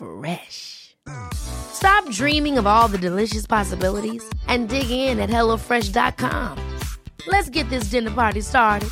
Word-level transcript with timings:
Fresh. 0.00 0.96
Stop 1.34 2.08
dreaming 2.10 2.56
of 2.56 2.66
all 2.66 2.88
the 2.88 2.96
delicious 2.96 3.46
possibilities 3.46 4.22
and 4.48 4.68
dig 4.68 4.90
in 4.90 5.20
at 5.20 5.28
HelloFresh.com. 5.28 6.56
Let's 7.26 7.50
get 7.50 7.68
this 7.68 7.90
dinner 7.90 8.10
party 8.10 8.40
started. 8.40 8.88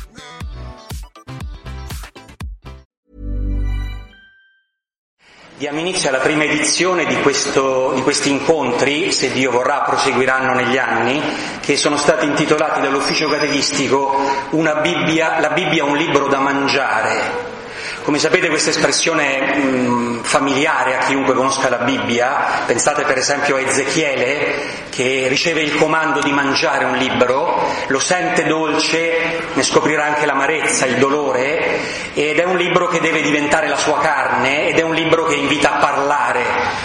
Diamo 5.57 5.79
inizio 5.79 6.07
alla 6.07 6.19
prima 6.19 6.45
edizione 6.45 7.05
di, 7.05 7.19
questo, 7.21 7.91
di, 7.93 8.01
questi 8.01 8.29
incontri, 8.29 9.11
se 9.11 9.29
Dio 9.33 9.51
vorrà 9.51 9.81
proseguiranno 9.81 10.53
negli 10.53 10.77
anni, 10.77 11.21
che 11.59 11.75
sono 11.75 11.97
stati 11.97 12.25
intitolati 12.25 12.79
dall'ufficio 12.79 13.27
catechistico 13.27 14.15
Bibbia, 14.79 15.41
La 15.41 15.49
Bibbia 15.49 15.83
un 15.83 15.97
libro 15.97 16.27
da 16.27 16.39
mangiare. 16.39 17.48
Come 18.03 18.17
sapete 18.17 18.47
questa 18.47 18.69
espressione 18.69 19.57
mh, 19.57 20.23
familiare 20.23 20.95
a 20.95 21.05
chiunque 21.05 21.33
conosca 21.33 21.69
la 21.69 21.79
Bibbia, 21.79 22.63
pensate 22.65 23.03
per 23.03 23.17
esempio 23.17 23.57
a 23.57 23.61
Ezechiele 23.61 24.87
che 24.89 25.25
riceve 25.27 25.61
il 25.61 25.75
comando 25.75 26.21
di 26.21 26.31
mangiare 26.31 26.85
un 26.85 26.95
libro, 26.95 27.67
lo 27.87 27.99
sente 27.99 28.45
dolce, 28.45 29.49
ne 29.53 29.63
scoprirà 29.63 30.05
anche 30.05 30.25
l'amarezza, 30.25 30.85
il 30.85 30.97
dolore 30.97 31.79
ed 32.13 32.39
è 32.39 32.43
un 32.45 32.57
libro 32.57 32.87
che 32.87 32.99
deve 32.99 33.21
diventare 33.21 33.67
la 33.67 33.77
sua 33.77 33.99
carne 33.99 34.69
ed 34.69 34.79
è 34.79 34.81
un 34.81 34.93
libro 34.93 35.25
che 35.25 35.35
invita 35.35 35.75
a 35.75 35.79
parlare, 35.79 36.43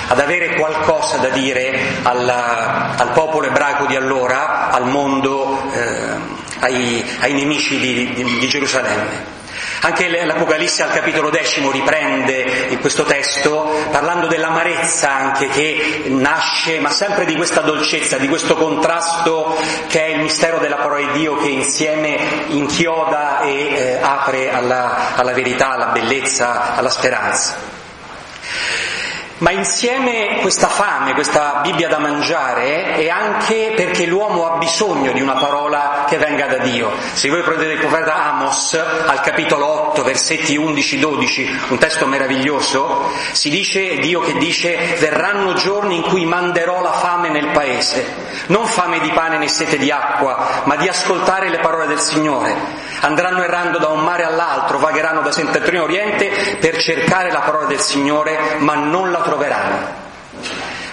ad 0.09 0.19
avere 0.19 0.55
qualcosa 0.55 1.17
da 1.19 1.29
dire 1.29 1.79
al, 2.03 2.29
al 2.29 3.13
popolo 3.13 3.47
ebraico 3.47 3.87
di 3.87 3.97
allora, 3.97 4.71
al 4.71 4.87
mondo, 4.87 5.63
eh, 5.73 6.17
ai, 6.61 7.05
ai, 7.21 7.33
nemici 7.33 7.79
di, 7.79 8.13
di, 8.13 8.39
di 8.39 8.49
Gerusalemme. 8.49 9.43
Anche 9.85 10.09
l'Apocalisse 10.25 10.83
al 10.83 10.93
capitolo 10.93 11.29
decimo 11.29 11.71
riprende 11.71 12.79
questo 12.81 13.03
testo 13.03 13.87
parlando 13.91 14.27
dell'amarezza 14.27 15.11
anche 15.11 15.49
che 15.49 16.05
nasce, 16.07 16.81
ma 16.81 16.89
sempre 16.89 17.27
di 17.27 17.35
questa 17.37 17.61
dolcezza, 17.61 18.17
di 18.17 18.27
questo 18.27 18.55
contrasto 18.55 19.55
che 19.89 20.07
è 20.07 20.09
il 20.15 20.21
mistero 20.21 20.59
della 20.59 20.77
parola 20.77 21.13
di 21.13 21.19
Dio 21.19 21.37
che 21.37 21.49
insieme 21.49 22.17
inchioda 22.47 23.43
e 23.43 23.75
eh, 23.75 23.99
apre 24.01 24.51
alla, 24.51 25.17
alla 25.17 25.33
verità, 25.33 25.73
alla 25.73 25.89
bellezza, 25.89 26.75
alla 26.77 26.91
speranza. 26.91 27.74
Ma 29.39 29.51
insieme 29.51 30.39
questa 30.43 30.69
fame, 30.69 31.13
questa 31.13 31.59
Bibbia 31.61 31.89
da 31.89 31.99
mangiare, 31.99 32.95
è 32.95 33.09
anche 33.09 33.73
perché 33.75 34.07
l'uomo 34.07 34.47
ha 34.47 34.59
bisogno 34.59 35.11
di 35.11 35.21
una 35.21 35.35
parola 35.35 36.05
che 36.09 36.19
venga 36.19 36.47
da 36.47 36.59
Dio. 36.59 36.93
Se 37.15 37.29
voi 37.29 37.43
prendete 37.43 37.73
il 37.73 37.79
profeta 37.81 38.15
Amos 38.27 38.75
al 38.75 39.21
capitolo 39.23 39.67
8, 39.89 40.05
versetti 40.05 40.57
11-12, 40.57 41.71
un 41.71 41.79
testo 41.79 42.07
meraviglioso, 42.07 43.11
si 43.33 43.51
dice, 43.51 43.97
Dio 43.97 44.21
che 44.21 44.35
dice, 44.35 44.97
verranno 45.01 45.55
giorni 45.55 45.97
in 45.97 46.03
cui 46.03 46.25
manderò 46.25 46.81
la 46.81 46.93
fame 46.93 47.29
nel 47.29 47.51
paese, 47.51 48.07
non 48.47 48.67
fame 48.67 49.01
di 49.01 49.11
pane 49.11 49.37
né 49.37 49.49
sete 49.49 49.79
di 49.79 49.91
acqua, 49.91 50.63
ma 50.65 50.77
di 50.77 50.87
ascoltare 50.87 51.51
le 51.51 51.59
parole 51.59 51.87
del 51.89 52.01
Signore. 52.01 52.84
Andranno 53.05 53.43
errando 53.43 53.77
da 53.77 53.89
un 53.89 54.01
mare 54.01 54.25
all'altro, 54.25 54.79
vagheranno 54.79 55.21
da 55.21 55.31
a 55.31 55.79
oriente 55.79 56.57
per 56.59 56.79
cercare 56.79 57.31
la 57.31 57.41
parola 57.41 57.67
del 57.67 57.81
Signore, 57.81 58.57
ma 58.59 58.77
non 58.77 59.11
la 59.11 59.21
troveranno. 59.21 60.03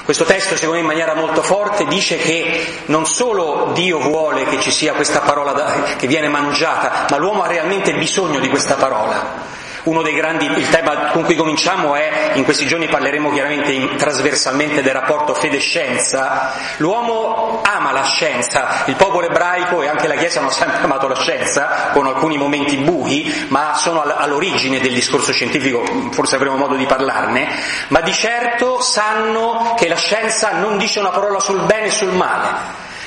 Questo 0.03 0.25
testo, 0.25 0.55
secondo 0.55 0.73
me, 0.73 0.81
in 0.81 0.87
maniera 0.87 1.15
molto 1.15 1.41
forte 1.41 1.85
dice 1.85 2.17
che 2.17 2.65
non 2.87 3.05
solo 3.05 3.71
Dio 3.73 3.99
vuole 3.99 4.43
che 4.43 4.59
ci 4.59 4.71
sia 4.71 4.91
questa 4.91 5.21
parola 5.21 5.53
da, 5.53 5.83
che 5.95 6.07
viene 6.07 6.27
mangiata, 6.27 7.05
ma 7.09 7.15
l'uomo 7.15 7.43
ha 7.43 7.47
realmente 7.47 7.93
bisogno 7.93 8.39
di 8.39 8.49
questa 8.49 8.75
parola. 8.75 9.59
Uno 9.83 10.03
dei 10.03 10.13
grandi, 10.13 10.45
il 10.45 10.69
tema 10.69 11.07
con 11.07 11.23
cui 11.23 11.35
cominciamo 11.35 11.95
è, 11.95 12.33
in 12.35 12.43
questi 12.43 12.67
giorni 12.67 12.87
parleremo 12.87 13.31
chiaramente 13.31 13.71
in, 13.71 13.95
trasversalmente 13.97 14.83
del 14.83 14.93
rapporto 14.93 15.33
fede-scienza, 15.33 16.51
l'uomo 16.77 17.61
ama 17.63 17.91
la 17.91 18.03
scienza, 18.03 18.83
il 18.85 18.95
popolo 18.95 19.25
ebraico 19.25 19.81
e 19.81 19.87
anche 19.87 20.07
la 20.07 20.15
Chiesa 20.15 20.39
hanno 20.39 20.51
sempre 20.51 20.83
amato 20.83 21.07
la 21.07 21.15
scienza, 21.15 21.89
con 21.93 22.05
alcuni 22.05 22.37
momenti 22.37 22.77
bui, 22.77 23.47
ma 23.47 23.73
sono 23.73 24.03
all'origine 24.03 24.79
del 24.79 24.93
discorso 24.93 25.31
scientifico, 25.31 25.83
forse 26.11 26.35
avremo 26.35 26.57
modo 26.57 26.75
di 26.75 26.85
parlarne, 26.85 27.47
ma 27.87 28.01
di 28.01 28.13
certo 28.13 28.81
sanno 28.81 29.73
che 29.75 29.87
la 29.87 29.95
scienza 29.95 30.51
non 30.59 30.77
dice 30.77 30.99
una 30.99 31.09
parola 31.09 31.39
sul 31.39 31.65
bene 31.65 31.87
e 31.87 31.91
sul 31.91 32.13
male, 32.13 32.49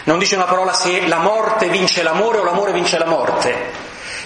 non 0.04 0.18
dice 0.18 0.34
una 0.34 0.44
parola 0.44 0.72
se 0.72 1.06
la 1.06 1.18
morte 1.18 1.68
vince 1.68 2.02
l'amore 2.02 2.38
o 2.38 2.44
l'amore 2.44 2.72
vince 2.72 2.98
la 2.98 3.06
morte 3.06 3.83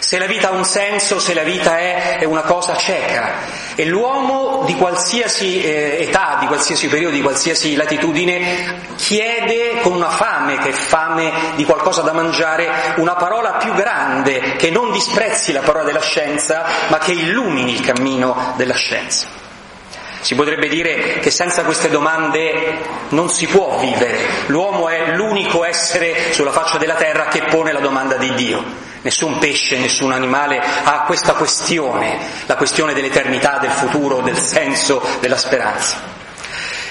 se 0.08 0.16
la 0.16 0.24
vita 0.24 0.48
ha 0.48 0.52
un 0.52 0.64
senso, 0.64 1.18
se 1.18 1.34
la 1.34 1.42
vita 1.42 1.76
è, 1.76 2.16
è 2.16 2.24
una 2.24 2.40
cosa 2.40 2.74
cieca. 2.76 3.40
E 3.74 3.84
l'uomo 3.84 4.62
di 4.64 4.74
qualsiasi 4.74 5.62
eh, 5.62 5.98
età, 6.00 6.38
di 6.40 6.46
qualsiasi 6.46 6.88
periodo, 6.88 7.14
di 7.14 7.20
qualsiasi 7.20 7.76
latitudine, 7.76 8.94
chiede 8.96 9.82
con 9.82 9.92
una 9.92 10.08
fame 10.08 10.56
che 10.60 10.70
è 10.70 10.72
fame 10.72 11.30
di 11.56 11.64
qualcosa 11.66 12.00
da 12.00 12.14
mangiare, 12.14 12.94
una 12.96 13.16
parola 13.16 13.56
più 13.56 13.74
grande, 13.74 14.56
che 14.56 14.70
non 14.70 14.92
disprezzi 14.92 15.52
la 15.52 15.60
parola 15.60 15.84
della 15.84 16.00
scienza, 16.00 16.64
ma 16.88 16.96
che 16.96 17.12
illumini 17.12 17.74
il 17.74 17.82
cammino 17.82 18.54
della 18.56 18.76
scienza. 18.76 19.26
Si 20.22 20.34
potrebbe 20.34 20.68
dire 20.68 21.18
che 21.18 21.30
senza 21.30 21.64
queste 21.64 21.90
domande 21.90 22.78
non 23.10 23.28
si 23.28 23.46
può 23.46 23.76
vivere. 23.78 24.46
L'uomo 24.46 24.88
è 24.88 25.14
l'unico 25.16 25.66
essere 25.66 26.32
sulla 26.32 26.50
faccia 26.50 26.78
della 26.78 26.94
terra 26.94 27.26
che 27.26 27.42
pone 27.42 27.72
la 27.72 27.80
domanda 27.80 28.16
di 28.16 28.32
Dio. 28.32 28.87
Nessun 29.02 29.38
pesce, 29.38 29.78
nessun 29.78 30.12
animale 30.12 30.60
ha 30.84 31.04
questa 31.04 31.34
questione, 31.34 32.18
la 32.46 32.56
questione 32.56 32.92
dell'eternità, 32.92 33.58
del 33.58 33.70
futuro, 33.70 34.20
del 34.20 34.36
senso, 34.36 35.02
della 35.20 35.36
speranza. 35.36 36.17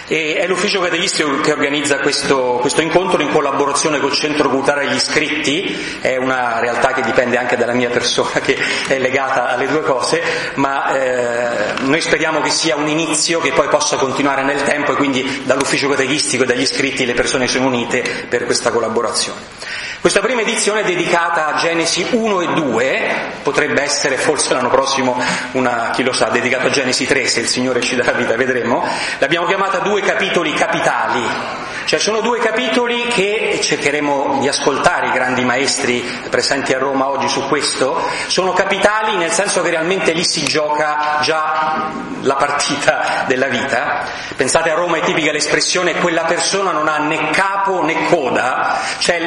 E 0.10 0.36
è 0.38 0.48
l'ufficio 0.48 0.80
catechistico 0.80 1.42
che 1.42 1.52
organizza 1.52 1.98
questo, 1.98 2.60
questo, 2.62 2.80
incontro 2.80 3.22
in 3.22 3.30
collaborazione 3.30 4.00
col 4.00 4.14
Centro 4.14 4.50
Culturale 4.50 4.86
degli 4.86 4.96
Iscritti, 4.96 5.98
è 6.00 6.16
una 6.16 6.60
realtà 6.60 6.94
che 6.94 7.02
dipende 7.02 7.36
anche 7.36 7.58
dalla 7.58 7.74
mia 7.74 7.90
persona 7.90 8.40
che 8.40 8.58
è 8.88 9.00
legata 9.00 9.50
alle 9.50 9.68
due 9.68 9.82
cose, 9.82 10.22
ma 10.56 10.96
eh, 10.96 11.74
noi 11.82 12.00
speriamo 12.00 12.40
che 12.40 12.52
sia 12.52 12.78
un 12.78 12.88
inizio 12.88 13.42
che 13.42 13.52
poi 13.52 13.68
possa 13.68 13.98
continuare 13.98 14.44
nel 14.44 14.64
tempo 14.64 14.94
e 14.94 14.96
quindi 14.96 15.42
dall'ufficio 15.44 15.90
catechistico 15.90 16.44
e 16.44 16.46
dagli 16.46 16.62
iscritti 16.62 17.06
le 17.06 17.14
persone 17.14 17.50
sono 17.50 17.66
unite 17.66 18.28
per 18.30 18.46
questa 18.46 18.72
collaborazione. 18.72 19.56
Questa 20.00 20.22
prima 20.22 20.42
edizione 20.42 20.82
è 20.82 20.84
dedicata 20.86 21.48
a 21.48 21.58
Genesi 21.58 22.06
1 22.12 22.42
e 22.42 22.54
2, 22.54 23.16
potrebbe 23.44 23.82
essere 23.82 24.16
forse 24.16 24.54
l'anno 24.54 24.70
prossimo 24.70 25.22
una, 25.54 25.90
chi 25.94 26.04
lo 26.04 26.14
sa, 26.14 26.30
dedicata 26.30 26.68
a 26.68 26.70
Genesi 26.70 27.06
3 27.06 27.28
se 27.28 27.42
il 27.42 27.48
Signore 27.48 27.82
ci 27.82 27.96
dà 27.96 28.06
la 28.06 28.12
vita, 28.14 28.36
vedremo. 28.38 28.88
L'abbiamo 29.18 29.48
chiamata 29.48 29.80
due 29.98 30.06
capitoli 30.06 30.54
capitali. 30.54 31.26
Cioè 31.86 31.98
sono 31.98 32.20
due 32.20 32.38
capitoli 32.38 33.08
che 33.08 33.60
cercheremo 33.64 34.38
di 34.42 34.48
ascoltare 34.48 35.08
i 35.08 35.12
grandi 35.12 35.44
maestri 35.44 36.02
presenti 36.30 36.74
a 36.74 36.78
Roma 36.78 37.08
oggi 37.08 37.28
su 37.28 37.48
questo, 37.48 38.00
sono 38.28 38.54
capitali 38.54 39.16
nel 39.16 39.32
senso 39.32 39.64
che 39.64 39.72
realmente 39.72 40.12
lì 40.12 40.24
si 40.24 40.44
gioca 40.44 41.18
già 41.22 41.90
la 42.22 42.36
partita 42.36 43.24
della 43.26 43.48
vita. 43.48 44.06
Pensate 44.36 44.70
a 44.70 44.76
Roma 44.76 44.98
è 44.98 45.02
tipica 45.02 45.32
l'espressione 45.32 45.96
quella 45.96 46.26
persona 46.26 46.72
non 46.72 46.88
ha 46.88 46.98
né 47.00 47.32
capo 47.32 47.82
né 47.82 48.06
coda, 48.06 48.78
cioè 49.00 49.20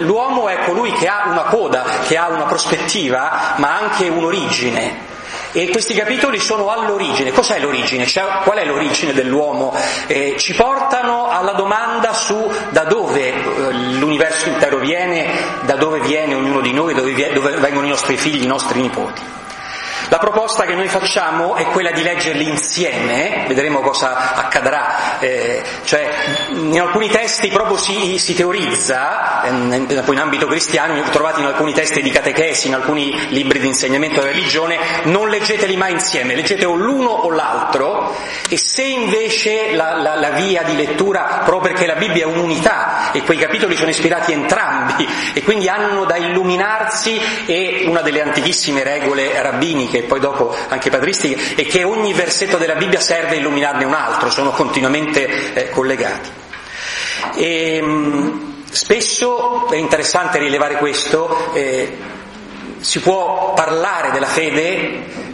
l'uomo 0.00 0.48
è 0.48 0.58
colui 0.64 0.92
che 0.94 1.06
ha 1.06 1.28
una 1.28 1.42
coda, 1.42 1.84
che 2.04 2.16
ha 2.16 2.28
una 2.28 2.46
prospettiva, 2.46 3.54
ma 3.58 3.76
anche 3.78 4.08
un'origine. 4.08 5.13
E 5.56 5.68
questi 5.70 5.94
capitoli 5.94 6.40
sono 6.40 6.68
all'origine. 6.70 7.30
Cos'è 7.30 7.60
l'origine? 7.60 8.06
Cioè, 8.06 8.42
qual 8.42 8.58
è 8.58 8.64
l'origine 8.64 9.12
dell'uomo? 9.12 9.72
Eh, 10.08 10.34
ci 10.36 10.52
portano 10.52 11.28
alla 11.28 11.52
domanda 11.52 12.12
su 12.12 12.50
da 12.70 12.82
dove 12.82 13.28
eh, 13.28 13.72
l'universo 13.72 14.48
intero 14.48 14.78
viene, 14.78 15.60
da 15.62 15.76
dove 15.76 16.00
viene 16.00 16.34
ognuno 16.34 16.60
di 16.60 16.72
noi, 16.72 16.92
dove, 16.92 17.32
dove 17.32 17.52
vengono 17.58 17.86
i 17.86 17.90
nostri 17.90 18.16
figli, 18.16 18.42
i 18.42 18.48
nostri 18.48 18.80
nipoti. 18.80 19.22
La 20.08 20.18
proposta 20.18 20.64
che 20.64 20.74
noi 20.74 20.88
facciamo 20.88 21.54
è 21.54 21.64
quella 21.66 21.90
di 21.90 22.02
leggerli 22.02 22.46
insieme, 22.46 23.44
vedremo 23.48 23.80
cosa 23.80 24.34
accadrà, 24.34 25.18
eh, 25.18 25.62
cioè 25.84 26.08
in 26.50 26.78
alcuni 26.78 27.08
testi 27.08 27.48
proprio 27.48 27.76
si, 27.76 28.18
si 28.18 28.34
teorizza, 28.34 29.42
eh, 29.42 30.02
poi 30.04 30.14
in 30.14 30.20
ambito 30.20 30.46
cristiano, 30.46 31.00
trovate 31.10 31.40
in 31.40 31.46
alcuni 31.46 31.72
testi 31.72 32.02
di 32.02 32.10
catechesi, 32.10 32.68
in 32.68 32.74
alcuni 32.74 33.28
libri 33.30 33.58
di 33.58 33.66
insegnamento 33.66 34.20
della 34.20 34.32
religione, 34.32 34.78
non 35.04 35.28
leggeteli 35.28 35.76
mai 35.76 35.92
insieme, 35.92 36.34
leggete 36.34 36.64
o 36.66 36.74
l'uno 36.74 37.10
o 37.10 37.30
l'altro 37.30 38.14
e 38.48 38.56
se 38.58 38.82
invece 38.82 39.74
la, 39.74 39.96
la, 39.96 40.14
la 40.16 40.30
via 40.30 40.62
di 40.62 40.76
lettura, 40.76 41.42
proprio 41.44 41.72
perché 41.72 41.86
la 41.86 41.94
Bibbia 41.94 42.24
è 42.24 42.26
un'unità 42.26 43.10
e 43.12 43.22
quei 43.22 43.38
capitoli 43.38 43.76
sono 43.76 43.90
ispirati 43.90 44.32
entrambi 44.32 45.08
e 45.32 45.42
quindi 45.42 45.68
hanno 45.68 46.04
da 46.04 46.16
illuminarsi 46.16 47.20
e 47.46 47.84
una 47.86 48.00
delle 48.02 48.22
antichissime 48.22 48.82
regole 48.82 49.40
rabbiniche 49.40 49.93
e 49.98 50.02
poi 50.02 50.20
dopo 50.20 50.54
anche 50.68 50.90
patristiche, 50.90 51.54
è 51.54 51.66
che 51.66 51.84
ogni 51.84 52.12
versetto 52.12 52.56
della 52.56 52.74
Bibbia 52.74 53.00
serve 53.00 53.36
a 53.36 53.38
illuminarne 53.38 53.84
un 53.84 53.94
altro, 53.94 54.30
sono 54.30 54.50
continuamente 54.50 55.52
eh, 55.54 55.70
collegati. 55.70 56.30
E, 57.36 57.76
ehm, 57.76 58.64
spesso 58.70 59.68
è 59.70 59.76
interessante 59.76 60.38
rilevare 60.38 60.76
questo, 60.76 61.52
eh, 61.54 61.96
si 62.80 63.00
può 63.00 63.52
parlare 63.54 64.10
della 64.10 64.26
fede 64.26 65.32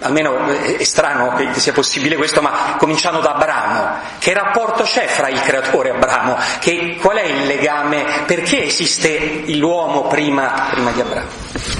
almeno 0.00 0.48
eh, 0.50 0.76
è 0.76 0.84
strano 0.84 1.34
che 1.34 1.58
sia 1.58 1.72
possibile 1.72 2.16
questo, 2.16 2.40
ma 2.40 2.76
cominciando 2.78 3.20
da 3.20 3.34
Abramo, 3.34 3.98
che 4.18 4.32
rapporto 4.32 4.82
c'è 4.84 5.06
fra 5.06 5.28
il 5.28 5.40
creatore 5.40 5.90
e 5.90 5.92
Abramo? 5.92 6.36
Che, 6.60 6.96
qual 7.00 7.16
è 7.16 7.24
il 7.24 7.46
legame? 7.46 8.04
Perché 8.26 8.64
esiste 8.64 9.44
l'uomo 9.46 10.02
prima, 10.06 10.66
prima 10.70 10.90
di 10.90 11.00
Abramo? 11.00 11.77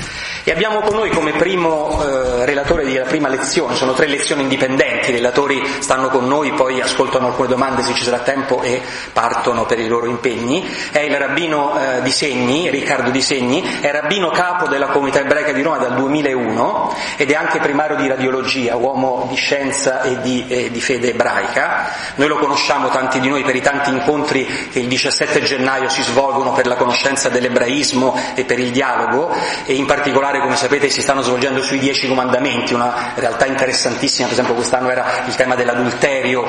E 0.49 0.53
abbiamo 0.53 0.81
con 0.81 0.95
noi 0.95 1.11
come 1.11 1.33
primo 1.33 2.03
eh, 2.03 2.47
relatore 2.47 2.83
della 2.83 3.05
prima 3.05 3.29
lezione, 3.29 3.75
sono 3.75 3.93
tre 3.93 4.07
lezioni 4.07 4.41
indipendenti, 4.41 5.11
i 5.11 5.13
relatori 5.13 5.63
stanno 5.81 6.09
con 6.09 6.27
noi, 6.27 6.53
poi 6.53 6.81
ascoltano 6.81 7.27
alcune 7.27 7.49
domande 7.49 7.83
se 7.83 7.93
ci 7.93 8.03
sarà 8.03 8.21
tempo 8.21 8.63
e 8.63 8.81
partono 9.13 9.67
per 9.67 9.79
i 9.79 9.87
loro 9.87 10.07
impegni, 10.07 10.67
è 10.91 11.01
il 11.01 11.15
rabbino 11.15 11.79
eh, 11.79 12.01
Di 12.01 12.11
Segni, 12.11 12.71
Riccardo 12.71 13.11
Di 13.11 13.21
Segni, 13.21 13.63
è 13.83 13.91
rabbino 13.91 14.31
capo 14.31 14.69
della 14.69 14.87
comunità 14.87 15.21
ebraica 15.21 15.53
di 15.53 15.61
Roma 15.61 15.77
dal 15.77 15.95
2001 15.97 16.95
ed 17.19 17.31
è 17.31 17.35
anche 17.35 17.59
primario 17.59 17.97
di 17.97 18.09
radiologia, 18.09 18.75
uomo 18.75 19.27
di 19.29 19.37
scienza 19.37 20.01
e 20.01 20.19
di, 20.23 20.47
eh, 20.49 20.71
di 20.71 20.81
fede 20.81 21.11
ebraica. 21.11 21.91
Noi 22.15 22.29
lo 22.29 22.39
conosciamo 22.39 22.89
tanti 22.89 23.21
di 23.21 23.29
noi 23.29 23.43
per 23.43 23.55
i 23.55 23.61
tanti 23.61 23.91
incontri 23.91 24.47
che 24.73 24.79
il 24.79 24.89
17 24.89 25.43
gennaio 25.43 25.91
si 25.91 26.01
svolgono 26.01 26.53
per 26.53 26.67
la 26.67 26.77
conoscenza 26.77 27.29
dell'ebraismo 27.29 28.19
e 28.35 28.45
per 28.45 28.59
il 28.59 28.71
dialogo 28.71 29.31
e 29.67 29.75
in 29.75 29.85
particolare 29.85 30.37
particolare, 30.39 30.41
come 30.41 30.57
sapete, 30.57 30.89
si 30.89 31.03
stanno 31.03 31.23
svolgendo 31.23 31.63
sui 31.63 31.79
dieci 31.79 32.07
comandamenti, 32.07 32.75
una 32.75 33.13
realtà 33.15 33.47
interessantissima, 33.47 34.27
per 34.27 34.35
esempio 34.35 34.55
quest'anno 34.55 34.91
era 34.91 35.25
il 35.27 35.35
tema 35.35 35.55
dell'adulterio, 35.55 36.43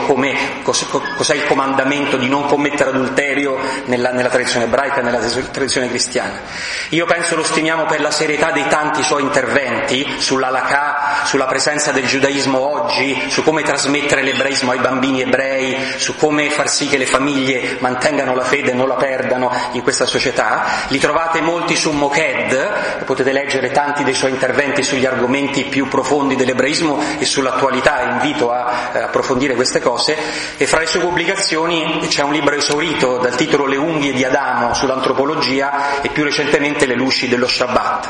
cos, 0.63 0.85
cos'è 1.15 1.35
il 1.35 1.45
comandamento 1.45 2.17
di 2.17 2.27
non 2.27 2.45
commettere 2.45 2.91
adulterio 2.91 3.57
nella, 3.85 4.11
nella 4.11 4.29
tradizione 4.29 4.65
ebraica 4.65 4.97
e 4.97 5.01
nella 5.01 5.19
tradizione 5.19 5.89
cristiana. 5.89 6.41
Io 6.89 7.05
penso 7.05 7.35
lo 7.35 7.43
stimiamo 7.43 7.85
per 7.85 8.01
la 8.01 8.11
serietà 8.11 8.51
dei 8.51 8.67
tanti 8.67 9.03
suoi 9.03 9.23
interventi 9.23 10.05
sull'alakà, 10.17 11.23
sulla 11.23 11.45
presenza 11.45 11.91
del 11.91 12.05
giudaismo 12.05 12.59
oggi, 12.59 13.25
su 13.29 13.43
come 13.43 13.63
trasmettere 13.63 14.21
l'ebraismo 14.21 14.71
ai 14.71 14.79
bambini 14.79 15.21
ebrei, 15.21 15.77
su 15.97 16.15
come 16.15 16.49
far 16.49 16.69
sì 16.69 16.87
che 16.87 16.97
le 16.97 17.05
famiglie 17.05 17.77
mantengano 17.79 18.35
la 18.35 18.43
fede 18.43 18.71
e 18.71 18.73
non 18.73 18.87
la 18.87 18.95
perdano 18.95 19.51
in 19.71 19.81
questa 19.81 20.05
società. 20.05 20.85
Li 20.87 20.99
trovate 20.99 21.41
molti 21.41 21.75
su 21.75 21.91
Moked, 21.91 23.03
potete 23.05 23.31
leggere 23.31 23.71
tanti 23.79 24.03
dei 24.03 24.13
suoi 24.13 24.31
interventi 24.31 24.83
sugli 24.83 25.05
argomenti 25.05 25.63
più 25.63 25.87
profondi 25.87 26.35
dell'ebraismo 26.35 27.01
e 27.17 27.23
sull'attualità, 27.23 28.01
invito 28.11 28.51
a 28.51 28.91
eh, 28.91 28.99
approfondire 29.03 29.55
queste 29.55 29.79
cose, 29.79 30.17
e 30.57 30.67
fra 30.67 30.81
le 30.81 30.85
sue 30.85 30.99
pubblicazioni 30.99 31.99
c'è 32.09 32.23
un 32.23 32.33
libro 32.33 32.55
esaurito 32.55 33.19
dal 33.19 33.35
titolo 33.35 33.65
Le 33.65 33.77
unghie 33.77 34.11
di 34.11 34.25
Adamo 34.25 34.73
sull'antropologia 34.73 36.01
e 36.01 36.09
più 36.09 36.25
recentemente 36.25 36.85
Le 36.85 36.95
luci 36.95 37.29
dello 37.29 37.47
Shabbat. 37.47 38.09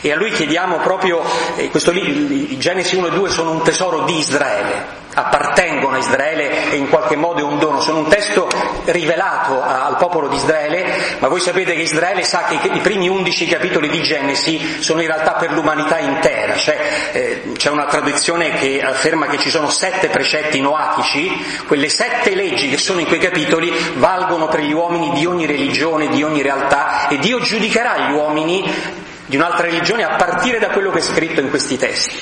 E 0.00 0.12
a 0.12 0.16
lui 0.16 0.30
chiediamo 0.30 0.78
proprio, 0.78 1.22
questo, 1.70 1.92
i 1.92 2.56
Genesi 2.58 2.96
1 2.96 3.06
e 3.08 3.10
2 3.10 3.30
sono 3.30 3.50
un 3.50 3.62
tesoro 3.62 4.00
di 4.00 4.18
Israele, 4.18 5.04
appartengono 5.16 5.96
a 5.96 5.98
Israele 5.98 6.70
e 6.70 6.76
in 6.76 6.88
qualche 6.88 7.16
modo 7.16 7.40
è 7.40 7.42
un 7.42 7.58
dono, 7.58 7.80
sono 7.80 8.00
un 8.00 8.08
testo 8.08 8.48
rivelato 8.84 9.62
al 9.62 9.96
popolo 9.96 10.28
di 10.28 10.36
Israele, 10.36 11.16
ma 11.20 11.28
voi 11.28 11.40
sapete 11.40 11.74
che 11.74 11.82
Israele 11.82 12.22
sa 12.22 12.44
che 12.44 12.68
i 12.68 12.80
primi 12.80 13.08
undici 13.08 13.46
capitoli 13.46 13.88
di 13.88 14.02
Genesi 14.02 14.82
sono 14.82 15.00
in 15.00 15.06
realtà 15.06 15.32
per 15.32 15.52
l'umanità 15.52 15.98
intera, 15.98 16.54
cioè 16.56 16.78
eh, 17.12 17.42
c'è 17.56 17.70
una 17.70 17.86
tradizione 17.86 18.52
che 18.54 18.82
afferma 18.82 19.26
che 19.26 19.38
ci 19.38 19.48
sono 19.48 19.70
sette 19.70 20.08
precetti 20.08 20.60
noatici, 20.60 21.62
quelle 21.66 21.88
sette 21.88 22.34
leggi 22.34 22.68
che 22.68 22.76
sono 22.76 23.00
in 23.00 23.06
quei 23.06 23.18
capitoli 23.18 23.72
valgono 23.94 24.48
per 24.48 24.60
gli 24.60 24.72
uomini 24.72 25.12
di 25.12 25.24
ogni 25.24 25.46
religione, 25.46 26.08
di 26.08 26.22
ogni 26.22 26.42
realtà 26.42 27.08
e 27.08 27.18
Dio 27.18 27.40
giudicherà 27.40 28.08
gli 28.08 28.12
uomini 28.12 29.04
di 29.26 29.36
un'altra 29.36 29.66
religione 29.66 30.04
a 30.04 30.16
partire 30.16 30.58
da 30.58 30.68
quello 30.68 30.90
che 30.90 30.98
è 30.98 31.02
scritto 31.02 31.40
in 31.40 31.50
questi 31.50 31.76
testi. 31.76 32.16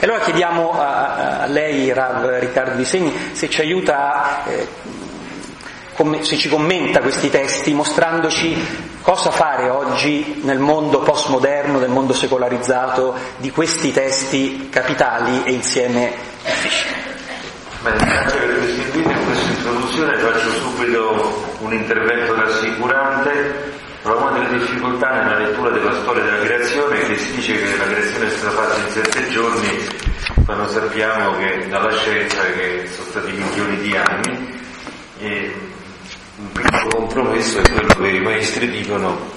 E 0.00 0.04
allora 0.04 0.20
chiediamo 0.20 0.72
a, 0.72 1.40
a 1.40 1.46
lei, 1.46 1.92
Rav 1.92 2.38
Riccardo 2.38 2.76
Di 2.76 2.84
Segni, 2.84 3.12
se 3.32 3.48
ci 3.50 3.60
aiuta 3.60 4.44
eh, 4.44 4.66
se 6.20 6.36
ci 6.36 6.50
commenta 6.50 7.00
questi 7.00 7.30
testi 7.30 7.72
mostrandoci 7.72 8.94
cosa 9.00 9.30
fare 9.30 9.70
oggi 9.70 10.40
nel 10.42 10.58
mondo 10.58 11.00
postmoderno, 11.00 11.78
nel 11.78 11.88
mondo 11.88 12.12
secolarizzato, 12.12 13.14
di 13.38 13.50
questi 13.50 13.92
testi 13.92 14.68
capitali 14.68 15.42
e 15.44 15.52
insieme 15.52 16.12
difficili. 16.44 16.94
Bene, 17.82 17.96
grazie 18.04 18.38
per 18.38 19.24
questa 19.24 19.50
introduzione 19.52 20.18
faccio 20.18 20.50
subito 20.60 21.54
un 21.60 21.72
intervento 21.72 22.34
rassicurante 22.34 23.84
Proviamo 24.06 24.38
delle 24.38 24.58
difficoltà 24.60 25.24
nella 25.24 25.38
lettura 25.38 25.68
della 25.70 25.92
storia 26.00 26.22
della 26.22 26.44
creazione 26.44 27.00
che 27.06 27.18
si 27.18 27.32
dice 27.32 27.54
che 27.54 27.76
la 27.76 27.86
creazione 27.86 28.26
è 28.26 28.30
stata 28.30 28.50
fatta 28.52 28.78
in 28.78 28.92
sette 28.92 29.28
giorni, 29.30 29.88
quando 30.44 30.68
sappiamo 30.68 31.36
che 31.38 31.66
dalla 31.66 31.90
scienza 31.90 32.40
che 32.52 32.88
sono 32.88 33.08
stati 33.08 33.32
milioni 33.32 33.76
di 33.78 33.96
anni 33.96 34.60
e 35.18 35.54
un 36.36 36.52
piccolo 36.52 36.86
compromesso 36.86 37.58
è 37.58 37.68
quello 37.68 37.94
che 37.94 38.06
i 38.06 38.20
maestri 38.20 38.70
dicono, 38.70 39.28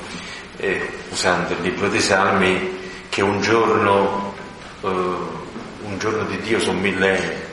eh, 0.58 0.88
usando 1.10 1.54
il 1.54 1.62
libro 1.62 1.88
dei 1.88 2.00
Salmi, 2.00 2.78
che 3.10 3.24
un 3.24 3.42
giorno, 3.42 4.36
eh, 4.82 4.88
un 4.88 5.98
giorno 5.98 6.26
di 6.26 6.40
Dio 6.42 6.60
sono 6.60 6.80
millenni 6.80 7.48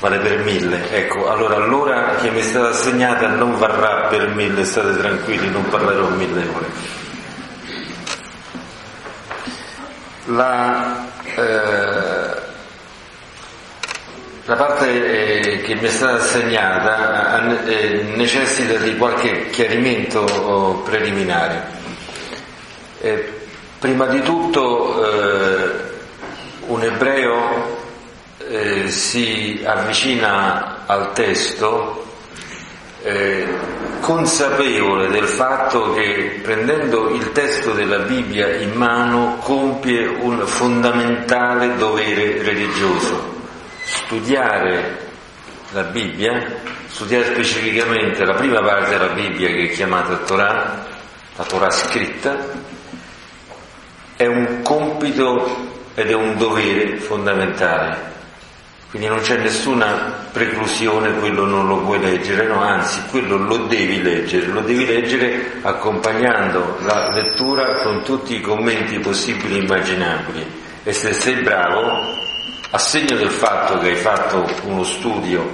vale 0.00 0.18
per 0.18 0.38
mille. 0.38 0.90
Ecco, 0.90 1.30
allora 1.30 1.58
l'ora 1.58 2.16
che 2.16 2.30
mi 2.30 2.40
è 2.40 2.42
stata 2.42 2.68
assegnata 2.68 3.28
non 3.28 3.56
varrà 3.56 4.06
per 4.08 4.28
mille, 4.28 4.64
state 4.64 4.96
tranquilli, 4.96 5.50
non 5.50 5.68
parlerò 5.68 6.08
mille 6.08 6.46
ore. 6.54 6.66
La, 10.26 11.06
eh, 11.36 12.42
la 14.46 14.56
parte 14.56 15.40
eh, 15.40 15.60
che 15.62 15.74
mi 15.74 15.86
è 15.86 15.90
stata 15.90 16.14
assegnata 16.14 17.64
eh, 17.64 18.02
necessita 18.14 18.74
di 18.74 18.96
qualche 18.96 19.48
chiarimento 19.50 20.20
oh, 20.20 20.74
preliminare. 20.80 21.82
Eh, 23.00 23.32
prima 23.78 24.06
di 24.06 24.22
tutto 24.22 25.04
eh, 25.04 25.70
un 26.66 26.82
ebreo 26.82 27.73
eh, 28.48 28.90
si 28.90 29.62
avvicina 29.64 30.86
al 30.86 31.12
testo 31.12 32.04
eh, 33.02 33.46
consapevole 34.00 35.08
del 35.08 35.26
fatto 35.26 35.92
che 35.92 36.40
prendendo 36.42 37.10
il 37.10 37.32
testo 37.32 37.72
della 37.72 37.98
Bibbia 37.98 38.54
in 38.56 38.72
mano 38.72 39.36
compie 39.40 40.06
un 40.06 40.46
fondamentale 40.46 41.76
dovere 41.76 42.42
religioso, 42.42 43.42
studiare 43.82 45.02
la 45.72 45.82
Bibbia, 45.82 46.60
studiare 46.86 47.24
specificamente 47.26 48.24
la 48.24 48.34
prima 48.34 48.60
parte 48.62 48.90
della 48.90 49.12
Bibbia 49.12 49.48
che 49.48 49.64
è 49.64 49.70
chiamata 49.70 50.16
Torah, 50.18 50.86
la 51.36 51.44
Torah 51.44 51.70
scritta, 51.70 52.36
è 54.16 54.26
un 54.26 54.62
compito 54.62 55.72
ed 55.94 56.10
è 56.10 56.14
un 56.14 56.36
dovere 56.38 56.96
fondamentale. 56.98 58.13
Quindi 58.94 59.10
non 59.10 59.22
c'è 59.22 59.38
nessuna 59.38 60.28
preclusione, 60.30 61.18
quello 61.18 61.44
non 61.44 61.66
lo 61.66 61.78
puoi 61.78 61.98
leggere, 61.98 62.46
no, 62.46 62.62
anzi, 62.62 63.02
quello 63.10 63.36
lo 63.36 63.66
devi 63.66 64.00
leggere, 64.00 64.46
lo 64.46 64.60
devi 64.60 64.86
leggere 64.86 65.58
accompagnando 65.62 66.78
la 66.82 67.10
lettura 67.10 67.80
con 67.82 68.04
tutti 68.04 68.36
i 68.36 68.40
commenti 68.40 69.00
possibili 69.00 69.56
e 69.56 69.62
immaginabili. 69.62 70.46
E 70.84 70.92
se 70.92 71.12
sei 71.12 71.42
bravo, 71.42 71.90
a 72.70 72.78
segno 72.78 73.16
del 73.16 73.30
fatto 73.30 73.80
che 73.80 73.88
hai 73.88 73.96
fatto 73.96 74.48
uno 74.62 74.84
studio 74.84 75.44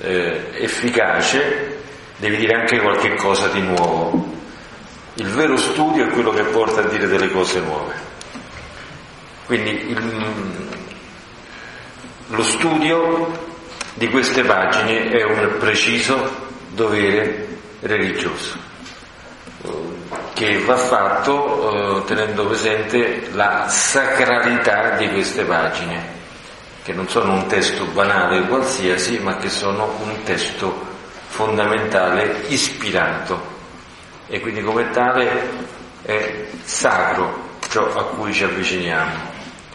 eh, 0.00 0.50
efficace, 0.58 1.78
devi 2.18 2.36
dire 2.36 2.52
anche 2.52 2.80
qualche 2.80 3.14
cosa 3.14 3.48
di 3.48 3.62
nuovo. 3.62 4.30
Il 5.14 5.28
vero 5.28 5.56
studio 5.56 6.04
è 6.04 6.10
quello 6.10 6.32
che 6.32 6.42
porta 6.42 6.82
a 6.82 6.86
dire 6.86 7.06
delle 7.06 7.30
cose 7.30 7.60
nuove. 7.60 7.94
Quindi 9.46 9.88
il, 9.88 10.80
lo 12.28 12.42
studio 12.42 13.50
di 13.94 14.08
queste 14.08 14.42
pagine 14.42 15.10
è 15.10 15.22
un 15.22 15.56
preciso 15.58 16.50
dovere 16.68 17.48
religioso 17.80 18.70
che 20.34 20.58
va 20.64 20.76
fatto 20.76 22.00
eh, 22.00 22.04
tenendo 22.04 22.46
presente 22.46 23.28
la 23.32 23.66
sacralità 23.68 24.96
di 24.96 25.08
queste 25.10 25.44
pagine 25.44 26.20
che 26.82 26.92
non 26.92 27.08
sono 27.08 27.34
un 27.34 27.46
testo 27.46 27.84
banale 27.86 28.42
qualsiasi, 28.48 29.18
ma 29.18 29.36
che 29.36 29.48
sono 29.48 29.94
un 30.02 30.22
testo 30.24 30.90
fondamentale 31.28 32.42
ispirato 32.48 33.40
e 34.26 34.40
quindi 34.40 34.62
come 34.62 34.90
tale 34.90 35.50
è 36.02 36.46
sacro 36.64 37.50
ciò 37.68 37.94
a 37.94 38.04
cui 38.06 38.32
ci 38.32 38.42
avviciniamo. 38.42 39.31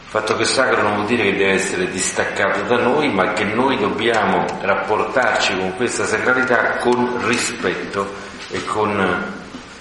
Il 0.08 0.14
fatto 0.14 0.38
che 0.38 0.46
sacro 0.46 0.84
non 0.84 0.94
vuol 0.96 1.06
dire 1.06 1.24
che 1.24 1.36
deve 1.36 1.52
essere 1.52 1.92
distaccato 1.92 2.62
da 2.62 2.78
noi, 2.78 3.12
ma 3.12 3.34
che 3.34 3.44
noi 3.44 3.78
dobbiamo 3.78 4.46
rapportarci 4.62 5.58
con 5.58 5.76
questa 5.76 6.06
sacralità 6.06 6.78
con 6.78 7.28
rispetto 7.28 8.14
e 8.50 8.64
con 8.64 9.36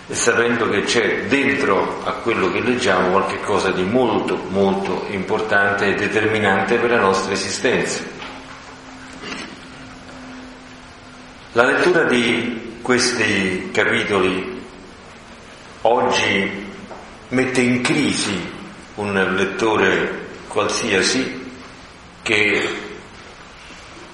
e 0.08 0.14
sapendo 0.16 0.68
che 0.68 0.82
c'è 0.82 1.26
dentro 1.26 2.00
a 2.04 2.14
quello 2.14 2.50
che 2.50 2.60
leggiamo 2.60 3.10
qualcosa 3.10 3.70
di 3.70 3.84
molto 3.84 4.36
molto 4.48 5.04
importante 5.10 5.86
e 5.86 5.94
determinante 5.94 6.76
per 6.76 6.90
la 6.90 7.00
nostra 7.00 7.32
esistenza. 7.32 8.02
La 11.52 11.66
lettura 11.66 12.02
di 12.02 12.78
questi 12.82 13.70
capitoli 13.72 14.60
oggi 15.82 16.66
mette 17.28 17.60
in 17.60 17.80
crisi 17.80 18.54
un 18.96 19.34
lettore 19.34 20.26
qualsiasi 20.48 21.44
che 22.22 22.84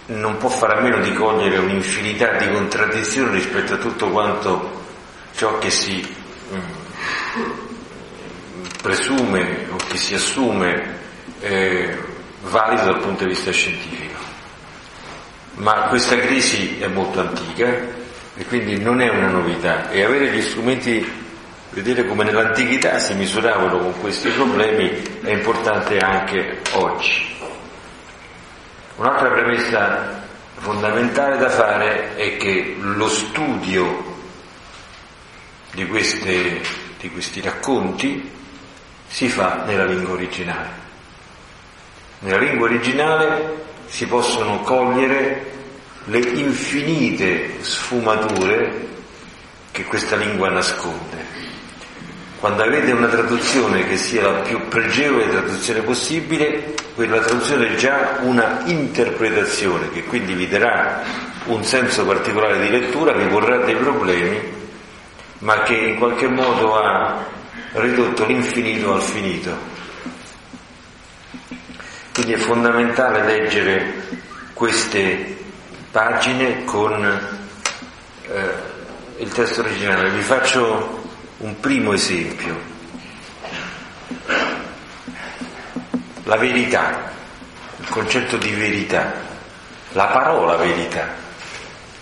non 0.07 0.37
può 0.37 0.49
fare 0.49 0.79
a 0.79 0.81
meno 0.81 1.01
di 1.01 1.13
cogliere 1.15 1.59
un'infinità 1.59 2.37
di 2.37 2.51
contraddizioni 2.51 3.35
rispetto 3.35 3.75
a 3.75 3.79
tutto 3.79 4.11
quanto 4.11 4.81
ciò 5.35 5.59
che 5.59 5.71
si 5.71 6.15
mm, 6.53 6.61
presume 8.83 9.67
o 9.71 9.77
che 9.89 9.97
si 9.97 10.15
assume 10.15 10.99
eh, 11.41 11.97
valido 12.43 12.85
dal 12.85 13.01
punto 13.01 13.25
di 13.25 13.31
vista 13.31 13.51
scientifico. 13.53 14.21
Ma 15.55 15.83
questa 15.89 16.17
crisi 16.19 16.79
è 16.81 16.89
molto 16.89 17.21
antica 17.21 17.67
e 18.35 18.45
quindi 18.47 18.79
non 18.81 19.01
è 19.01 19.09
una 19.09 19.29
novità 19.29 19.91
e 19.91 20.03
avere 20.03 20.31
gli 20.33 20.43
strumenti, 20.43 21.07
vedere 21.73 22.07
come 22.07 22.25
nell'antichità 22.25 22.99
si 22.99 23.15
misuravano 23.15 23.79
con 23.79 24.01
questi 24.01 24.29
problemi 24.31 24.91
è 25.23 25.31
importante 25.31 25.99
anche 25.99 26.61
oggi. 26.73 27.31
Un'altra 28.97 29.31
premessa 29.31 30.23
fondamentale 30.59 31.39
da 31.39 31.49
fare 31.49 32.15
è 32.15 32.37
che 32.37 32.77
lo 32.79 33.09
studio 33.09 34.11
di, 35.73 35.87
queste, 35.87 36.61
di 37.01 37.11
questi 37.11 37.41
racconti 37.41 38.31
si 39.09 39.29
fa 39.29 39.65
nella 39.65 39.87
lingua 39.87 40.13
originale. 40.13 40.81
Nella 42.21 42.39
lingua 42.39 42.67
originale 42.67 43.65
si 43.87 44.07
possono 44.07 44.61
cogliere 44.61 45.51
le 46.05 46.19
infinite 46.19 47.63
sfumature 47.63 48.89
che 49.71 49.85
questa 49.85 50.17
lingua 50.17 50.51
nasconde. 50.51 51.32
Quando 52.43 52.65
avete 52.65 52.91
una 52.91 53.07
traduzione 53.07 53.87
che 53.87 53.97
sia 53.97 54.23
la 54.23 54.41
più 54.41 54.67
pregevole 54.67 55.31
traduzione 55.31 55.81
possibile, 55.83 56.75
quella 56.97 57.21
traduzione 57.21 57.69
è 57.69 57.77
già 57.77 58.19
una 58.23 58.63
interpretazione 58.65 59.89
che 59.91 60.03
quindi 60.03 60.35
vi 60.35 60.49
darà 60.49 61.05
un 61.45 61.63
senso 61.63 62.05
particolare 62.05 62.59
di 62.59 62.69
lettura, 62.69 63.13
vi 63.13 63.27
porrà 63.27 63.59
dei 63.59 63.77
problemi 63.77 64.41
ma 65.39 65.63
che 65.63 65.77
in 65.77 65.99
qualche 65.99 66.27
modo 66.27 66.75
ha 66.75 67.25
ridotto 67.75 68.27
l'infinito 68.27 68.93
al 68.93 69.03
finito. 69.03 69.57
Quindi 72.13 72.33
è 72.33 72.39
fondamentale 72.39 73.23
leggere 73.25 74.03
queste 74.53 75.37
pagine 75.93 76.65
con 76.65 77.05
eh, 78.27 78.53
il 79.19 79.33
testo 79.33 79.61
originale. 79.61 80.11
Vi 80.11 80.23
faccio 80.23 81.02
un 81.43 81.59
primo 81.59 81.93
esempio. 81.93 82.57
La 86.25 86.37
verità, 86.37 87.13
il 87.81 87.89
concetto 87.89 88.37
di 88.37 88.51
verità, 88.51 89.13
la 89.93 90.07
parola 90.07 90.57
verità. 90.57 91.21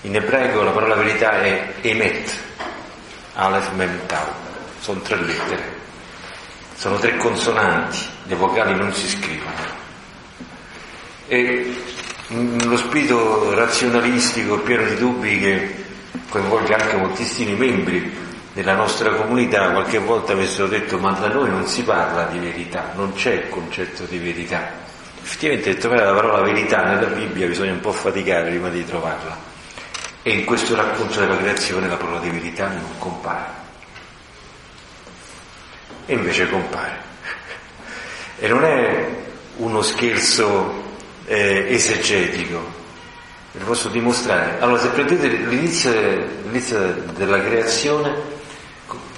In 0.02 0.14
ebraico 0.14 0.62
la 0.62 0.70
parola 0.70 0.94
verità 0.94 1.40
è 1.40 1.72
emet, 1.80 2.32
Aleph 3.34 3.72
Mem 3.72 4.06
Tau, 4.06 4.26
sono 4.78 5.00
tre 5.00 5.16
lettere, 5.16 5.78
sono 6.74 6.98
tre 6.98 7.16
consonanti, 7.16 7.98
le 8.24 8.34
vocali 8.34 8.74
non 8.74 8.92
si 8.92 9.08
scrivono. 9.08 9.78
E 11.28 11.82
lo 12.28 12.76
spirito 12.76 13.54
razionalistico 13.54 14.58
pieno 14.60 14.84
di 14.84 14.96
dubbi 14.96 15.38
che 15.38 15.84
coinvolge 16.28 16.74
anche 16.74 16.96
moltissimi 16.96 17.54
membri 17.54 18.28
della 18.52 18.74
nostra 18.74 19.14
comunità, 19.14 19.70
qualche 19.70 19.98
volta 19.98 20.32
avessero 20.32 20.66
detto 20.66 20.98
ma 20.98 21.12
da 21.12 21.28
noi 21.28 21.50
non 21.50 21.66
si 21.66 21.82
parla 21.82 22.24
di 22.24 22.38
verità, 22.38 22.92
non 22.94 23.12
c'è 23.14 23.32
il 23.32 23.48
concetto 23.48 24.04
di 24.04 24.18
verità. 24.18 24.88
Effettivamente 25.22 25.76
trovare 25.76 26.04
la 26.04 26.14
parola 26.14 26.42
verità 26.42 26.84
nella 26.84 27.06
Bibbia 27.06 27.46
bisogna 27.46 27.72
un 27.72 27.80
po' 27.80 27.92
faticare 27.92 28.48
prima 28.48 28.68
di 28.68 28.84
trovarla. 28.84 29.48
E 30.22 30.32
in 30.32 30.44
questo 30.44 30.74
racconto 30.74 31.20
della 31.20 31.36
creazione 31.36 31.88
la 31.88 31.96
parola 31.96 32.18
di 32.18 32.30
verità 32.30 32.68
non 32.68 32.98
compare. 32.98 33.58
E 36.06 36.14
invece 36.14 36.48
compare. 36.48 37.08
E 38.38 38.48
non 38.48 38.64
è 38.64 39.08
uno 39.56 39.82
scherzo 39.82 40.88
eh, 41.26 41.66
esegetico, 41.68 42.58
ve 43.52 43.60
lo 43.60 43.64
posso 43.66 43.88
dimostrare. 43.88 44.58
Allora, 44.60 44.80
se 44.80 44.88
prendete 44.88 45.28
l'inizio, 45.28 45.92
l'inizio 46.42 46.78
della 47.14 47.40
creazione, 47.40 48.38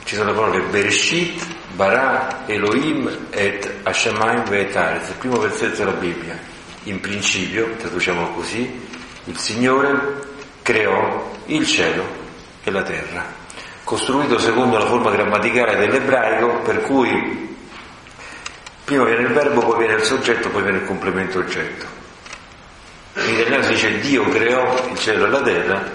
ci 0.04 0.14
sono 0.14 0.30
le 0.30 0.36
parole 0.36 0.60
Bereshit, 0.62 1.46
Bara, 1.74 2.44
Elohim 2.46 3.28
et 3.30 3.70
Hashemayim 3.82 4.44
ve'etaret, 4.44 5.08
il 5.08 5.14
primo 5.14 5.38
versetto 5.38 5.76
della 5.84 5.92
Bibbia. 5.92 6.38
In 6.84 7.00
principio, 7.00 7.74
traduciamo 7.78 8.32
così, 8.32 8.88
il 9.24 9.38
Signore 9.38 10.30
creò 10.62 11.30
il 11.46 11.66
cielo 11.66 12.04
e 12.64 12.70
la 12.70 12.82
terra, 12.82 13.24
costruito 13.84 14.38
secondo 14.38 14.78
la 14.78 14.86
forma 14.86 15.10
grammaticale 15.10 15.76
dell'ebraico 15.76 16.60
per 16.60 16.82
cui 16.82 17.56
prima 18.84 19.04
viene 19.04 19.22
il 19.22 19.32
verbo, 19.32 19.60
poi 19.60 19.78
viene 19.78 19.94
il 19.94 20.02
soggetto, 20.02 20.48
poi 20.50 20.62
viene 20.62 20.78
il 20.78 20.84
complemento 20.84 21.38
oggetto. 21.38 21.86
In 23.14 23.34
italiano 23.34 23.62
si 23.64 23.72
dice 23.72 23.98
Dio 24.00 24.28
creò 24.28 24.88
il 24.90 24.98
cielo 24.98 25.26
e 25.26 25.28
la 25.28 25.42
terra, 25.42 25.90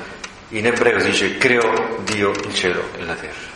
in 0.49 0.65
ebraico 0.65 0.99
si 0.99 1.09
dice 1.09 1.37
creò 1.37 1.97
Dio 2.03 2.31
il 2.31 2.53
cielo 2.53 2.89
e 2.97 3.03
la 3.03 3.15
terra. 3.15 3.46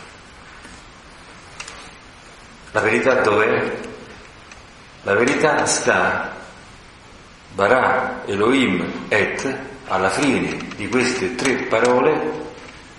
La 2.72 2.80
verità 2.80 3.20
dov'è? 3.20 3.78
La 5.02 5.14
verità 5.14 5.64
sta 5.66 6.32
Bara, 7.54 8.22
Elohim, 8.24 9.06
Et, 9.08 9.58
alla 9.88 10.08
fine 10.08 10.56
di 10.76 10.88
queste 10.88 11.34
tre 11.34 11.54
parole, 11.64 12.40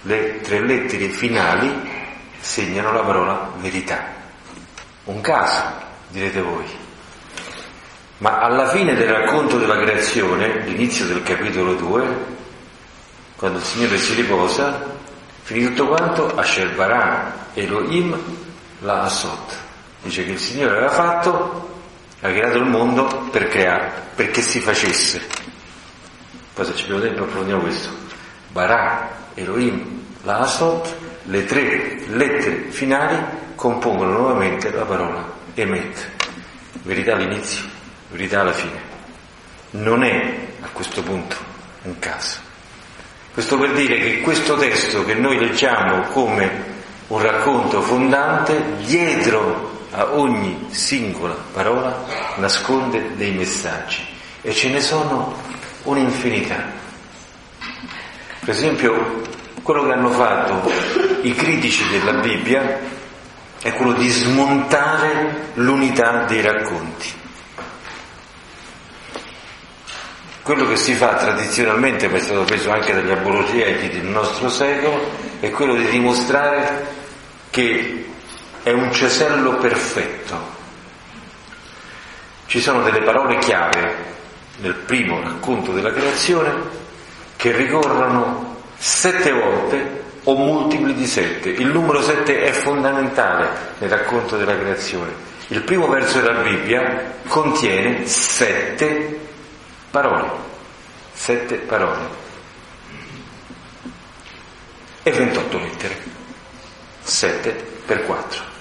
le 0.01 0.41
tre 0.41 0.63
lettere 0.63 1.09
finali 1.09 1.89
segnano 2.39 2.91
la 2.91 2.99
parola 2.99 3.51
verità. 3.57 4.05
Un 5.05 5.21
caso, 5.21 5.63
direte 6.09 6.41
voi. 6.41 6.65
Ma 8.19 8.41
alla 8.41 8.69
fine 8.69 8.93
del 8.93 9.09
racconto 9.09 9.57
della 9.57 9.79
creazione, 9.79 10.59
l'inizio 10.65 11.07
del 11.07 11.23
capitolo 11.23 11.73
2, 11.73 12.25
quando 13.37 13.57
il 13.57 13.63
Signore 13.63 13.97
si 13.97 14.13
riposa, 14.13 14.85
finito 15.41 15.69
tutto 15.69 15.87
quanto, 15.87 16.35
Asher 16.35 16.75
Barà 16.75 17.49
Elohim 17.55 18.15
la 18.81 19.01
Asot. 19.01 19.62
Dice 20.03 20.25
che 20.25 20.31
il 20.31 20.39
Signore 20.39 20.75
aveva 20.75 20.89
fatto, 20.89 21.69
ha 22.19 22.29
creato 22.29 22.57
il 22.57 22.65
mondo 22.65 23.29
per 23.31 23.47
creare, 23.47 23.91
perché 24.15 24.41
si 24.41 24.59
facesse. 24.59 25.21
Poi 26.53 26.65
se 26.65 26.75
ci 26.75 26.83
abbiamo 26.83 27.01
tempo 27.01 27.23
approfondiamo 27.23 27.61
questo. 27.61 27.89
Barà 28.49 29.09
Elohim 29.33 30.01
la 30.23 30.39
Asot, 30.39 30.93
le 31.23 31.45
tre 31.45 32.03
lettere 32.07 32.69
finali 32.69 33.17
compongono 33.55 34.11
nuovamente 34.11 34.71
la 34.71 34.83
parola 34.83 35.31
Emet. 35.53 36.09
Verità 36.83 37.13
all'inizio, 37.13 37.63
verità 38.09 38.41
alla 38.41 38.51
fine. 38.51 38.81
Non 39.71 40.03
è 40.03 40.47
a 40.61 40.67
questo 40.71 41.01
punto 41.01 41.35
un 41.83 41.97
caso. 41.99 42.39
Questo 43.33 43.57
per 43.57 43.71
dire 43.71 43.97
che 43.97 44.21
questo 44.21 44.55
testo 44.57 45.03
che 45.05 45.15
noi 45.15 45.39
leggiamo 45.39 46.01
come 46.11 46.71
un 47.07 47.21
racconto 47.21 47.81
fondante, 47.81 48.75
dietro 48.83 49.72
a 49.93 50.13
ogni 50.13 50.67
singola 50.71 51.35
parola 51.53 52.03
nasconde 52.37 53.15
dei 53.15 53.31
messaggi 53.31 54.01
e 54.41 54.51
ce 54.51 54.69
ne 54.69 54.81
sono 54.81 55.35
un'infinità. 55.83 56.81
Per 58.39 58.49
esempio, 58.49 59.21
quello 59.61 59.85
che 59.85 59.93
hanno 59.93 60.09
fatto 60.09 60.69
i 61.21 61.33
critici 61.33 61.87
della 61.89 62.19
Bibbia 62.19 62.79
è 63.61 63.73
quello 63.73 63.93
di 63.93 64.09
smontare 64.09 65.51
l'unità 65.53 66.25
dei 66.25 66.41
racconti. 66.41 67.21
Quello 70.41 70.67
che 70.67 70.75
si 70.75 70.93
fa 70.93 71.15
tradizionalmente, 71.15 72.09
ma 72.09 72.17
è 72.17 72.19
stato 72.19 72.43
preso 72.43 72.69
anche 72.71 72.93
dagli 72.93 73.11
abologeti 73.11 73.87
del 73.89 74.09
nostro 74.09 74.49
secolo, 74.49 74.99
è 75.39 75.49
quello 75.51 75.75
di 75.75 75.85
dimostrare 75.85 76.85
che 77.49 78.12
è 78.63 78.71
un 78.71 78.91
cesello 78.93 79.57
perfetto. 79.57 80.61
Ci 82.45 82.61
sono 82.61 82.81
delle 82.81 83.01
parole 83.01 83.37
chiave 83.39 84.11
nel 84.57 84.73
primo 84.73 85.21
racconto 85.21 85.73
della 85.73 85.91
creazione 85.91 86.51
che 87.35 87.51
ricorrono 87.51 88.61
sette 88.77 89.31
volte 89.31 90.01
o 90.23 90.35
multipli 90.35 90.93
di 90.93 91.05
sette. 91.05 91.49
Il 91.49 91.67
numero 91.67 92.01
sette 92.01 92.43
è 92.43 92.51
fondamentale 92.51 93.49
nel 93.79 93.89
racconto 93.89 94.37
della 94.37 94.57
creazione. 94.57 95.11
Il 95.47 95.61
primo 95.63 95.87
verso 95.87 96.21
della 96.21 96.41
Bibbia 96.41 97.15
contiene 97.27 98.07
sette 98.07 99.19
parole, 99.91 100.29
sette 101.11 101.55
parole 101.57 102.21
e 105.03 105.11
28 105.11 105.57
lettere, 105.57 105.97
7 107.01 107.51
per 107.85 108.05
4. 108.05 108.52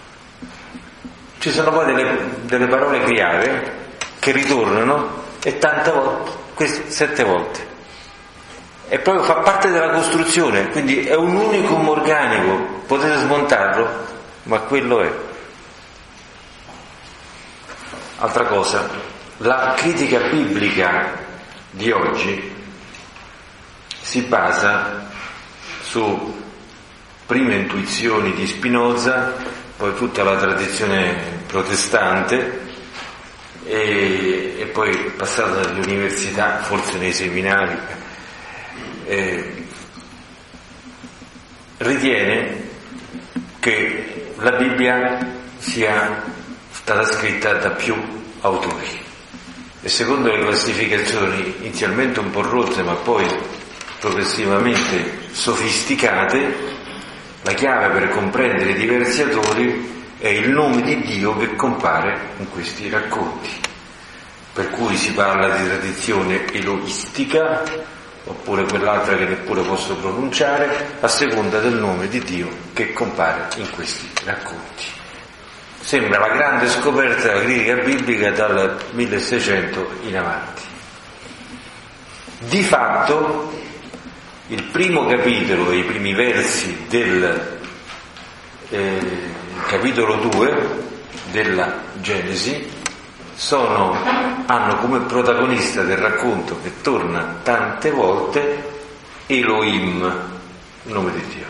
Ci 1.43 1.51
sono 1.51 1.73
poi 1.73 1.87
delle, 1.87 2.19
delle 2.43 2.69
parole 2.69 3.03
chiave 3.03 3.73
che 4.21 4.31
ritornano 4.31 5.25
e 5.43 5.59
tante 5.59 5.91
volte, 5.91 6.31
queste 6.55 6.89
sette 6.89 7.25
volte. 7.25 7.67
E 8.87 9.01
proprio 9.01 9.25
fa 9.25 9.41
parte 9.41 9.69
della 9.69 9.91
costruzione, 9.91 10.69
quindi 10.69 11.05
è 11.05 11.17
un 11.17 11.35
unicum 11.35 11.89
organico, 11.89 12.83
potete 12.87 13.17
smontarlo, 13.17 13.89
ma 14.45 14.61
quello 14.61 15.01
è. 15.01 15.13
Altra 18.19 18.45
cosa, 18.45 18.89
la 19.39 19.75
critica 19.77 20.21
biblica 20.29 21.11
di 21.73 21.91
oggi 21.91 22.55
si 24.01 24.21
basa 24.23 25.09
su 25.83 26.41
prime 27.27 27.57
intuizioni 27.57 28.33
di 28.33 28.47
Spinoza, 28.47 29.61
poi 29.83 29.97
tutta 29.97 30.23
la 30.23 30.37
tradizione 30.37 31.43
protestante 31.49 32.61
e, 33.65 34.55
e 34.61 34.65
poi 34.67 34.97
passata 35.17 35.61
dalle 35.61 35.81
università, 35.81 36.59
forse 36.59 36.99
nei 36.99 37.13
seminari, 37.13 37.77
eh, 39.07 39.67
ritiene 41.79 42.69
che 43.59 44.35
la 44.37 44.53
Bibbia 44.53 45.19
sia 45.59 46.23
stata 46.71 47.05
scritta 47.05 47.55
da 47.55 47.71
più 47.71 47.97
autori. 48.43 49.01
E 49.83 49.89
secondo 49.89 50.31
le 50.31 50.45
classificazioni 50.45 51.57
inizialmente 51.59 52.21
un 52.21 52.31
po' 52.31 52.43
rozze 52.43 52.83
ma 52.83 52.95
poi 52.95 53.27
progressivamente 53.99 55.23
sofisticate, 55.33 56.72
la 57.43 57.53
chiave 57.55 57.89
per 57.99 58.09
comprendere 58.11 58.71
i 58.71 58.75
diversi 58.75 59.23
autori 59.23 60.05
è 60.19 60.29
il 60.29 60.51
nome 60.51 60.83
di 60.83 61.01
Dio 61.01 61.37
che 61.37 61.57
compare 61.57 62.17
in 62.39 62.49
questi 62.51 62.89
racconti. 62.89 63.51
Per 64.53 64.71
cui 64.71 64.97
si 64.97 65.13
parla 65.13 65.57
di 65.57 65.67
tradizione 65.67 66.47
eloistica, 66.53 67.63
oppure 68.25 68.63
quell'altra 68.65 69.17
che 69.17 69.25
neppure 69.25 69.63
posso 69.63 69.97
pronunciare, 69.97 70.99
a 71.01 71.09
seconda 71.09 71.59
del 71.59 71.75
nome 71.75 72.07
di 72.07 72.21
Dio 72.21 72.49
che 72.73 72.93
compare 72.93 73.49
in 73.57 73.69
questi 73.71 74.09
racconti. 74.25 74.85
Sembra 75.81 76.21
la 76.21 76.29
grande 76.29 76.69
scoperta 76.69 77.27
della 77.27 77.41
critica 77.41 77.75
biblica 77.75 78.31
dal 78.31 78.79
1600 78.93 79.89
in 80.03 80.17
avanti. 80.17 80.63
Di 82.39 82.63
fatto, 82.63 83.53
il 84.53 84.65
primo 84.65 85.07
capitolo 85.07 85.71
e 85.71 85.79
i 85.79 85.85
primi 85.85 86.13
versi 86.13 86.85
del 86.87 87.59
eh, 88.69 89.01
capitolo 89.67 90.17
2 90.17 90.69
della 91.31 91.73
Genesi 91.95 92.71
sono, 93.35 93.97
hanno 94.45 94.77
come 94.77 95.01
protagonista 95.01 95.83
del 95.85 95.97
racconto 95.97 96.59
che 96.63 96.83
torna 96.83 97.39
tante 97.43 97.91
volte 97.93 98.81
Elohim, 99.25 100.03
il 100.83 100.93
nome 100.93 101.13
di 101.13 101.27
Dio. 101.35 101.47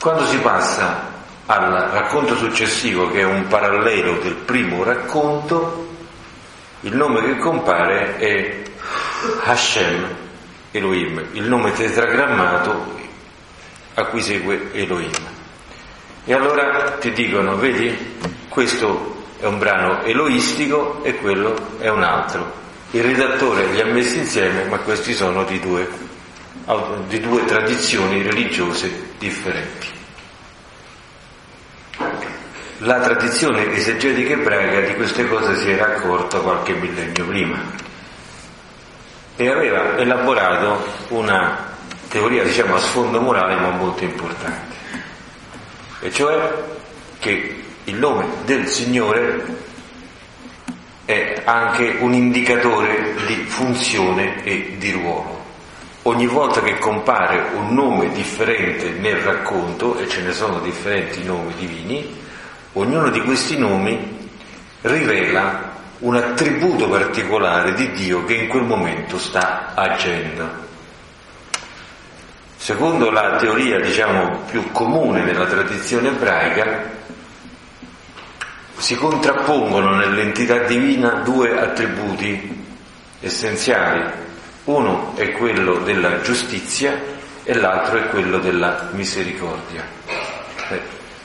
Quando 0.00 0.26
si 0.26 0.38
passa 0.38 1.12
al 1.46 1.70
racconto 1.70 2.34
successivo, 2.34 3.08
che 3.12 3.20
è 3.20 3.24
un 3.24 3.46
parallelo 3.46 4.18
del 4.18 4.34
primo 4.34 4.82
racconto, 4.82 5.86
il 6.80 6.96
nome 6.96 7.22
che 7.22 7.38
compare 7.38 8.16
è 8.16 8.62
Hashem 9.44 10.24
Elohim, 10.76 11.24
il 11.32 11.44
nome 11.44 11.72
tetragrammato 11.72 12.94
a 13.94 14.04
cui 14.06 14.20
segue 14.20 14.70
Elohim. 14.72 15.10
E 16.24 16.32
allora 16.34 16.96
ti 16.98 17.12
dicono, 17.12 17.56
vedi, 17.56 17.96
questo 18.48 19.24
è 19.38 19.46
un 19.46 19.58
brano 19.58 20.02
eloistico 20.02 21.02
e 21.04 21.16
quello 21.16 21.78
è 21.78 21.88
un 21.88 22.02
altro. 22.02 22.64
Il 22.90 23.02
redattore 23.02 23.66
li 23.66 23.80
ha 23.80 23.86
messi 23.86 24.18
insieme, 24.18 24.64
ma 24.64 24.78
questi 24.78 25.12
sono 25.12 25.44
di 25.44 25.58
due, 25.60 25.88
di 27.08 27.20
due 27.20 27.44
tradizioni 27.44 28.22
religiose 28.22 29.14
differenti 29.18 29.94
la 32.80 33.00
tradizione 33.00 33.74
esegetica 33.74 34.34
ebraica 34.34 34.80
di 34.86 34.94
queste 34.96 35.26
cose 35.26 35.56
si 35.56 35.70
era 35.70 35.96
accorta 35.96 36.40
qualche 36.40 36.74
millennio 36.74 37.24
prima 37.24 37.58
e 39.36 39.48
aveva 39.48 39.96
elaborato 39.96 40.84
una 41.08 41.74
teoria 42.08 42.42
diciamo 42.42 42.74
a 42.74 42.78
sfondo 42.78 43.20
morale 43.20 43.54
ma 43.56 43.70
molto 43.70 44.04
importante 44.04 44.74
e 46.00 46.10
cioè 46.10 46.52
che 47.18 47.64
il 47.84 47.94
nome 47.96 48.26
del 48.44 48.66
Signore 48.66 49.64
è 51.04 51.42
anche 51.44 51.96
un 52.00 52.14
indicatore 52.14 53.14
di 53.26 53.34
funzione 53.46 54.42
e 54.42 54.74
di 54.76 54.90
ruolo. 54.90 55.44
Ogni 56.02 56.26
volta 56.26 56.60
che 56.62 56.78
compare 56.78 57.50
un 57.54 57.72
nome 57.74 58.10
differente 58.10 58.90
nel 58.90 59.18
racconto, 59.18 59.96
e 59.98 60.08
ce 60.08 60.22
ne 60.22 60.32
sono 60.32 60.58
differenti 60.58 61.22
nomi 61.22 61.54
divini, 61.54 62.24
Ognuno 62.78 63.08
di 63.08 63.22
questi 63.22 63.56
nomi 63.56 64.28
rivela 64.82 65.72
un 65.98 66.14
attributo 66.14 66.88
particolare 66.88 67.72
di 67.74 67.90
Dio 67.92 68.24
che 68.24 68.34
in 68.34 68.48
quel 68.48 68.64
momento 68.64 69.18
sta 69.18 69.72
agendo. 69.74 70.64
Secondo 72.56 73.10
la 73.10 73.36
teoria, 73.36 73.80
diciamo, 73.80 74.40
più 74.50 74.72
comune 74.72 75.22
nella 75.22 75.46
tradizione 75.46 76.08
ebraica, 76.08 76.94
si 78.76 78.94
contrappongono 78.96 79.94
nell'entità 79.94 80.58
divina 80.58 81.20
due 81.24 81.58
attributi 81.58 82.64
essenziali. 83.20 84.02
Uno 84.64 85.12
è 85.16 85.32
quello 85.32 85.78
della 85.78 86.20
giustizia 86.20 87.00
e 87.42 87.54
l'altro 87.54 87.98
è 87.98 88.08
quello 88.08 88.38
della 88.38 88.88
misericordia. 88.92 89.84
Eh, 90.70 90.80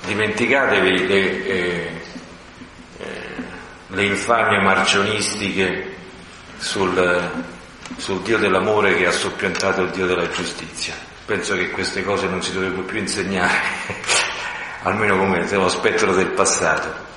dimenticatevi 0.06 1.08
eh, 1.08 1.44
eh, 1.46 2.02
le 3.94 4.06
infamie 4.06 4.62
marcionistiche 4.62 5.96
sul, 6.58 7.32
sul 7.98 8.22
Dio 8.22 8.38
dell'amore 8.38 8.96
che 8.96 9.08
ha 9.08 9.12
soppiantato 9.12 9.82
il 9.82 9.90
Dio 9.90 10.06
della 10.06 10.30
giustizia. 10.30 10.94
Penso 11.26 11.56
che 11.56 11.72
queste 11.72 12.04
cose 12.04 12.28
non 12.28 12.42
si 12.42 12.54
dovrebbero 12.54 12.84
più 12.84 13.00
insegnare, 13.00 13.60
almeno 14.84 15.18
come 15.18 15.46
lo 15.50 15.70
spettro 15.70 16.14
del 16.14 16.28
passato. 16.28 17.10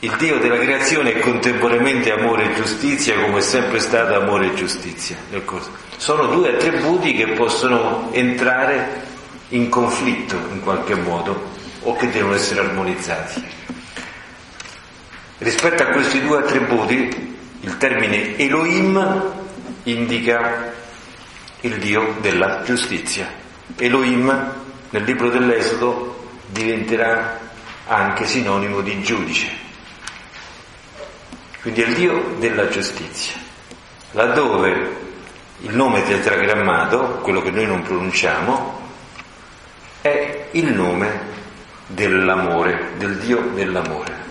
Il 0.00 0.14
Dio 0.16 0.38
della 0.38 0.58
creazione 0.58 1.14
è 1.14 1.18
contemporaneamente 1.18 2.12
amore 2.12 2.50
e 2.50 2.54
giustizia 2.54 3.20
come 3.20 3.38
è 3.38 3.42
sempre 3.42 3.80
stato 3.80 4.14
amore 4.14 4.46
e 4.46 4.54
giustizia. 4.54 5.16
Ecco, 5.30 5.60
sono 5.96 6.26
due 6.26 6.54
attributi 6.54 7.14
che 7.14 7.28
possono 7.28 8.08
entrare 8.12 9.06
in 9.50 9.68
conflitto 9.68 10.36
in 10.52 10.60
qualche 10.60 10.94
modo 10.94 11.50
o 11.82 11.96
che 11.96 12.10
devono 12.10 12.34
essere 12.34 12.60
armonizzati. 12.60 13.57
Rispetto 15.38 15.84
a 15.84 15.86
questi 15.86 16.20
due 16.20 16.38
attributi, 16.38 17.36
il 17.60 17.76
termine 17.76 18.36
Elohim 18.36 19.32
indica 19.84 20.72
il 21.60 21.78
Dio 21.78 22.16
della 22.20 22.62
giustizia. 22.64 23.28
Elohim 23.76 24.52
nel 24.90 25.02
libro 25.04 25.30
dell'Esodo 25.30 26.30
diventerà 26.46 27.38
anche 27.86 28.26
sinonimo 28.26 28.80
di 28.80 29.00
giudice. 29.00 29.48
Quindi 31.62 31.82
è 31.82 31.86
il 31.86 31.94
Dio 31.94 32.34
della 32.38 32.68
giustizia. 32.68 33.34
Laddove 34.12 34.96
il 35.60 35.74
nome 35.74 36.04
tetragrammato, 36.04 37.20
quello 37.22 37.42
che 37.42 37.52
noi 37.52 37.66
non 37.66 37.82
pronunciamo, 37.82 38.80
è 40.00 40.48
il 40.52 40.72
nome 40.72 41.20
dell'amore, 41.86 42.92
del 42.96 43.18
Dio 43.18 43.40
dell'amore. 43.54 44.27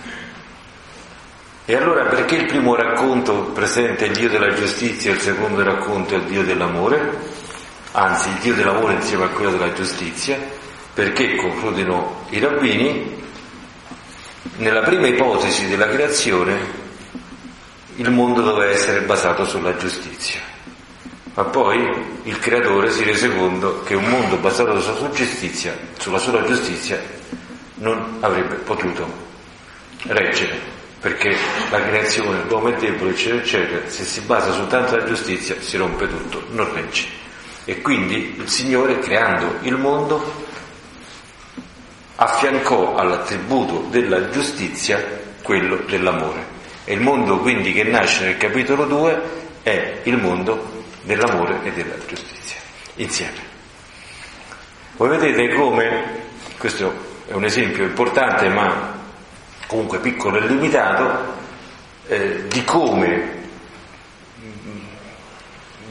E 1.70 1.76
allora 1.76 2.06
perché 2.06 2.36
il 2.36 2.46
primo 2.46 2.76
racconto 2.76 3.52
presenta 3.54 4.06
il 4.06 4.14
Dio 4.14 4.30
della 4.30 4.54
giustizia 4.54 5.12
e 5.12 5.16
il 5.16 5.20
secondo 5.20 5.62
racconto 5.64 6.14
è 6.14 6.18
il 6.18 6.24
Dio 6.24 6.42
dell'amore? 6.42 7.18
Anzi, 7.92 8.30
il 8.30 8.36
Dio 8.36 8.54
dell'amore 8.54 8.94
insieme 8.94 9.26
a 9.26 9.28
quello 9.28 9.52
della 9.52 9.74
giustizia? 9.74 10.40
Perché, 10.94 11.36
concludono 11.36 12.24
i 12.30 12.40
rabbini, 12.40 13.22
nella 14.60 14.80
prima 14.84 15.08
ipotesi 15.08 15.68
della 15.68 15.90
creazione 15.90 16.58
il 17.98 18.12
mondo 18.12 18.42
doveva 18.42 18.72
essere 18.72 19.02
basato 19.02 19.44
sulla 19.44 19.76
giustizia. 19.76 20.40
Ma 21.34 21.44
poi 21.44 21.86
il 22.24 22.40
creatore 22.40 22.92
si 22.92 23.04
rese 23.04 23.36
conto 23.36 23.84
che 23.84 23.94
un 23.94 24.06
mondo 24.06 24.38
basato 24.38 24.80
sulla 24.80 25.10
giustizia, 25.10 25.78
sulla 25.98 26.18
sola 26.18 26.46
giustizia, 26.46 26.98
non 27.80 28.20
avrebbe 28.22 28.56
potuto 28.56 29.06
reggere, 30.04 30.76
perché 31.00 31.36
la 31.70 31.82
creazione, 31.84 32.44
l'uomo 32.48 32.70
è 32.70 32.76
debole, 32.76 33.12
eccetera, 33.12 33.42
eccetera, 33.42 33.90
se 33.90 34.04
si 34.04 34.22
basa 34.22 34.52
soltanto 34.52 34.90
sulla 34.90 35.06
giustizia 35.06 35.56
si 35.60 35.78
rompe 35.78 36.08
tutto, 36.08 36.46
non 36.52 36.74
regge. 36.74 37.06
E 37.66 37.82
quindi 37.82 38.36
il 38.38 38.50
Signore, 38.50 39.00
creando 39.00 39.58
il 39.62 39.76
mondo, 39.76 40.46
affiancò 42.16 42.96
all'attributo 42.96 43.88
della 43.90 44.30
giustizia 44.30 45.04
quello 45.44 45.78
dell'amore. 45.88 46.56
E 46.86 46.94
il 46.94 47.02
mondo 47.02 47.40
quindi 47.40 47.74
che 47.74 47.84
nasce 47.84 48.26
nel 48.26 48.38
capitolo 48.38 48.86
2 48.86 49.22
è 49.64 50.00
il 50.04 50.18
mondo 50.18 50.84
dell'amore 51.04 51.60
e 51.64 51.72
della 51.72 51.96
giustizia, 52.08 52.60
insieme. 52.96 53.46
Voi 54.96 55.10
vedete 55.10 55.54
come, 55.54 56.04
questo 56.58 56.92
è 57.28 57.34
un 57.34 57.44
esempio 57.44 57.84
importante 57.84 58.50
ma 58.50 58.97
comunque 59.68 60.00
piccolo 60.00 60.38
e 60.38 60.48
limitato, 60.48 61.36
eh, 62.08 62.48
di 62.48 62.64
come 62.64 63.36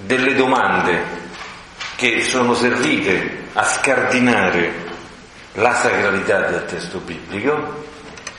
delle 0.04 0.34
domande 0.34 1.24
che 1.96 2.22
sono 2.22 2.54
servite 2.54 3.44
a 3.52 3.64
scardinare 3.64 4.84
la 5.52 5.74
sacralità 5.74 6.50
del 6.50 6.64
testo 6.66 6.98
biblico 6.98 7.84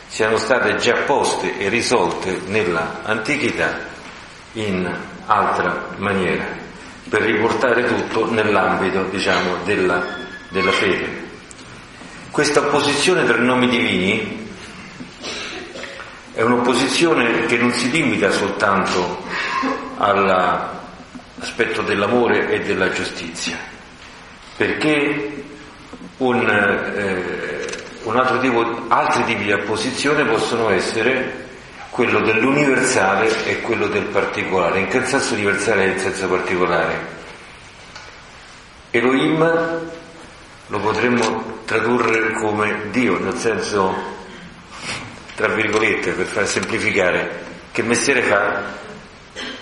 siano 0.07 0.37
state 0.37 0.75
già 0.75 1.01
poste 1.05 1.57
e 1.57 1.69
risolte 1.69 2.41
nella 2.45 3.01
antichità 3.03 3.95
in 4.53 4.89
altra 5.25 5.89
maniera, 5.97 6.45
per 7.09 7.21
riportare 7.21 7.85
tutto 7.85 8.31
nell'ambito, 8.31 9.03
diciamo, 9.03 9.57
della, 9.65 10.03
della 10.49 10.71
fede. 10.71 11.25
Questa 12.31 12.59
opposizione 12.61 13.25
tra 13.25 13.37
nomi 13.37 13.67
divini 13.67 14.46
è 16.37 16.43
un'opposizione 16.43 17.47
che 17.47 17.57
non 17.57 17.71
si 17.71 17.89
limita 17.89 18.29
soltanto 18.29 19.23
all'aspetto 19.97 21.81
dell'amore 21.81 22.51
e 22.51 22.59
della 22.61 22.91
giustizia, 22.91 23.57
perché 24.55 25.43
un, 26.17 26.47
eh, 26.47 27.65
un 28.03 28.15
altro 28.15 28.37
tipo, 28.37 28.85
altri 28.87 29.23
tipi 29.23 29.45
di 29.45 29.51
apposizione 29.51 30.25
possono 30.25 30.69
essere 30.69 31.47
quello 31.89 32.19
dell'universale 32.19 33.45
e 33.47 33.61
quello 33.61 33.87
del 33.87 34.03
particolare. 34.03 34.81
In 34.81 34.89
che 34.89 35.03
senso 35.05 35.33
universale 35.33 35.85
e 35.85 35.87
in 35.93 35.97
senso 35.97 36.27
particolare? 36.27 36.99
Elohim 38.91 39.89
lo 40.67 40.79
potremmo 40.81 41.61
tradurre 41.65 42.33
come 42.33 42.91
Dio, 42.91 43.17
nel 43.17 43.37
senso, 43.37 44.16
tra 45.37 45.49
virgolette, 45.49 46.13
per 46.13 46.25
far 46.25 46.47
semplificare, 46.47 47.43
che 47.71 47.83
mestiere 47.83 48.23
fa? 48.23 48.85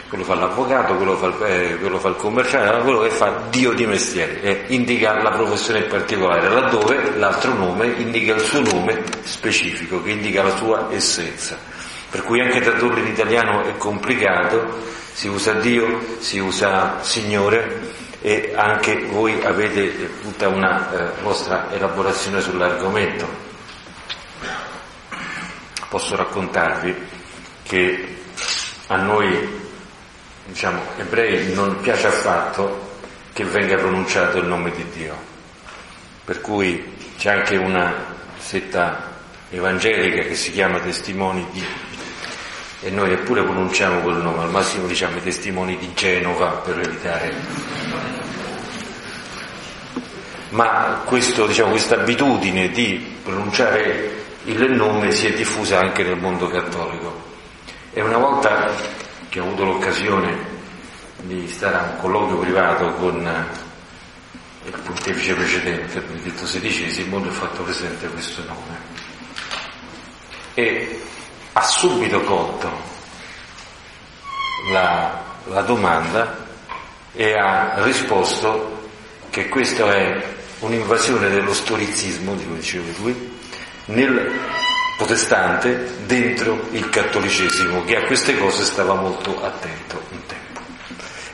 quello 0.07 0.23
fa 0.23 0.35
l'avvocato, 0.35 0.95
quello 0.95 1.17
fa 1.17 1.25
il, 1.25 1.35
eh, 1.43 1.77
quello 1.77 1.99
fa 1.99 2.07
il 2.07 2.15
commerciale, 2.15 2.81
quello 2.83 3.01
che 3.01 3.09
fa 3.09 3.41
Dio 3.49 3.73
di 3.73 3.85
mestiere, 3.85 4.41
eh, 4.41 4.63
indica 4.67 5.21
la 5.21 5.31
professione 5.31 5.81
particolare, 5.81 6.47
laddove 6.47 7.17
l'altro 7.17 7.53
nome 7.53 7.87
indica 7.97 8.35
il 8.35 8.39
suo 8.39 8.61
nome 8.61 9.03
specifico, 9.23 10.01
che 10.01 10.11
indica 10.11 10.43
la 10.43 10.55
sua 10.55 10.87
essenza. 10.91 11.57
Per 12.09 12.23
cui 12.23 12.39
anche 12.39 12.61
tradurlo 12.61 12.97
in 12.99 13.07
italiano 13.07 13.65
è 13.65 13.75
complicato, 13.75 14.79
si 15.11 15.27
usa 15.27 15.51
Dio, 15.55 15.99
si 16.19 16.39
usa 16.39 16.99
Signore 17.01 17.91
e 18.21 18.53
anche 18.55 19.07
voi 19.09 19.43
avete 19.43 20.21
tutta 20.21 20.47
una 20.47 20.91
eh, 20.93 21.21
vostra 21.23 21.67
elaborazione 21.73 22.39
sull'argomento. 22.39 23.44
Posso 25.95 26.17
raccontarvi 26.17 26.93
che 27.63 28.17
a 28.87 28.97
noi 28.97 29.47
diciamo, 30.45 30.81
ebrei 30.97 31.53
non 31.53 31.79
piace 31.79 32.07
affatto 32.07 32.97
che 33.31 33.45
venga 33.45 33.77
pronunciato 33.77 34.39
il 34.39 34.45
nome 34.45 34.71
di 34.71 34.85
Dio. 34.93 35.15
Per 36.25 36.41
cui 36.41 36.97
c'è 37.17 37.31
anche 37.31 37.55
una 37.55 37.93
setta 38.37 39.13
evangelica 39.49 40.23
che 40.23 40.35
si 40.35 40.51
chiama 40.51 40.79
Testimoni 40.79 41.47
di 41.53 41.63
e 42.81 42.89
noi 42.89 43.13
eppure 43.13 43.43
pronunciamo 43.43 44.01
quel 44.01 44.17
nome, 44.17 44.43
al 44.43 44.51
massimo 44.51 44.87
diciamo 44.87 45.15
i 45.15 45.23
testimoni 45.23 45.77
di 45.77 45.93
Genova 45.93 46.47
per 46.57 46.77
evitare. 46.77 47.33
Ma 50.49 51.03
questo, 51.05 51.47
diciamo, 51.47 51.69
questa 51.69 51.95
abitudine 51.95 52.69
di 52.69 53.15
pronunciare 53.23 54.23
il 54.45 54.71
nome 54.71 55.11
si 55.11 55.27
è 55.27 55.33
diffusa 55.33 55.79
anche 55.79 56.03
nel 56.03 56.17
mondo 56.17 56.47
cattolico. 56.47 57.23
E 57.91 58.01
una 58.01 58.17
volta 58.17 58.71
che 59.29 59.39
ho 59.39 59.43
avuto 59.45 59.63
l'occasione 59.63 60.53
di 61.21 61.47
stare 61.47 61.77
a 61.77 61.81
un 61.81 61.97
colloquio 61.97 62.37
privato 62.37 62.93
con 62.93 63.45
il 64.65 64.79
pontefice 64.83 65.33
precedente, 65.33 65.97
il 65.97 66.03
Benedetto 66.03 66.43
XVI, 66.43 67.03
gli 67.03 67.13
ho 67.13 67.31
fatto 67.31 67.63
presente 67.63 68.07
questo 68.07 68.43
nome. 68.45 69.03
E 70.53 71.01
ha 71.53 71.63
subito 71.63 72.21
colto 72.21 72.69
la, 74.71 75.23
la 75.45 75.61
domanda 75.61 76.45
e 77.13 77.33
ha 77.33 77.83
risposto 77.83 78.89
che 79.29 79.49
questa 79.49 79.91
è 79.93 80.33
un'invasione 80.59 81.29
dello 81.29 81.53
storicismo, 81.53 82.35
come 82.35 82.57
diceva 82.57 82.85
lui, 82.97 83.34
nel 83.85 84.31
protestante 84.97 85.97
dentro 86.05 86.67
il 86.71 86.89
cattolicesimo, 86.89 87.83
che 87.83 87.97
a 87.97 88.05
queste 88.05 88.37
cose 88.37 88.63
stava 88.63 88.93
molto 88.93 89.43
attento 89.43 90.01
un 90.11 90.19
tempo. 90.25 90.61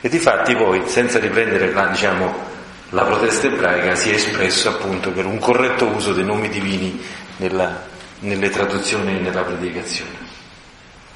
E 0.00 0.08
di 0.08 0.18
fatti 0.18 0.54
poi, 0.56 0.82
senza 0.86 1.18
riprendere 1.18 1.72
la, 1.72 1.86
diciamo, 1.86 2.50
la 2.90 3.04
protesta 3.04 3.46
ebraica, 3.46 3.94
si 3.94 4.10
è 4.10 4.14
espresso 4.14 4.68
appunto 4.68 5.10
per 5.12 5.26
un 5.26 5.38
corretto 5.38 5.86
uso 5.86 6.12
dei 6.12 6.24
nomi 6.24 6.48
divini 6.48 7.00
nella, 7.36 7.86
nelle 8.20 8.50
traduzioni 8.50 9.16
e 9.16 9.20
nella 9.20 9.42
predicazione. 9.42 10.30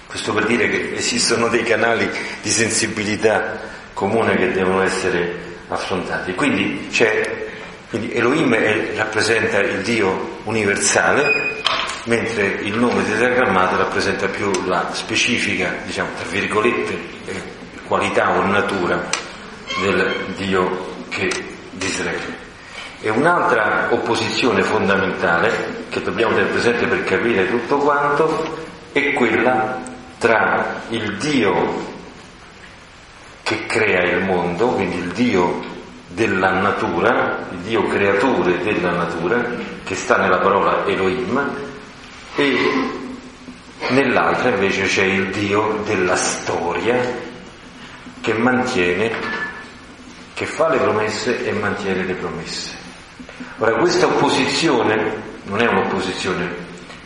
Questo 0.07 0.33
per 0.33 0.46
dire 0.46 0.70
che 0.70 0.94
esistono 0.94 1.49
dei 1.49 1.64
canali 1.64 2.09
di 2.40 2.51
sensibilità 2.51 3.61
comune 3.92 4.37
che 4.37 4.53
devono 4.53 4.83
essere 4.83 5.59
affrontati. 5.68 6.35
Quindi 6.35 6.87
c'è, 6.90 7.46
quindi 7.88 8.12
Elohim 8.12 8.55
rappresenta 8.96 9.61
il 9.61 9.83
Dio 9.83 10.40
universale, 10.44 11.62
mentre 12.05 12.46
il 12.62 12.77
nome 12.77 13.05
tetragrammato 13.05 13.77
rappresenta 13.77 14.27
più 14.27 14.51
la 14.66 14.90
specifica, 14.92 15.72
diciamo, 15.85 16.11
tra 16.16 16.29
virgolette, 16.29 16.99
eh, 17.27 17.42
qualità 17.87 18.37
o 18.37 18.44
natura 18.44 19.09
del 19.83 20.35
Dio 20.37 20.94
di 21.70 21.87
Israele. 21.87 22.44
E 23.03 23.11
un'altra 23.11 23.88
opposizione 23.90 24.62
fondamentale 24.62 25.85
che 25.88 26.03
dobbiamo 26.03 26.35
tenere 26.35 26.51
presente 26.51 26.87
per 26.87 27.05
capire 27.05 27.49
tutto 27.49 27.77
quanto 27.77 28.64
è 28.90 29.12
quella 29.12 29.81
tra 30.18 30.83
il 30.88 31.16
Dio 31.18 31.94
che 33.42 33.66
crea 33.66 34.03
il 34.03 34.25
mondo, 34.25 34.68
quindi 34.70 34.96
il 34.96 35.12
Dio 35.12 35.75
della 36.16 36.50
natura, 36.50 37.46
il 37.52 37.59
Dio 37.59 37.87
creatore 37.88 38.62
della 38.62 38.90
natura, 38.92 39.44
che 39.85 39.94
sta 39.94 40.16
nella 40.16 40.38
parola 40.38 40.87
Elohim, 40.87 41.50
e 42.35 42.57
nell'altra 43.90 44.48
invece 44.48 44.85
c'è 44.85 45.05
il 45.05 45.26
Dio 45.26 45.83
della 45.85 46.16
storia 46.16 46.98
che 48.22 48.33
mantiene, 48.33 49.12
che 50.33 50.46
fa 50.46 50.70
le 50.70 50.79
promesse 50.79 51.46
e 51.46 51.52
mantiene 51.52 52.05
le 52.05 52.14
promesse. 52.14 52.70
Ora 53.59 53.74
questa 53.74 54.07
opposizione 54.07 55.22
non 55.44 55.61
è 55.61 55.66
un'opposizione, 55.66 56.50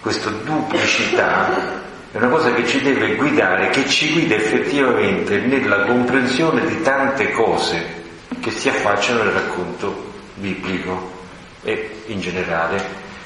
questa 0.00 0.30
duplicità 0.30 1.82
è 2.12 2.16
una 2.16 2.28
cosa 2.28 2.52
che 2.54 2.64
ci 2.64 2.80
deve 2.80 3.16
guidare, 3.16 3.70
che 3.70 3.88
ci 3.88 4.12
guida 4.12 4.36
effettivamente 4.36 5.38
nella 5.40 5.80
comprensione 5.80 6.64
di 6.64 6.80
tante 6.82 7.32
cose 7.32 7.98
che 8.40 8.50
si 8.50 8.68
affacciano 8.68 9.22
nel 9.22 9.32
racconto 9.32 10.12
biblico 10.34 11.18
e 11.62 12.02
in 12.06 12.20
generale 12.20 12.82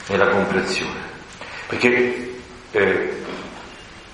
nella 0.08 0.28
comprensione. 0.28 1.00
Perché 1.68 2.40
eh, 2.72 3.22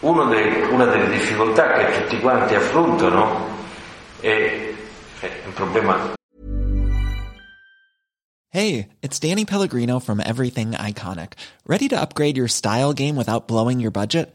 dei, 0.00 0.62
una 0.70 0.84
delle 0.86 1.08
difficoltà 1.10 1.72
che 1.72 2.02
tutti 2.02 2.20
quanti 2.20 2.54
affrontano 2.54 3.48
è, 4.20 4.72
è 5.20 5.30
un 5.46 5.52
problema. 5.54 6.12
Hey, 8.52 8.88
it's 9.00 9.20
Danny 9.20 9.44
Pellegrino 9.44 10.00
from 10.00 10.20
Everything 10.20 10.72
Iconic. 10.72 11.34
Ready 11.66 11.86
to 11.88 12.00
upgrade 12.00 12.36
your 12.36 12.48
style 12.48 12.92
game 12.92 13.14
without 13.14 13.46
blowing 13.46 13.78
your 13.78 13.92
budget? 13.92 14.34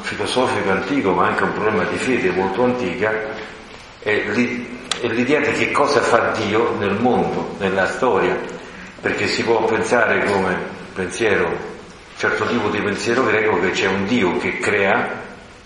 Filosofico 0.00 0.70
antico, 0.70 1.12
ma 1.12 1.26
anche 1.28 1.42
un 1.42 1.52
problema 1.52 1.84
di 1.84 1.96
fede 1.96 2.30
molto 2.30 2.64
antica, 2.64 3.12
è 4.00 4.24
l'idea 5.02 5.40
di 5.40 5.52
che 5.52 5.70
cosa 5.70 6.00
fa 6.00 6.32
Dio 6.32 6.74
nel 6.78 6.94
mondo, 6.98 7.54
nella 7.58 7.86
storia. 7.86 8.38
Perché 9.00 9.26
si 9.26 9.42
può 9.42 9.64
pensare 9.64 10.24
come 10.24 10.56
pensiero 10.94 11.68
certo 12.20 12.44
tipo 12.44 12.68
di 12.68 12.80
pensiero 12.80 13.24
greco 13.24 13.58
che 13.60 13.70
c'è 13.70 13.86
un 13.86 14.04
Dio 14.04 14.36
che 14.36 14.58
crea 14.58 15.08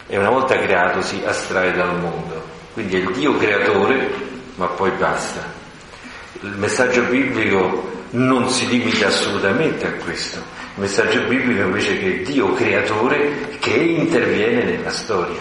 e 0.06 0.16
una 0.16 0.30
volta 0.30 0.56
creato 0.56 1.02
si 1.02 1.20
astrae 1.24 1.72
dal 1.72 1.98
mondo. 1.98 2.40
Quindi 2.74 2.94
è 2.94 2.98
il 3.00 3.10
Dio 3.10 3.36
creatore, 3.36 4.08
ma 4.54 4.66
poi 4.66 4.92
basta. 4.92 5.42
Il 6.42 6.54
messaggio 6.56 7.02
biblico 7.02 7.90
non 8.10 8.48
si 8.48 8.68
limita 8.68 9.08
assolutamente 9.08 9.84
a 9.84 9.92
questo. 9.94 10.40
Il 10.76 10.80
messaggio 10.80 11.20
biblico 11.28 11.62
invece 11.62 11.98
che 11.98 12.22
Dio 12.22 12.52
creatore 12.54 13.56
che 13.60 13.74
interviene 13.74 14.64
nella 14.64 14.90
storia. 14.90 15.40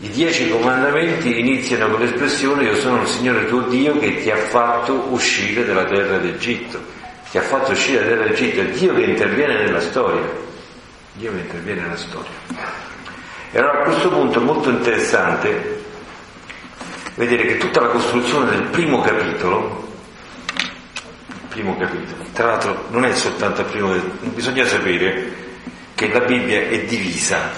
I 0.00 0.08
dieci 0.10 0.50
comandamenti 0.50 1.38
iniziano 1.38 1.88
con 1.88 2.00
l'espressione 2.00 2.64
io 2.64 2.76
sono 2.76 3.02
il 3.02 3.08
Signore 3.08 3.46
tuo 3.46 3.62
Dio 3.62 3.98
che 3.98 4.22
ti 4.22 4.30
ha 4.30 4.36
fatto 4.36 5.06
uscire 5.10 5.64
dalla 5.64 5.84
terra 5.84 6.18
d'Egitto 6.18 6.96
che 7.30 7.38
ha 7.38 7.42
fatto 7.42 7.72
uscire 7.72 8.16
dall'Egitto, 8.16 8.60
è 8.60 8.66
Dio 8.66 8.94
che 8.94 9.02
interviene 9.02 9.64
nella 9.64 9.80
storia. 9.80 10.22
Dio 11.12 11.32
che 11.32 11.38
interviene 11.38 11.82
nella 11.82 11.96
storia. 11.96 12.30
E 13.52 13.58
allora 13.58 13.80
a 13.80 13.84
questo 13.84 14.08
punto 14.08 14.40
è 14.40 14.42
molto 14.42 14.70
interessante 14.70 15.84
vedere 17.14 17.46
che 17.46 17.58
tutta 17.58 17.80
la 17.80 17.88
costruzione 17.88 18.50
del 18.50 18.62
primo 18.68 19.00
capitolo, 19.00 19.95
primo 21.56 21.76
capitolo, 21.78 22.22
tra 22.34 22.48
l'altro 22.48 22.84
non 22.90 23.06
è 23.06 23.14
soltanto 23.14 23.62
il 23.62 23.66
primo, 23.68 23.94
bisogna 24.34 24.66
sapere 24.66 25.44
che 25.94 26.12
la 26.12 26.20
Bibbia 26.20 26.60
è 26.68 26.84
divisa 26.84 27.50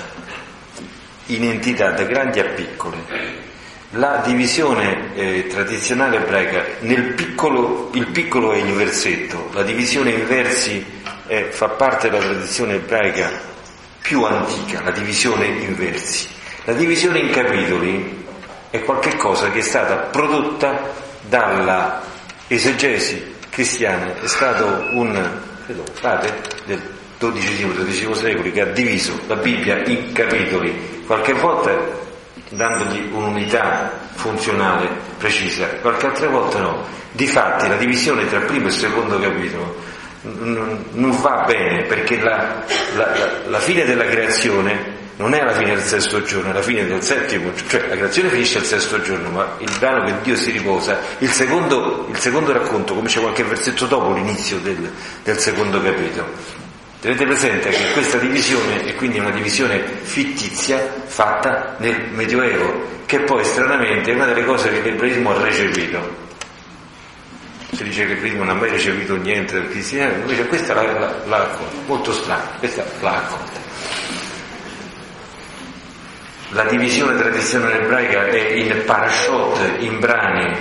in 1.27 1.43
entità 1.43 1.91
da 1.91 2.05
grandi 2.05 2.39
a 2.39 2.45
piccole 2.45 3.47
la 3.93 4.23
divisione 4.25 5.15
eh, 5.15 5.47
tradizionale 5.49 6.19
ebraica 6.19 6.63
nel 6.81 7.15
piccolo, 7.15 7.89
il 7.95 8.07
piccolo 8.09 8.53
è 8.53 8.59
il 8.59 8.73
versetto, 8.75 9.49
la 9.53 9.63
divisione 9.63 10.11
in 10.11 10.27
versi 10.27 10.85
eh, 11.27 11.45
fa 11.45 11.69
parte 11.69 12.11
della 12.11 12.23
tradizione 12.23 12.75
ebraica 12.75 13.31
più 14.01 14.25
antica, 14.25 14.83
la 14.83 14.91
divisione 14.91 15.47
in 15.47 15.75
versi. 15.75 16.29
La 16.65 16.75
divisione 16.75 17.19
in 17.21 17.31
capitoli 17.31 18.27
è 18.69 18.81
qualcosa 18.85 19.51
che 19.51 19.61
è 19.61 19.63
stata 19.63 19.97
prodotta 19.97 20.93
dalla 21.23 22.03
esegesi 22.47 23.37
cristiana, 23.59 24.15
è 24.15 24.27
stato 24.29 24.87
un 24.93 25.21
credo, 25.65 25.83
frate 25.95 26.33
del 26.67 26.81
XII-XII 27.19 28.15
secolo 28.15 28.53
che 28.53 28.61
ha 28.61 28.67
diviso 28.67 29.19
la 29.27 29.35
Bibbia 29.35 29.83
in 29.85 30.13
capitoli, 30.13 31.03
qualche 31.05 31.33
volta 31.33 31.77
dandogli 32.51 33.11
un'unità 33.11 33.91
funzionale 34.15 34.89
precisa, 35.19 35.67
qualche 35.81 36.07
altra 36.07 36.29
volta 36.29 36.61
no. 36.61 36.85
Difatti 37.11 37.67
la 37.67 37.75
divisione 37.75 38.29
tra 38.29 38.39
primo 38.43 38.69
e 38.69 38.71
secondo 38.71 39.19
capitolo 39.19 39.75
non 40.21 41.19
va 41.21 41.45
bene 41.45 41.83
perché 41.83 42.21
la, 42.21 42.63
la, 42.95 43.13
la, 43.47 43.59
fine 43.59 43.85
della 43.85 44.05
creazione 44.05 44.98
non 45.19 45.35
è 45.35 45.43
la 45.43 45.53
fine 45.53 45.75
del 45.75 45.83
sesto 45.83 46.23
giorno, 46.23 46.51
è 46.51 46.53
la 46.53 46.63
fine 46.63 46.87
del 46.87 47.03
settimo, 47.03 47.51
cioè 47.69 47.89
la 47.89 47.97
creazione 47.97 48.29
finisce 48.31 48.59
il 48.59 48.65
sesto 48.65 49.01
giorno, 49.03 49.31
ma 49.31 49.57
il 49.59 49.71
brano 49.79 50.05
che 50.05 50.15
Dio 50.23 50.37
si 50.37 50.51
riposa, 50.51 50.99
il 51.19 51.31
secondo, 51.31 52.07
il 52.11 52.19
secondo 52.19 52.53
racconto, 52.53 52.95
come 52.95 53.09
c'è 53.09 53.21
qualche 53.21 53.43
versetto 53.43 53.87
dopo 53.87 54.13
l'inizio 54.13 54.59
del, 54.59 54.91
del 55.25 55.39
secondo 55.39 55.83
capitolo, 55.83 56.67
Tenete 57.01 57.27
presente 57.27 57.69
che 57.69 57.93
questa 57.93 58.19
divisione 58.19 58.85
è 58.85 58.97
quindi 58.97 59.21
una 59.21 59.31
divisione 59.31 59.79
fittizia 60.03 60.81
fatta 61.05 61.77
nel 61.79 62.09
Medioevo, 62.11 63.05
che 63.07 63.21
poi 63.21 63.45
stranamente 63.45 64.11
è 64.11 64.15
una 64.15 64.27
delle 64.27 64.45
cose 64.45 64.69
che 64.71 64.81
l'ebraismo 64.81 65.31
ha 65.31 65.41
recepito. 65.41 66.27
Si 67.71 67.85
dice 67.85 68.05
che 68.05 68.15
l'ebraismo 68.15 68.43
non 68.43 68.57
ha 68.57 68.59
mai 68.59 68.71
recepito 68.71 69.15
niente 69.15 69.55
del 69.61 69.71
cristianesimo, 69.71 70.23
invece 70.23 70.49
questa 70.49 70.75
l'ha, 70.75 70.83
l'ha, 70.83 71.17
l'ha 71.25 71.37
accolta, 71.37 71.77
molto 71.87 72.13
strano, 72.13 72.51
questa 72.59 72.85
l'ha 72.99 73.17
accolta. 73.17 73.68
La 76.53 76.65
divisione 76.65 77.15
tradizionale 77.19 77.83
ebraica 77.83 78.27
è 78.27 78.53
in 78.53 78.83
parashot, 78.87 79.81
in 79.81 79.99
brani, 80.01 80.57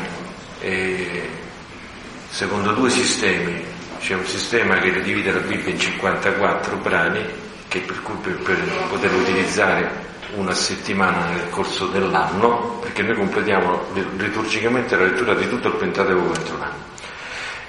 secondo 2.29 2.73
due 2.73 2.89
sistemi, 2.89 3.63
c'è 3.99 4.15
un 4.15 4.25
sistema 4.25 4.79
che 4.79 5.01
divide 5.01 5.31
la 5.31 5.39
Bibbia 5.39 5.69
in 5.71 5.79
54 5.79 6.75
brani 6.77 7.25
che 7.69 7.79
per, 7.79 8.01
cui 8.01 8.15
per, 8.21 8.35
per 8.39 8.57
poterlo 8.89 9.19
utilizzare 9.19 10.05
una 10.35 10.53
settimana 10.53 11.29
nel 11.29 11.49
corso 11.49 11.87
dell'anno, 11.87 12.79
perché 12.81 13.01
noi 13.01 13.15
completiamo 13.15 13.85
liturgicamente 14.17 14.97
la 14.97 15.05
lettura 15.05 15.35
di 15.35 15.47
tutto 15.47 15.69
il 15.69 15.75
Pentateuco 15.75 16.33
entro 16.33 16.55
un 16.55 16.61
anno. 16.63 16.85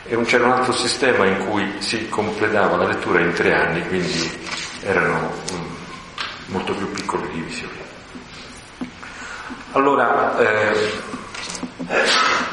E 0.07 0.25
c'era 0.25 0.47
un 0.47 0.53
altro 0.53 0.73
sistema 0.73 1.25
in 1.25 1.47
cui 1.47 1.77
si 1.79 2.09
completava 2.09 2.77
la 2.77 2.87
lettura 2.87 3.21
in 3.21 3.33
tre 3.33 3.55
anni, 3.55 3.87
quindi 3.87 4.39
erano 4.83 5.33
molto 6.47 6.75
più 6.75 6.91
piccole 6.91 7.29
divisioni. 7.31 7.79
Allora, 9.73 10.39
eh, 10.39 10.73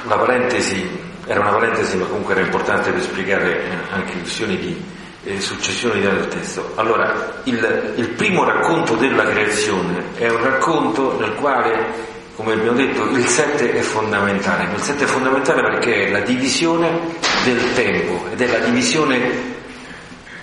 la 0.03 0.17
parentesi 0.17 1.03
era 1.25 1.39
una 1.39 1.51
parentesi 1.51 1.95
ma 1.97 2.05
comunque 2.05 2.33
era 2.33 2.43
importante 2.43 2.91
per 2.91 3.01
spiegare 3.01 3.63
eh, 3.63 3.69
anche 3.93 4.19
questioni 4.19 4.57
di 4.57 4.83
eh, 5.23 5.39
successione 5.39 6.01
del 6.01 6.27
testo. 6.27 6.73
Allora, 6.75 7.41
il, 7.43 7.93
il 7.95 8.09
primo 8.09 8.43
racconto 8.43 8.95
della 8.95 9.25
creazione 9.25 10.03
è 10.17 10.29
un 10.29 10.43
racconto 10.43 11.17
nel 11.17 11.33
quale 11.35 12.13
come 12.35 12.51
abbiamo 12.51 12.75
detto, 12.75 13.09
il 13.11 13.25
7 13.25 13.71
è 13.71 13.79
fondamentale. 13.79 14.67
Il 14.75 14.81
7 14.81 15.05
è 15.05 15.07
fondamentale 15.07 15.61
perché 15.61 16.07
è 16.07 16.11
la 16.11 16.19
divisione 16.19 17.15
del 17.45 17.73
tempo 17.73 18.25
ed 18.29 18.41
è 18.41 18.47
la 18.47 18.65
divisione 18.65 19.53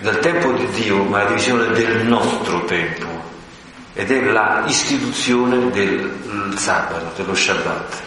del 0.00 0.18
tempo 0.20 0.52
di 0.52 0.66
Dio, 0.68 1.04
ma 1.04 1.18
la 1.18 1.28
divisione 1.28 1.68
del 1.72 2.06
nostro 2.06 2.64
tempo 2.64 3.21
ed 3.94 4.10
è 4.10 4.20
la 4.22 4.64
istituzione 4.66 5.70
del 5.70 6.54
sabato, 6.56 7.12
dello 7.16 7.34
Shabbat. 7.34 8.00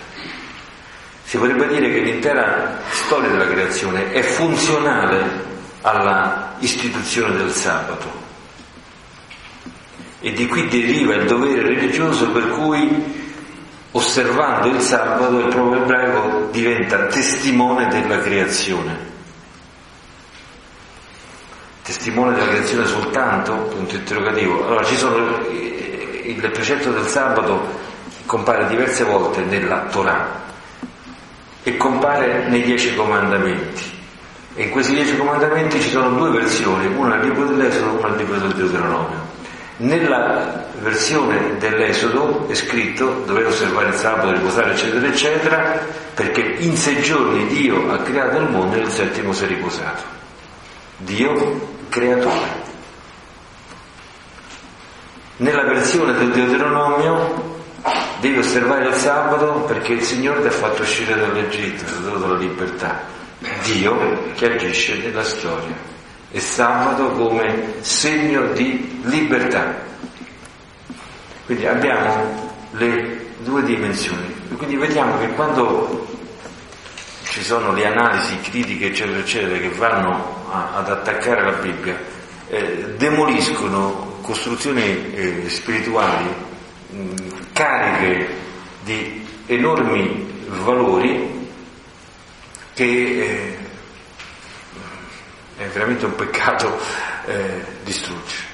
Si 1.24 1.38
potrebbe 1.38 1.68
dire 1.68 1.92
che 1.92 2.00
l'intera 2.00 2.80
storia 2.90 3.30
della 3.30 3.48
creazione 3.48 4.12
è 4.12 4.22
funzionale 4.22 5.44
alla 5.82 6.56
istituzione 6.60 7.38
del 7.38 7.52
sabato. 7.52 8.24
E 10.22 10.34
di 10.34 10.48
qui 10.48 10.68
deriva 10.68 11.16
il 11.16 11.28
dovere 11.28 11.62
religioso 11.62 12.30
per 12.30 12.50
cui 12.50 13.24
osservando 13.92 14.68
il 14.68 14.82
sabato 14.82 15.40
il 15.40 15.48
proprio 15.48 15.84
ebraico 15.84 16.50
diventa 16.52 17.06
testimone 17.08 17.88
della 17.88 18.20
creazione. 18.20 19.14
Testimone 21.86 22.34
della 22.34 22.48
creazione 22.48 22.88
soltanto? 22.88 23.54
Punto 23.54 23.94
interrogativo. 23.94 24.66
Allora 24.66 24.84
ci 24.84 24.96
sono 24.96 25.46
il 25.48 26.50
precetto 26.52 26.90
del 26.90 27.06
sabato 27.06 27.62
compare 28.26 28.66
diverse 28.66 29.04
volte 29.04 29.42
nella 29.42 29.82
Torah 29.92 30.42
e 31.62 31.78
compare 31.78 32.48
nei 32.48 32.64
dieci 32.64 32.96
comandamenti. 32.96 33.84
E 34.56 34.64
in 34.64 34.72
questi 34.72 34.96
dieci 34.96 35.16
comandamenti 35.16 35.80
ci 35.80 35.90
sono 35.90 36.10
due 36.10 36.32
versioni, 36.32 36.88
una 36.88 37.18
al 37.18 37.22
libro 37.22 37.46
dell'Esodo 37.46 37.86
e 37.86 38.00
una 38.00 38.08
al 38.08 38.18
libro 38.18 38.38
del 38.40 38.54
Deuteronomio. 38.54 39.20
Nella 39.78 40.66
versione 40.82 41.58
dell'Esodo 41.60 42.48
è 42.50 42.56
scritto 42.56 43.22
dovete 43.28 43.50
osservare 43.50 43.90
il 43.90 43.94
sabato, 43.94 44.32
riposare, 44.32 44.72
eccetera, 44.72 45.06
eccetera, 45.06 45.80
perché 46.16 46.42
in 46.42 46.76
sei 46.78 47.00
giorni 47.04 47.46
Dio 47.46 47.92
ha 47.92 48.00
creato 48.00 48.38
il 48.38 48.50
mondo 48.50 48.76
e 48.76 48.80
il 48.80 48.90
settimo 48.90 49.34
si 49.34 49.44
è 49.44 49.48
riposato. 49.48 50.14
Dio 50.98 51.74
creatore. 51.90 52.64
Nella 55.38 55.64
versione 55.64 56.14
del 56.14 56.32
Deuteronomio 56.32 57.64
devi 58.20 58.38
osservare 58.38 58.88
il 58.88 58.94
sabato 58.94 59.64
perché 59.68 59.94
il 59.94 60.02
Signore 60.02 60.42
ti 60.42 60.48
ha 60.48 60.52
fatto 60.52 60.82
uscire 60.82 61.16
dall'Egitto, 61.16 61.84
ti 61.84 61.92
ha 61.92 62.10
dato 62.10 62.28
la 62.28 62.38
libertà. 62.38 63.02
Dio 63.64 64.32
che 64.36 64.54
agisce 64.54 64.98
nella 64.98 65.24
storia 65.24 65.76
e 66.32 66.40
sabato 66.40 67.12
come 67.12 67.76
segno 67.82 68.48
di 68.54 69.02
libertà. 69.04 69.84
Quindi 71.46 71.68
abbiamo 71.68 72.54
le 72.72 73.34
due 73.40 73.64
dimensioni. 73.64 74.34
Quindi 74.58 74.78
vediamo 74.78 75.20
che 75.20 75.28
quando 75.30 76.08
ci 77.24 77.44
sono 77.44 77.74
le 77.74 77.86
analisi 77.86 78.40
critiche, 78.40 78.88
eccetera, 78.88 79.20
eccetera, 79.20 79.60
che 79.60 79.70
vanno 79.70 80.35
a, 80.56 80.78
ad 80.78 80.90
attaccare 80.90 81.44
la 81.44 81.58
Bibbia, 81.58 81.98
eh, 82.48 82.94
demoliscono 82.98 84.20
costruzioni 84.22 85.14
eh, 85.14 85.50
spirituali 85.50 86.34
mh, 86.90 87.14
cariche 87.54 88.28
di 88.84 89.28
enormi 89.48 90.46
valori 90.48 91.50
che 92.74 92.84
eh, 92.84 93.58
è 95.58 95.66
veramente 95.68 96.06
un 96.06 96.16
peccato 96.16 96.78
eh, 97.26 97.64
distruggere. 97.84 98.54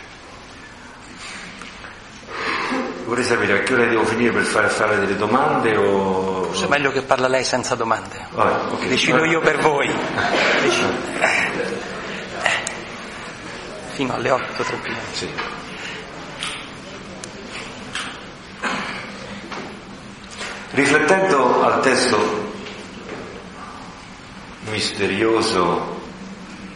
Vorrei 3.05 3.25
sapere 3.25 3.59
a 3.59 3.63
che 3.63 3.73
ora 3.73 3.85
devo 3.85 4.05
finire 4.05 4.31
per 4.31 4.43
fare, 4.43 4.69
fare 4.69 4.99
delle 4.99 5.17
domande 5.17 5.75
o... 5.75 6.43
Forse 6.45 6.65
è 6.65 6.69
meglio 6.69 6.91
che 6.91 7.01
parla 7.01 7.27
lei 7.27 7.43
senza 7.43 7.75
domande. 7.75 8.27
Vabbè, 8.31 8.73
okay. 8.73 8.87
Decido 8.87 9.25
io 9.25 9.41
per 9.41 9.59
voi. 9.59 9.91
Fino 14.01 14.15
alle 14.15 14.31
8 14.31 14.63
troppino. 14.63 14.97
Sì. 15.11 15.29
Riflettendo 20.71 21.61
al 21.61 21.81
testo 21.81 22.51
misterioso 24.71 26.01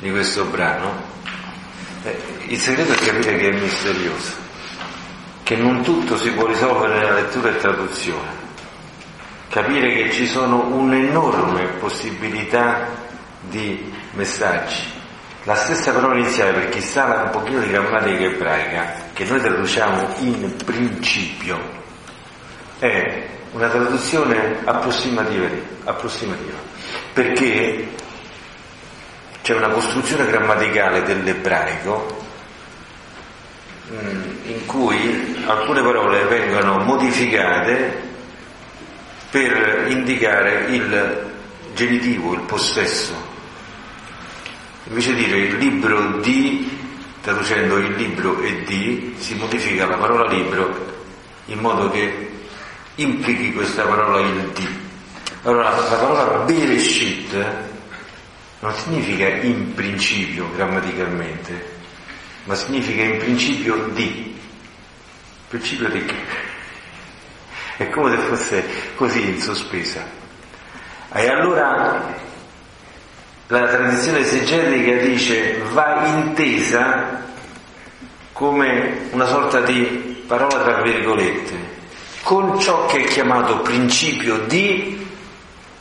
di 0.01 0.11
questo 0.11 0.43
brano, 0.43 0.91
eh, 2.03 2.15
il 2.45 2.59
segreto 2.59 2.93
è 2.93 2.95
capire 2.95 3.37
che 3.37 3.49
è 3.49 3.53
misterioso, 3.53 4.33
che 5.41 5.55
non 5.55 5.81
tutto 5.81 6.19
si 6.19 6.29
può 6.29 6.45
risolvere 6.45 6.99
nella 6.99 7.15
lettura 7.15 7.49
e 7.49 7.57
traduzione, 7.57 8.29
capire 9.49 9.95
che 9.95 10.11
ci 10.11 10.27
sono 10.27 10.67
un'enorme 10.67 11.69
possibilità 11.79 12.87
di 13.39 13.91
messaggi. 14.11 14.94
La 15.45 15.55
stessa 15.55 15.93
parola 15.93 16.17
iniziale, 16.17 16.53
per 16.53 16.69
chi 16.69 16.81
sa 16.81 17.23
un 17.23 17.29
pochino 17.31 17.59
di 17.59 17.69
grammatica 17.69 18.23
ebraica, 18.23 18.93
che 19.13 19.25
noi 19.25 19.39
traduciamo 19.39 20.15
in 20.19 20.55
principio, 20.65 21.59
è 22.79 23.23
una 23.51 23.69
traduzione 23.69 24.59
approssimativa, 24.65 25.47
approssimativa 25.85 26.57
perché 27.13 27.87
c'è 29.41 29.55
una 29.55 29.69
costruzione 29.69 30.25
grammaticale 30.25 31.03
dell'ebraico 31.03 32.17
mm, 33.89 34.21
in 34.47 34.65
cui 34.65 35.43
alcune 35.45 35.81
parole 35.81 36.25
vengono 36.25 36.79
modificate 36.79 38.03
per 39.31 39.85
indicare 39.87 40.65
il 40.69 41.31
genitivo, 41.73 42.33
il 42.33 42.41
possesso. 42.41 43.34
Invece 44.87 45.15
di 45.15 45.25
dire 45.25 45.37
il 45.37 45.57
libro 45.57 46.19
di, 46.19 46.69
traducendo 47.21 47.77
il 47.77 47.95
libro 47.95 48.39
e 48.41 48.63
di, 48.65 49.15
si 49.17 49.33
modifica 49.33 49.87
la 49.87 49.97
parola 49.97 50.29
libro 50.29 50.93
in 51.45 51.57
modo 51.59 51.89
che 51.89 52.29
implichi 52.95 53.51
questa 53.51 53.83
parola 53.83 54.19
il 54.19 54.51
di. 54.53 54.67
Allora 55.41 55.71
la 55.71 55.81
parola 55.81 56.43
Bereshit 56.43 57.35
non 58.59 58.73
significa 58.75 59.27
in 59.27 59.73
principio 59.73 60.51
grammaticalmente, 60.53 61.73
ma 62.43 62.53
significa 62.53 63.01
in 63.01 63.17
principio 63.17 63.89
di. 63.93 64.39
Principio 65.47 65.89
di 65.89 66.05
che? 66.05 66.15
È 67.77 67.89
come 67.89 68.15
se 68.15 68.21
fosse 68.27 68.65
così 68.95 69.29
in 69.29 69.39
sospesa. 69.39 70.07
E 71.11 71.27
allora 71.27 72.23
la 73.47 73.67
tradizione 73.67 74.19
esegetica 74.19 75.03
dice 75.03 75.61
va 75.71 76.05
intesa 76.05 77.23
come 78.33 79.07
una 79.11 79.27
sorta 79.27 79.61
di 79.61 80.23
parola 80.27 80.63
tra 80.63 80.81
virgolette, 80.81 81.53
con 82.23 82.59
ciò 82.59 82.85
che 82.87 83.03
è 83.03 83.03
chiamato 83.03 83.59
principio 83.59 84.39
di 84.39 85.07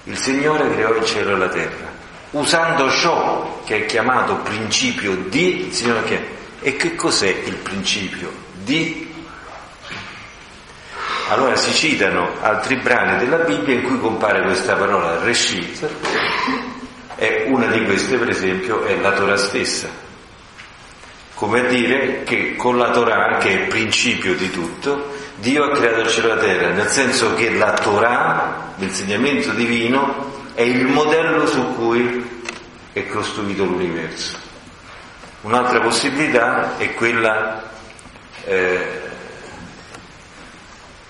il 0.04 0.18
Signore 0.18 0.70
creò 0.74 0.94
il 0.94 1.04
cielo 1.04 1.34
e 1.34 1.38
la 1.38 1.48
terra. 1.48 1.92
Usando 2.32 2.90
ciò 2.90 3.62
che 3.64 3.76
è 3.76 3.86
chiamato 3.86 4.36
principio 4.36 5.16
di, 5.28 5.66
il 5.66 5.72
Signore 5.72 6.02
che 6.02 6.32
e 6.60 6.76
che 6.76 6.94
cos'è 6.94 7.28
il 7.44 7.56
principio 7.56 8.30
di? 8.62 9.12
Allora 11.28 11.56
si 11.56 11.72
citano 11.72 12.32
altri 12.40 12.76
brani 12.76 13.18
della 13.18 13.38
Bibbia 13.38 13.74
in 13.74 13.82
cui 13.82 13.98
compare 13.98 14.42
questa 14.42 14.74
parola 14.74 15.18
reshit 15.22 15.88
e 17.16 17.44
una 17.48 17.66
di 17.66 17.84
queste 17.84 18.16
per 18.16 18.28
esempio 18.28 18.84
è 18.84 18.96
la 18.96 19.12
Torah 19.12 19.36
stessa, 19.36 19.88
come 21.34 21.60
a 21.60 21.64
dire 21.64 22.22
che 22.24 22.56
con 22.56 22.78
la 22.78 22.90
Torah, 22.90 23.38
che 23.38 23.48
è 23.48 23.62
il 23.62 23.68
principio 23.68 24.34
di 24.34 24.50
tutto, 24.50 25.12
Dio 25.36 25.64
ha 25.64 25.70
creato 25.76 26.00
il 26.00 26.08
cielo 26.08 26.28
e 26.28 26.34
la 26.34 26.40
terra, 26.40 26.70
nel 26.70 26.88
senso 26.88 27.34
che 27.34 27.50
la 27.50 27.72
Torah, 27.72 28.72
l'insegnamento 28.76 29.50
divino, 29.50 30.32
è 30.54 30.62
il 30.62 30.86
modello 30.86 31.46
su 31.46 31.74
cui 31.74 32.42
è 32.92 33.06
costruito 33.08 33.64
l'universo. 33.64 34.38
Un'altra 35.42 35.80
possibilità 35.80 36.78
è 36.78 36.94
quella 36.94 37.62
eh, 38.44 39.00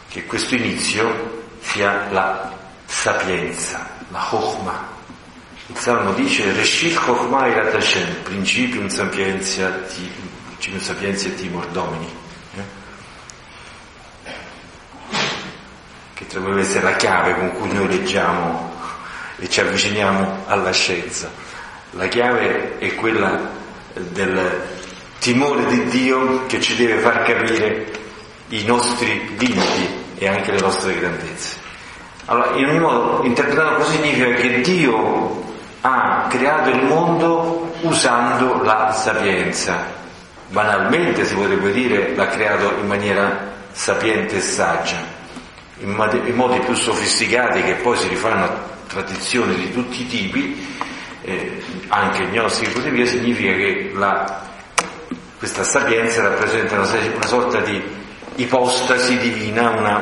che 0.09 0.25
questo 0.25 0.55
inizio 0.55 1.43
sia 1.61 2.09
la 2.11 2.53
sapienza, 2.87 3.87
la 4.09 4.19
Chokhmah. 4.19 4.94
Il 5.67 5.79
Salmo 5.79 6.13
dice 6.13 6.53
Reshit 6.53 6.95
Chochmai 6.95 7.55
Ratashem, 7.55 8.23
principium 8.23 8.89
sapienzia 8.89 9.71
ti, 9.89 10.11
principium 10.49 10.79
sapienzia 10.79 11.31
timor 11.31 11.67
domini. 11.69 12.07
Eh? 12.55 12.63
Che 16.13 16.27
dovrebbe 16.31 16.61
essere 16.61 16.85
la 16.85 16.97
chiave 16.97 17.35
con 17.35 17.53
cui 17.53 17.73
noi 17.73 17.89
leggiamo 17.89 18.75
e 19.39 19.49
ci 19.49 19.61
avviciniamo 19.61 20.45
alla 20.49 20.71
scienza. 20.71 21.31
La 21.93 22.09
chiave 22.09 22.77
è 22.77 22.95
quella 22.97 23.51
del 23.95 24.67
timore 25.19 25.65
di 25.65 25.85
Dio 25.85 26.45
che 26.45 26.61
ci 26.61 26.77
deve 26.77 27.01
far 27.01 27.23
capire 27.23 27.91
i 28.49 28.65
nostri 28.65 29.35
limiti 29.39 29.89
e 30.17 30.29
anche 30.29 30.53
le 30.53 30.61
nostre 30.61 30.99
grandezze. 30.99 31.57
Allora, 32.27 32.55
in 32.55 32.67
ogni 32.67 32.81
modo, 32.81 33.23
interpretato 33.25 33.77
così 33.77 33.97
significa 33.97 34.31
che 34.35 34.61
Dio 34.61 35.44
ha 35.87 36.27
creato 36.31 36.71
il 36.71 36.83
mondo 36.83 37.75
usando 37.83 38.63
la 38.63 38.91
sapienza. 38.93 39.85
Banalmente 40.49 41.27
si 41.27 41.35
potrebbe 41.35 41.73
dire 41.73 42.15
l'ha 42.15 42.29
creato 42.29 42.79
in 42.79 42.87
maniera 42.87 43.53
sapiente 43.71 44.37
e 44.37 44.41
saggia, 44.41 44.97
in 45.81 45.91
modi, 45.91 46.23
in 46.25 46.35
modi 46.35 46.59
più 46.61 46.75
sofisticati 46.75 47.63
che 47.63 47.75
poi 47.75 47.99
si 47.99 48.09
rifanno 48.09 48.45
a 48.45 48.57
tradizioni 48.87 49.57
di 49.57 49.73
tutti 49.73 50.03
i 50.03 50.07
tipi, 50.07 50.67
eh, 51.23 51.63
anche 51.89 52.29
gnostiche 52.29 52.71
e 52.71 52.73
così 52.73 52.89
via, 52.89 53.07
significa 53.07 53.53
che 53.53 53.93
la, 53.95 54.43
questa 55.37 55.65
sapienza 55.65 56.23
rappresenta 56.23 56.77
una, 56.77 56.89
una, 57.15 57.27
sorta 57.27 57.61
di 57.61 57.83
ipostasi 58.37 59.19
divina, 59.19 59.69
una, 59.71 60.01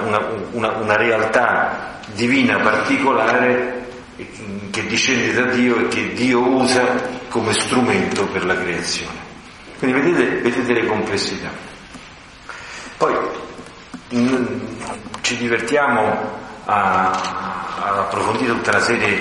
una, 0.53 0.71
una 0.77 0.97
realtà 0.97 1.99
divina 2.15 2.59
particolare 2.59 3.81
che 4.73 4.87
discende 4.87 5.35
da 5.35 5.53
Dio 5.53 5.77
e 5.81 5.89
che 5.89 6.15
Dio 6.15 6.41
usa 6.41 7.21
come 7.29 7.53
strumento 7.53 8.27
per 8.29 8.47
la 8.47 8.57
creazione. 8.57 9.21
Quindi 9.79 10.01
vedete, 10.01 10.41
vedete 10.41 10.73
le 10.73 10.87
complessità. 10.87 11.51
Poi 12.97 13.15
mh, 14.09 14.47
ci 15.21 15.37
divertiamo 15.37 16.41
a, 16.65 17.11
a, 17.11 17.99
approfondire 17.99 18.53
tutta 18.53 18.71
una 18.71 18.81
serie 18.81 19.21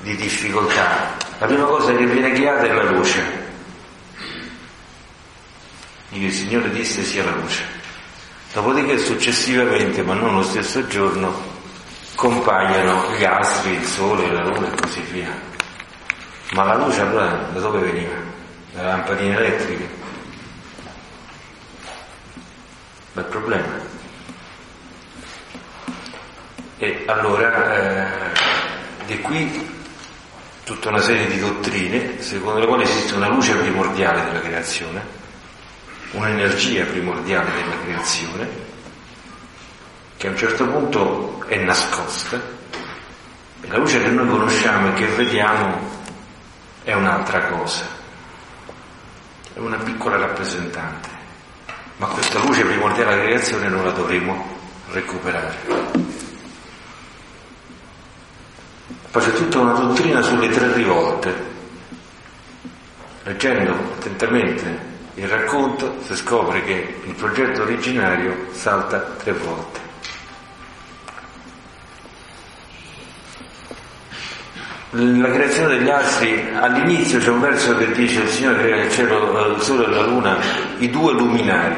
di 0.00 0.16
difficoltà. 0.16 1.14
La 1.40 1.46
prima 1.46 1.64
cosa 1.64 1.94
che 1.94 2.06
viene 2.06 2.32
chiara 2.32 2.62
è 2.62 2.72
la 2.72 2.90
luce. 2.90 3.44
Il 6.10 6.32
Signore 6.32 6.70
disse 6.70 7.02
sia 7.02 7.22
la 7.22 7.32
luce. 7.32 7.64
Dopodiché 8.54 8.96
successivamente, 8.96 10.02
ma 10.02 10.14
non 10.14 10.36
lo 10.36 10.42
stesso 10.42 10.86
giorno, 10.86 11.55
compaiono 12.16 13.14
gli 13.14 13.24
astri, 13.24 13.74
il 13.74 13.84
sole, 13.84 14.32
la 14.32 14.42
luna 14.42 14.72
e 14.72 14.80
così 14.80 15.00
via. 15.12 15.30
Ma 16.52 16.64
la 16.64 16.74
luce 16.76 17.00
allora 17.00 17.26
da 17.52 17.60
dove 17.60 17.78
veniva? 17.78 18.14
Dalle 18.72 18.88
lampadine 18.88 19.36
elettriche? 19.36 19.88
Bel 23.12 23.24
problema. 23.24 23.84
E 26.78 27.04
allora 27.06 27.74
eh, 27.74 28.08
di 29.06 29.20
qui 29.20 29.74
tutta 30.64 30.88
una 30.88 31.00
serie 31.00 31.26
di 31.26 31.38
dottrine 31.38 32.20
secondo 32.20 32.58
le 32.58 32.66
quali 32.66 32.82
esiste 32.82 33.14
una 33.14 33.28
luce 33.28 33.54
primordiale 33.54 34.24
della 34.24 34.40
creazione, 34.40 35.02
un'energia 36.12 36.84
primordiale 36.84 37.50
della 37.52 37.78
creazione, 37.82 38.48
che 40.16 40.26
a 40.26 40.30
un 40.30 40.36
certo 40.36 40.66
punto 40.66 41.44
è 41.46 41.56
nascosta 41.62 42.40
e 43.60 43.68
la 43.68 43.76
luce 43.76 44.02
che 44.02 44.08
noi 44.08 44.28
conosciamo 44.28 44.88
e 44.88 44.92
che 44.94 45.06
vediamo 45.06 45.78
è 46.82 46.94
un'altra 46.94 47.46
cosa, 47.46 47.84
è 49.52 49.58
una 49.58 49.76
piccola 49.78 50.16
rappresentante, 50.16 51.08
ma 51.96 52.06
questa 52.06 52.38
luce 52.40 52.64
primordiale 52.64 53.16
della 53.16 53.26
creazione 53.26 53.68
non 53.68 53.84
la 53.84 53.90
dovremo 53.90 54.54
recuperare. 54.90 56.04
Poi 59.10 59.22
c'è 59.22 59.32
tutta 59.32 59.58
una 59.58 59.72
dottrina 59.72 60.22
sulle 60.22 60.48
tre 60.48 60.72
rivolte. 60.74 61.54
Leggendo 63.24 63.72
attentamente 63.72 64.94
il 65.14 65.26
racconto 65.26 65.96
si 66.04 66.14
scopre 66.14 66.62
che 66.62 67.00
il 67.02 67.14
progetto 67.14 67.62
originario 67.62 68.48
salta 68.52 69.00
tre 69.00 69.32
volte. 69.32 69.85
La 74.90 75.30
creazione 75.30 75.78
degli 75.78 75.88
astri, 75.88 76.48
all'inizio 76.54 77.18
c'è 77.18 77.30
un 77.30 77.40
verso 77.40 77.76
che 77.76 77.90
dice 77.92 78.20
il 78.20 78.28
Signore 78.28 78.62
crea 78.62 78.84
il 78.84 78.90
cielo, 78.90 79.54
il 79.54 79.60
sole 79.60 79.84
e 79.84 79.88
la 79.88 80.06
luna, 80.06 80.38
i 80.78 80.88
due 80.88 81.12
luminari, 81.12 81.76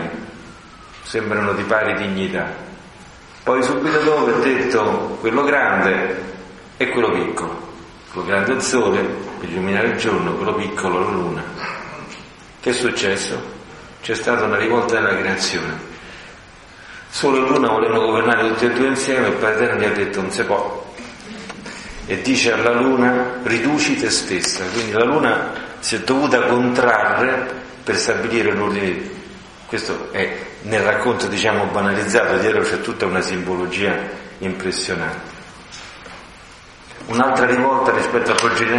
sembrano 1.02 1.52
di 1.54 1.62
pari 1.62 1.94
dignità. 1.94 2.46
Poi 3.42 3.62
subito 3.62 3.98
dopo 4.00 4.36
è 4.36 4.40
detto 4.42 5.16
quello 5.20 5.42
grande 5.42 6.22
e 6.76 6.90
quello 6.90 7.10
piccolo. 7.10 7.66
Quello 8.12 8.26
grande 8.26 8.52
è 8.52 8.54
il 8.56 8.62
sole, 8.62 9.00
per 9.40 9.48
illuminare 9.48 9.88
il 9.88 9.96
giorno, 9.96 10.34
quello 10.34 10.54
piccolo 10.54 10.98
la 10.98 11.10
luna. 11.10 11.42
Che 12.60 12.70
è 12.70 12.72
successo? 12.72 13.40
C'è 14.02 14.14
stata 14.14 14.44
una 14.44 14.58
rivolta 14.58 14.94
della 14.94 15.16
creazione. 15.16 15.86
Sole 17.08 17.38
e 17.38 17.48
luna 17.48 17.68
volevano 17.68 18.02
governare 18.02 18.48
tutti 18.48 18.66
e 18.66 18.72
due 18.72 18.88
insieme 18.88 19.26
e 19.26 19.30
il 19.30 19.36
Padre 19.36 19.78
gli 19.78 19.84
ha 19.84 19.90
detto 19.92 20.20
non 20.20 20.30
si 20.30 20.42
può, 20.44 20.87
e 22.08 22.22
dice 22.22 22.52
alla 22.54 22.72
luna 22.72 23.38
riduci 23.42 23.96
te 23.96 24.08
stessa, 24.08 24.64
quindi 24.72 24.92
la 24.92 25.04
luna 25.04 25.52
si 25.78 25.96
è 25.96 25.98
dovuta 25.98 26.40
contrarre 26.46 27.50
per 27.84 27.96
stabilire 27.96 28.54
l'ordine. 28.54 29.16
Questo 29.66 30.08
è 30.10 30.36
nel 30.62 30.80
racconto 30.80 31.26
diciamo 31.26 31.66
banalizzato, 31.66 32.38
dietro 32.38 32.62
c'è 32.62 32.80
tutta 32.80 33.04
una 33.04 33.20
simbologia 33.20 33.94
impressionante. 34.38 35.36
Un'altra 37.08 37.44
rivolta 37.44 37.92
rispetto 37.92 38.30
al, 38.30 38.38
progetto, 38.38 38.72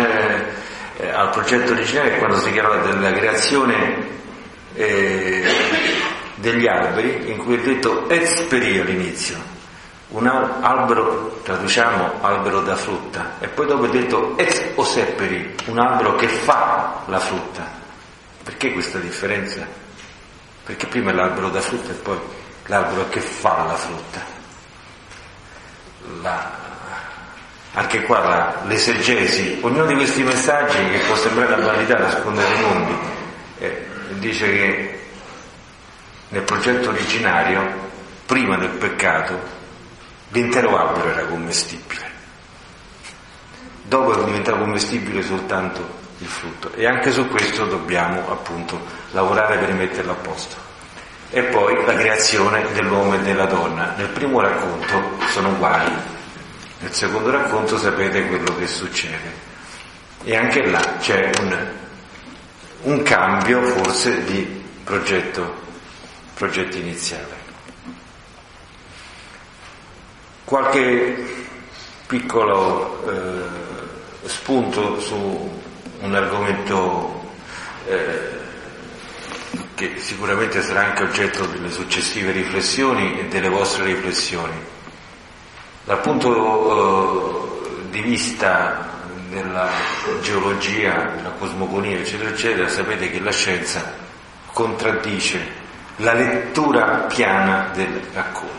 eh, 0.98 1.10
al 1.12 1.30
progetto 1.30 1.74
originale 1.74 2.16
è 2.16 2.18
quando 2.18 2.40
si 2.40 2.52
chiamava 2.52 2.78
della 2.92 3.12
creazione 3.12 4.08
eh, 4.74 5.44
degli 6.34 6.68
alberi, 6.68 7.30
in 7.30 7.38
cui 7.38 7.58
è 7.58 7.62
detto 7.62 8.10
esperi 8.10 8.80
all'inizio, 8.80 9.38
un 10.10 10.26
albero, 10.28 11.40
traduciamo 11.44 12.14
albero 12.22 12.62
da 12.62 12.76
frutta, 12.76 13.34
e 13.40 13.48
poi 13.48 13.68
dopo 13.68 13.86
è 13.86 13.90
detto 13.90 14.38
ex 14.38 14.72
osepperi, 14.76 15.56
un 15.66 15.78
albero 15.78 16.16
che 16.16 16.28
fa 16.28 17.04
la 17.06 17.20
frutta. 17.20 17.78
Perché 18.44 18.74
questa 18.74 18.98
differenza? 18.98 19.68
Perché 20.64 20.88
prima 20.88 21.12
è 21.12 21.14
l'albero 21.14 21.50
da 21.50 21.62
frutta 21.62 21.92
e 21.92 21.96
poi 21.96 22.18
l'albero 22.66 23.08
che 23.10 23.20
fa 23.20 23.66
la 23.66 23.76
frutta. 23.76 24.38
La, 26.22 26.52
anche 27.74 28.02
qua 28.04 28.20
la, 28.20 28.62
l'esegesi, 28.66 29.60
ognuno 29.62 29.86
di 29.86 29.94
questi 29.94 30.24
messaggi 30.24 30.78
che 30.90 31.00
può 31.06 31.16
sembrare 31.16 31.54
una 31.54 31.64
banalità 31.64 32.00
nascondere 32.00 32.56
i 32.56 32.62
mondi, 32.62 32.98
eh, 33.60 33.86
dice 34.14 34.52
che 34.52 35.00
nel 36.30 36.42
progetto 36.42 36.90
originario, 36.90 37.88
prima 38.26 38.58
del 38.58 38.70
peccato, 38.70 39.58
l'intero 40.30 40.78
albero 40.78 41.10
era 41.10 41.26
commestibile. 41.26 42.18
Dopo 43.84 44.20
è 44.20 44.24
diventato 44.24 44.60
commestibile 44.60 45.24
soltanto 45.24 45.98
il 46.20 46.28
frutto 46.28 46.72
e 46.74 46.86
anche 46.86 47.12
su 47.12 47.28
questo 47.28 47.66
dobbiamo 47.66 48.30
appunto 48.32 48.80
lavorare 49.12 49.58
per 49.58 49.74
metterlo 49.74 50.12
a 50.12 50.16
posto. 50.16 50.68
E 51.32 51.44
poi 51.44 51.86
la 51.86 51.96
creazione 51.96 52.72
dell'uomo 52.74 53.16
e 53.16 53.20
della 53.20 53.46
donna. 53.46 53.94
Nel 53.96 54.10
primo 54.10 54.42
racconto 54.42 55.18
sono 55.32 55.50
uguali, 55.50 55.92
nel 56.80 56.94
secondo 56.94 57.30
racconto 57.32 57.78
sapete 57.78 58.28
quello 58.28 58.56
che 58.56 58.68
succede. 58.68 59.48
E 60.24 60.36
anche 60.36 60.66
là 60.66 60.82
c'è 61.00 61.30
un, 61.40 61.68
un 62.84 63.04
cambio 63.04 63.62
forse 63.64 64.24
di 64.24 64.64
progetto, 64.84 65.62
progetto 66.34 66.78
iniziale. 66.78 67.39
Qualche 70.50 71.46
piccolo 72.08 73.08
eh, 73.08 74.28
spunto 74.28 75.00
su 75.00 75.62
un 76.00 76.16
argomento 76.16 77.24
eh, 77.86 78.38
che 79.76 80.00
sicuramente 80.00 80.64
sarà 80.64 80.86
anche 80.86 81.04
oggetto 81.04 81.46
delle 81.46 81.70
successive 81.70 82.32
riflessioni 82.32 83.20
e 83.20 83.28
delle 83.28 83.48
vostre 83.48 83.86
riflessioni. 83.86 84.60
Dal 85.84 86.00
punto 86.00 87.46
eh, 87.62 87.92
di 87.92 88.02
vista 88.02 88.90
della 89.30 89.70
geologia, 90.24 91.12
della 91.16 91.34
cosmogonia, 91.38 92.00
eccetera, 92.00 92.32
eccetera, 92.32 92.68
sapete 92.68 93.12
che 93.12 93.20
la 93.20 93.32
scienza 93.32 93.94
contraddice 94.52 95.58
la 95.98 96.14
lettura 96.14 97.06
piana 97.08 97.70
del 97.72 98.02
racconto 98.14 98.59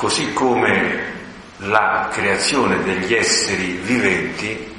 così 0.00 0.32
come 0.32 1.12
la 1.58 2.08
creazione 2.10 2.82
degli 2.82 3.12
esseri 3.12 3.72
viventi 3.82 4.74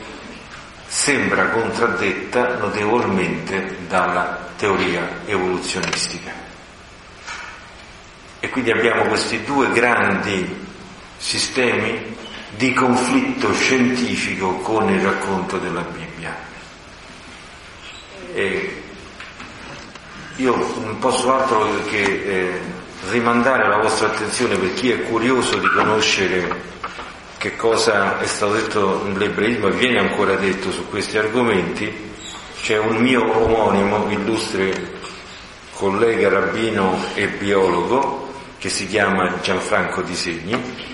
sembra 0.88 1.50
contraddetta 1.50 2.58
notevolmente 2.58 3.86
dalla 3.88 4.50
teoria 4.58 5.20
evoluzionistica. 5.26 6.32
E 8.40 8.50
quindi 8.50 8.72
abbiamo 8.72 9.04
questi 9.04 9.44
due 9.44 9.72
grandi 9.72 10.66
sistemi 11.18 12.18
di 12.56 12.74
conflitto 12.74 13.54
scientifico 13.54 14.56
con 14.62 14.90
il 14.90 15.02
racconto 15.02 15.60
della 15.60 15.82
Bibbia. 15.82 16.36
E 18.34 18.84
io 20.38 20.56
non 20.84 20.98
posso 20.98 21.32
altro 21.32 21.84
che 21.86 22.02
eh, 22.02 22.81
rimandare 23.10 23.68
la 23.68 23.78
vostra 23.78 24.08
attenzione 24.08 24.58
per 24.58 24.74
chi 24.74 24.92
è 24.92 25.04
curioso 25.04 25.58
di 25.58 25.68
conoscere 25.68 26.70
che 27.38 27.56
cosa 27.56 28.20
è 28.20 28.28
stato 28.28 28.54
detto 28.54 29.04
nell'ebraismo 29.04 29.68
e 29.68 29.72
viene 29.72 29.98
ancora 29.98 30.36
detto 30.36 30.72
su 30.72 30.88
questi 30.88 31.18
argomenti. 31.18 32.10
C'è 32.62 32.78
un 32.78 32.98
mio 32.98 33.36
omonimo, 33.36 34.12
illustre 34.12 35.00
collega 35.74 36.30
rabbino 36.30 37.04
e 37.16 37.28
biologo, 37.30 38.32
che 38.60 38.70
si 38.70 38.86
chiama 38.86 39.40
Gianfranco 39.42 40.04
Disegni, 40.04 40.91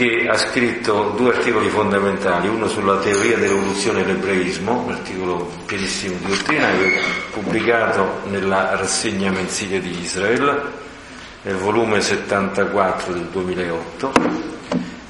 che 0.00 0.26
ha 0.26 0.36
scritto 0.38 1.12
due 1.14 1.34
articoli 1.34 1.68
fondamentali, 1.68 2.48
uno 2.48 2.68
sulla 2.68 2.96
teoria 3.00 3.36
dell'evoluzione 3.36 4.02
dell'ebraismo, 4.02 4.84
un 4.86 4.92
articolo 4.92 5.52
pienissimo 5.66 6.16
di 6.20 6.24
dottrina, 6.24 6.68
pubblicato 7.30 8.22
nella 8.28 8.76
rassegna 8.76 9.30
mensile 9.30 9.78
di 9.78 10.00
Israel, 10.00 10.72
nel 11.42 11.56
volume 11.56 12.00
74 12.00 13.12
del 13.12 13.24
2008, 13.24 14.12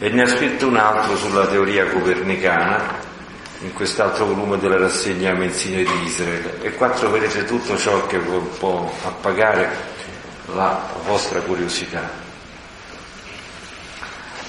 e 0.01 0.09
ne 0.09 0.22
ha 0.22 0.26
scritto 0.26 0.66
un 0.66 0.76
altro 0.76 1.16
sulla 1.16 1.47
teoria 1.47 1.86
copernicana, 1.86 2.99
in 3.61 3.72
quest'altro 3.72 4.26
volume 4.26 4.59
della 4.59 4.78
rassegna 4.78 5.32
mensile 5.34 5.84
di 5.84 6.03
Israel. 6.03 6.59
E 6.62 6.74
qua 6.74 6.91
troverete 6.91 7.45
tutto 7.45 7.76
ciò 7.76 8.09
che 8.09 8.18
può 8.18 8.93
appagare 9.05 9.68
la 10.53 10.84
vostra 11.07 11.38
curiosità. 11.43 12.30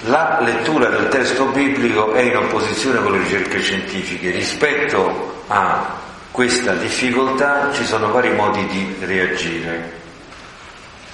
La 0.05 0.39
lettura 0.41 0.89
del 0.89 1.09
testo 1.09 1.45
biblico 1.45 2.13
è 2.13 2.21
in 2.21 2.35
opposizione 2.35 3.03
con 3.03 3.11
le 3.11 3.19
ricerche 3.19 3.59
scientifiche. 3.59 4.31
Rispetto 4.31 5.43
a 5.45 5.99
questa 6.31 6.73
difficoltà 6.73 7.69
ci 7.71 7.85
sono 7.85 8.11
vari 8.11 8.31
modi 8.31 8.65
di 8.65 8.95
reagire. 9.01 9.99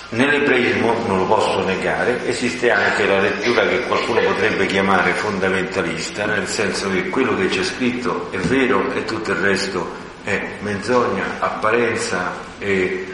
Nell'ebraismo, 0.09 1.03
non 1.05 1.17
lo 1.17 1.25
posso 1.25 1.65
negare, 1.65 2.25
esiste 2.29 2.71
anche 2.71 3.05
la 3.05 3.19
lettura 3.19 3.67
che 3.67 3.81
qualcuno 3.87 4.21
potrebbe 4.21 4.65
chiamare 4.67 5.11
fondamentalista, 5.11 6.25
nel 6.25 6.47
senso 6.47 6.89
che 6.89 7.09
quello 7.09 7.35
che 7.35 7.49
c'è 7.49 7.63
scritto 7.63 8.29
è 8.31 8.37
vero 8.37 8.93
e 8.93 9.03
tutto 9.03 9.31
il 9.31 9.37
resto 9.39 9.91
è 10.23 10.41
menzogna, 10.61 11.25
apparenza 11.39 12.31
e 12.57 13.05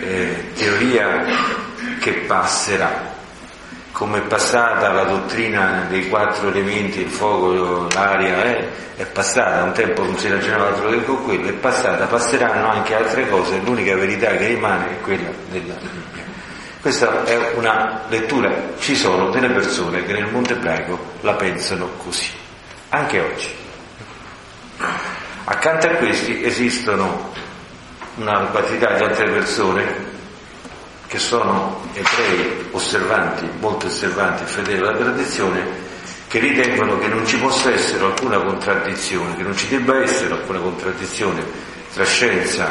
eh, 0.00 0.52
teoria 0.54 1.24
che 1.98 2.12
passerà 2.26 3.16
come 3.98 4.18
è 4.18 4.22
passata 4.22 4.92
la 4.92 5.02
dottrina 5.02 5.86
dei 5.88 6.08
quattro 6.08 6.50
elementi, 6.50 7.00
il 7.00 7.10
fuoco, 7.10 7.88
l'aria, 7.92 8.44
eh, 8.44 8.68
è 8.94 9.04
passata, 9.06 9.64
un 9.64 9.72
tempo 9.72 10.04
non 10.04 10.16
si 10.16 10.28
ragionava 10.28 10.68
altro 10.68 10.90
che 10.90 11.04
con 11.04 11.24
quello, 11.24 11.48
è 11.48 11.52
passata, 11.54 12.06
passeranno 12.06 12.68
anche 12.68 12.94
altre 12.94 13.28
cose, 13.28 13.58
l'unica 13.58 13.96
verità 13.96 14.28
che 14.36 14.46
rimane 14.46 14.90
è 14.92 15.00
quella 15.00 15.30
della 15.50 15.74
Bibbia. 15.74 16.22
Questa 16.80 17.24
è 17.24 17.54
una 17.56 18.02
lettura, 18.08 18.52
ci 18.78 18.94
sono 18.94 19.30
delle 19.30 19.48
persone 19.48 20.04
che 20.04 20.12
nel 20.12 20.30
mondo 20.30 20.52
ebraico 20.52 21.14
la 21.22 21.32
pensano 21.32 21.88
così, 21.96 22.30
anche 22.90 23.18
oggi. 23.18 23.52
Accanto 25.42 25.88
a 25.88 25.90
questi 25.94 26.44
esistono 26.44 27.32
una 28.14 28.42
quantità 28.42 28.92
di 28.92 29.02
altre 29.02 29.28
persone 29.28 30.17
che 31.08 31.18
sono 31.18 31.80
ebrei 31.94 32.68
osservanti, 32.70 33.48
molto 33.58 33.86
osservanti 33.86 34.42
e 34.42 34.46
fedeli 34.46 34.78
alla 34.78 34.96
tradizione, 34.96 35.66
che 36.28 36.38
ritengono 36.38 36.98
che 36.98 37.08
non 37.08 37.26
ci 37.26 37.38
possa 37.38 37.72
essere 37.72 38.04
alcuna 38.04 38.38
contraddizione, 38.38 39.34
che 39.34 39.42
non 39.42 39.56
ci 39.56 39.66
debba 39.68 40.00
essere 40.02 40.34
alcuna 40.34 40.58
contraddizione 40.58 41.42
tra 41.92 42.04
scienza 42.04 42.70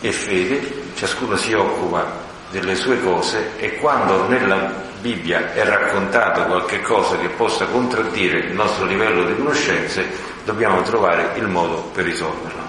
e 0.00 0.10
fede, 0.10 0.90
ciascuno 0.96 1.36
si 1.36 1.52
occupa 1.52 2.24
delle 2.50 2.74
sue 2.74 3.00
cose 3.00 3.52
e 3.56 3.76
quando 3.76 4.26
nella 4.26 4.84
Bibbia 5.00 5.52
è 5.52 5.62
raccontato 5.64 6.42
qualche 6.46 6.80
cosa 6.80 7.16
che 7.18 7.28
possa 7.28 7.66
contraddire 7.66 8.38
il 8.40 8.52
nostro 8.52 8.86
livello 8.86 9.24
di 9.24 9.36
conoscenze, 9.36 10.04
dobbiamo 10.44 10.82
trovare 10.82 11.30
il 11.36 11.46
modo 11.46 11.90
per 11.94 12.04
risolverlo. 12.04 12.64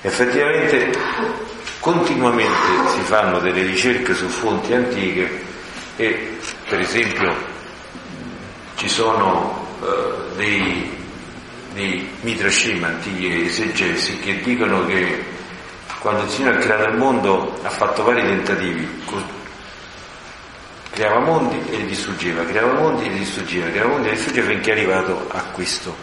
Effettivamente 0.00 0.90
Continuamente 1.80 2.88
si 2.94 3.00
fanno 3.00 3.38
delle 3.38 3.62
ricerche 3.62 4.14
su 4.14 4.28
fonti 4.28 4.74
antiche 4.74 5.44
e 5.96 6.38
per 6.68 6.80
esempio 6.80 7.34
ci 8.76 8.88
sono 8.88 9.66
uh, 9.80 10.36
dei, 10.36 10.90
dei 11.72 12.10
midrashim 12.20 12.82
antichi 12.84 13.46
esegesi 13.46 14.18
che 14.20 14.40
dicono 14.40 14.86
che 14.86 15.24
quando 16.00 16.22
il 16.22 16.30
Signore 16.30 16.56
ha 16.56 16.60
creato 16.60 16.88
il 16.88 16.96
mondo 16.96 17.58
ha 17.62 17.68
fatto 17.68 18.02
vari 18.02 18.22
tentativi, 18.22 18.88
creava 20.90 21.20
mondi 21.20 21.60
e 21.70 21.76
li 21.76 21.86
distruggeva, 21.86 22.44
creava 22.44 22.72
mondi 22.72 23.06
e 23.06 23.08
li 23.08 23.18
distruggeva, 23.18 23.68
creava 23.70 23.90
mondi 23.90 24.06
e 24.06 24.10
li 24.10 24.16
distruggeva 24.16 24.48
finché 24.48 24.70
è 24.70 24.72
arrivato 24.72 25.28
a 25.30 25.42
questo, 25.52 25.94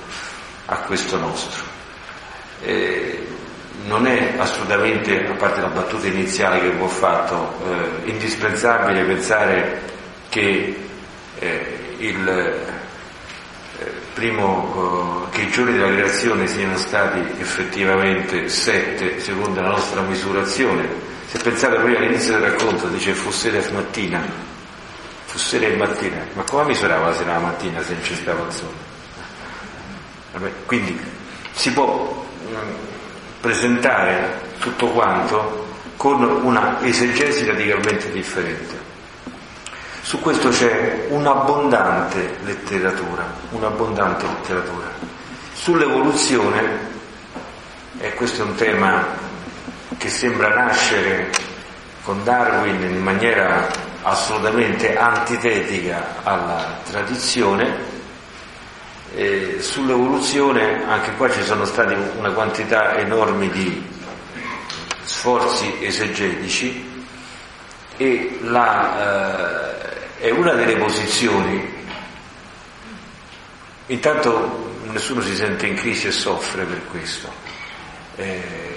a 0.65 0.77
questo 0.77 1.17
nostro. 1.17 1.63
E 2.63 3.27
non 3.87 4.05
è 4.05 4.33
assolutamente, 4.37 5.27
a 5.27 5.33
parte 5.33 5.61
la 5.61 5.67
battuta 5.67 6.07
iniziale 6.07 6.59
che 6.59 6.73
ho 6.77 6.87
fatto, 6.87 7.53
eh, 7.65 8.09
indispensabile 8.09 9.03
pensare 9.03 9.81
che 10.29 10.75
eh, 11.39 11.95
il 11.97 12.27
eh, 12.27 13.85
primo, 14.13 15.25
eh, 15.31 15.35
che 15.35 15.43
i 15.43 15.49
giorni 15.49 15.77
della 15.77 15.89
creazione 15.89 16.47
siano 16.47 16.77
stati 16.77 17.19
effettivamente 17.39 18.49
sette 18.49 19.19
secondo 19.21 19.61
la 19.61 19.69
nostra 19.69 20.01
misurazione. 20.01 20.85
Se 21.27 21.37
pensate 21.39 21.77
prima 21.77 21.97
all'inizio 21.97 22.33
del 22.37 22.49
racconto 22.51 22.87
dice 22.87 23.13
fu 23.13 23.31
sera 23.31 23.57
e 23.57 23.71
mattina, 23.71 24.21
fu 25.25 25.37
sera 25.37 25.65
e 25.65 25.75
mattina, 25.77 26.25
ma 26.33 26.43
come 26.43 26.65
misurava 26.65 27.07
la 27.07 27.13
sera 27.13 27.31
e 27.31 27.33
la 27.33 27.39
mattina 27.39 27.81
se 27.81 27.93
non 27.93 28.03
ci 28.03 28.15
stava 28.15 28.45
il 28.45 28.53
sole? 28.53 28.85
Quindi 30.65 30.99
si 31.53 31.71
può 31.71 32.25
presentare 33.39 34.41
tutto 34.59 34.87
quanto 34.87 35.65
con 35.97 36.23
una 36.23 36.83
esegesi 36.83 37.45
radicalmente 37.45 38.11
differente. 38.11 38.75
Su 40.01 40.19
questo 40.21 40.49
c'è 40.49 41.07
un'abbondante 41.09 42.37
letteratura, 42.43 43.25
un'abbondante 43.49 44.25
letteratura. 44.25 44.87
Sull'evoluzione, 45.53 46.95
e 47.99 48.13
questo 48.13 48.43
è 48.43 48.45
un 48.45 48.55
tema 48.55 49.05
che 49.97 50.09
sembra 50.09 50.53
nascere 50.53 51.29
con 52.03 52.23
Darwin 52.23 52.81
in 52.83 53.01
maniera 53.01 53.67
assolutamente 54.03 54.95
antitetica 54.97 56.15
alla 56.23 56.79
tradizione, 56.89 57.96
eh, 59.15 59.57
sull'evoluzione 59.59 60.83
anche 60.85 61.13
qua 61.15 61.29
ci 61.29 61.43
sono 61.43 61.65
stati 61.65 61.95
una 62.17 62.31
quantità 62.31 62.97
enorme 62.97 63.49
di 63.49 63.83
sforzi 65.03 65.77
esegetici 65.79 66.95
e 67.97 68.39
la, 68.43 69.79
eh, 70.19 70.19
è 70.19 70.29
una 70.29 70.53
delle 70.53 70.77
posizioni, 70.77 71.75
intanto 73.87 74.75
nessuno 74.91 75.21
si 75.21 75.35
sente 75.35 75.67
in 75.67 75.75
crisi 75.75 76.07
e 76.07 76.11
soffre 76.11 76.63
per 76.65 76.85
questo. 76.87 77.31
Eh, 78.15 78.76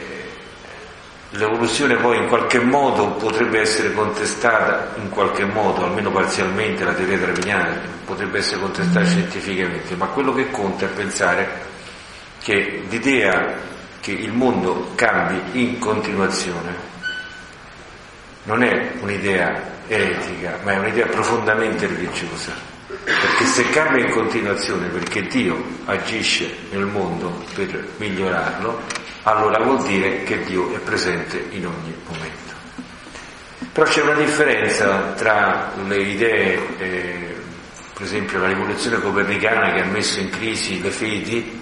L'evoluzione 1.34 1.94
poi 1.94 2.16
in 2.18 2.26
qualche 2.26 2.58
modo 2.58 3.12
potrebbe 3.12 3.60
essere 3.60 3.92
contestata, 3.92 4.94
in 5.00 5.10
qualche 5.10 5.44
modo, 5.44 5.84
almeno 5.84 6.10
parzialmente, 6.10 6.82
la 6.82 6.92
teoria 6.92 7.18
darwiniana 7.18 7.80
potrebbe 8.04 8.38
essere 8.38 8.60
contestata 8.60 9.06
scientificamente, 9.06 9.94
ma 9.94 10.06
quello 10.06 10.34
che 10.34 10.50
conta 10.50 10.86
è 10.86 10.88
pensare 10.88 11.68
che 12.42 12.82
l'idea 12.88 13.54
che 14.00 14.10
il 14.10 14.32
mondo 14.32 14.90
cambi 14.96 15.60
in 15.60 15.78
continuazione 15.78 16.74
non 18.44 18.64
è 18.64 18.94
un'idea 19.00 19.78
eretica, 19.86 20.58
ma 20.64 20.72
è 20.72 20.78
un'idea 20.78 21.06
profondamente 21.06 21.86
religiosa. 21.86 22.52
Perché 23.04 23.44
se 23.44 23.70
cambia 23.70 24.04
in 24.04 24.10
continuazione 24.10 24.88
perché 24.88 25.22
Dio 25.22 25.62
agisce 25.84 26.56
nel 26.70 26.86
mondo 26.86 27.44
per 27.54 27.86
migliorarlo, 27.98 28.82
allora 29.22 29.62
vuol 29.62 29.82
dire 29.82 30.22
che 30.22 30.42
Dio 30.44 30.74
è 30.74 30.78
presente 30.78 31.46
in 31.50 31.66
ogni 31.66 31.94
momento. 32.06 32.54
Però 33.72 33.86
c'è 33.86 34.02
una 34.02 34.14
differenza 34.14 35.12
tra 35.16 35.72
le 35.86 35.96
idee, 35.96 36.78
eh, 36.78 37.34
per 37.94 38.02
esempio 38.02 38.38
la 38.38 38.48
rivoluzione 38.48 39.00
copernicana 39.00 39.72
che 39.72 39.80
ha 39.80 39.86
messo 39.86 40.20
in 40.20 40.30
crisi 40.30 40.80
le 40.80 40.90
fedi, 40.90 41.60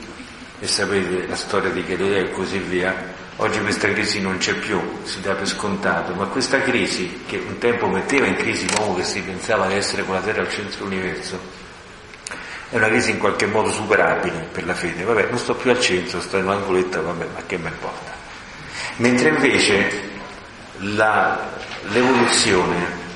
e 0.61 0.66
sapete 0.66 1.26
la 1.26 1.36
storia 1.36 1.70
di 1.70 1.84
Galileo 1.84 2.24
e 2.24 2.30
così 2.30 2.59
via, 2.59 3.16
Oggi 3.40 3.61
questa 3.61 3.86
crisi 3.92 4.20
non 4.20 4.38
c'è 4.38 4.54
più, 4.54 4.80
si 5.04 5.20
dà 5.20 5.32
per 5.34 5.46
scontato, 5.46 6.12
ma 6.12 6.26
questa 6.26 6.61
crisi, 6.61 7.22
che 7.24 7.36
un 7.36 7.56
tempo 7.59 7.86
metteva 7.86 8.26
in 8.26 8.34
crisi 8.34 8.66
l'uomo 8.74 8.96
che 8.96 9.04
si 9.04 9.22
pensava 9.22 9.68
di 9.68 9.74
essere 9.74 10.04
con 10.04 10.16
la 10.16 10.20
Terra 10.20 10.40
al 10.40 10.50
centro 10.50 10.84
dell'universo, 10.84 11.38
è 12.70 12.76
una 12.76 12.88
crisi 12.88 13.10
in 13.10 13.18
qualche 13.18 13.46
modo 13.46 13.70
superabile 13.70 14.48
per 14.52 14.64
la 14.66 14.74
fede. 14.74 15.04
Vabbè, 15.04 15.28
non 15.30 15.38
sto 15.38 15.54
più 15.54 15.70
al 15.70 15.80
centro, 15.80 16.20
sto 16.20 16.36
in 16.36 16.44
un'angoletta, 16.44 17.00
vabbè, 17.00 17.26
ma 17.34 17.42
che 17.46 17.56
me 17.56 17.68
importa. 17.68 18.12
Mentre 18.96 19.28
invece 19.30 20.10
la, 20.78 21.50
l'evoluzione 21.88 23.06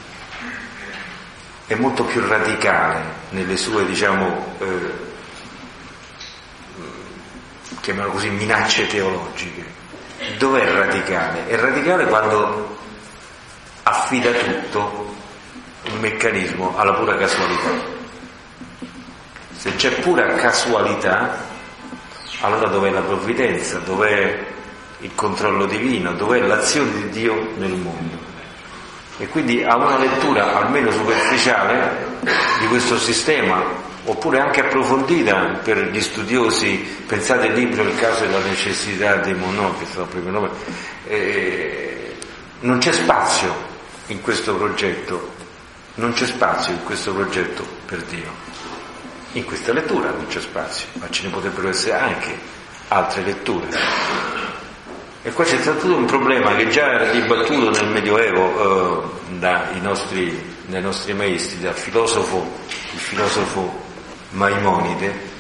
è 1.67 1.75
molto 1.75 2.05
più 2.05 2.27
radicale 2.27 3.03
nelle 3.31 3.57
sue, 3.57 3.85
diciamo, 3.87 4.57
eh, 4.59 5.11
così, 8.11 8.31
minacce 8.31 8.87
teologiche 8.87 9.81
Dov'è 10.39 10.71
radicale? 10.71 11.49
È 11.49 11.57
radicale 11.57 12.07
quando 12.07 12.79
affida 13.83 14.31
tutto 14.31 15.15
il 15.85 15.95
meccanismo 15.99 16.77
alla 16.77 16.95
pura 16.95 17.17
casualità. 17.17 18.01
Se 19.63 19.77
c'è 19.77 20.01
pura 20.01 20.35
casualità, 20.35 21.39
allora 22.41 22.67
dov'è 22.67 22.91
la 22.91 23.01
provvidenza, 23.01 23.79
dov'è 23.79 24.45
il 24.99 25.15
controllo 25.15 25.67
divino, 25.67 26.15
dov'è 26.15 26.41
l'azione 26.41 26.91
di 26.95 27.11
Dio 27.11 27.53
nel 27.59 27.71
mondo? 27.71 28.17
E 29.19 29.29
quindi 29.29 29.63
ha 29.63 29.77
una 29.77 29.99
lettura 29.99 30.57
almeno 30.57 30.91
superficiale 30.91 32.19
di 32.59 32.67
questo 32.67 32.99
sistema 32.99 33.63
oppure 34.03 34.41
anche 34.41 34.63
approfondita 34.63 35.61
per 35.63 35.91
gli 35.91 36.01
studiosi, 36.01 37.05
pensate 37.07 37.47
al 37.47 37.53
libro 37.53 37.85
Il 37.85 37.95
caso 37.95 38.27
della 38.27 38.41
necessità 38.41 39.19
di 39.19 39.33
Monod, 39.33 39.79
che 39.79 39.85
sto 39.85 40.07
primo 40.07 40.31
nome, 40.31 40.49
eh, 41.07 42.17
non 42.63 42.79
c'è 42.79 42.91
spazio 42.91 43.55
in 44.07 44.21
questo 44.23 44.57
progetto, 44.57 45.35
non 45.95 46.15
c'è 46.15 46.27
spazio 46.27 46.73
in 46.73 46.83
questo 46.83 47.15
progetto 47.15 47.65
per 47.87 48.03
Dio. 48.03 48.52
In 49.33 49.45
questa 49.45 49.73
lettura 49.73 50.11
non 50.11 50.27
c'è 50.27 50.41
spazio, 50.41 50.89
ma 50.95 51.09
ce 51.09 51.23
ne 51.25 51.31
potrebbero 51.31 51.69
essere 51.69 51.99
anche 51.99 52.39
altre 52.89 53.23
letture. 53.23 53.67
E 55.23 55.33
qua 55.33 55.45
c'è 55.45 55.59
stato 55.59 55.87
un 55.87 56.05
problema 56.05 56.55
che 56.55 56.69
già 56.69 56.93
era 56.93 57.11
dibattuto 57.11 57.71
nel 57.71 57.89
Medioevo 57.89 59.07
eh, 59.31 59.39
dai, 59.39 59.81
nostri, 59.81 60.57
dai 60.67 60.83
nostri 60.83 61.15
maestri, 61.15 61.61
dal 61.61 61.75
filosofo, 61.75 62.59
il 62.93 62.99
filosofo 62.99 63.81
Maimonide, 64.31 65.31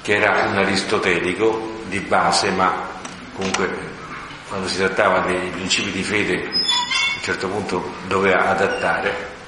che 0.00 0.16
era 0.16 0.46
un 0.46 0.56
aristotelico 0.56 1.82
di 1.88 1.98
base, 2.00 2.50
ma 2.50 2.88
comunque 3.34 3.68
quando 4.48 4.68
si 4.68 4.78
trattava 4.78 5.20
dei 5.20 5.50
principi 5.50 5.90
di 5.90 6.02
fede 6.02 6.36
a 6.36 6.46
un 6.46 7.22
certo 7.22 7.48
punto 7.48 7.94
doveva 8.06 8.48
adattare. 8.48 9.38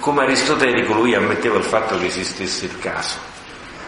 Come 0.00 0.24
aristotelico 0.24 0.94
lui 0.94 1.14
ammetteva 1.14 1.58
il 1.58 1.64
fatto 1.64 1.98
che 1.98 2.06
esistesse 2.06 2.64
il 2.64 2.78
caso, 2.78 3.18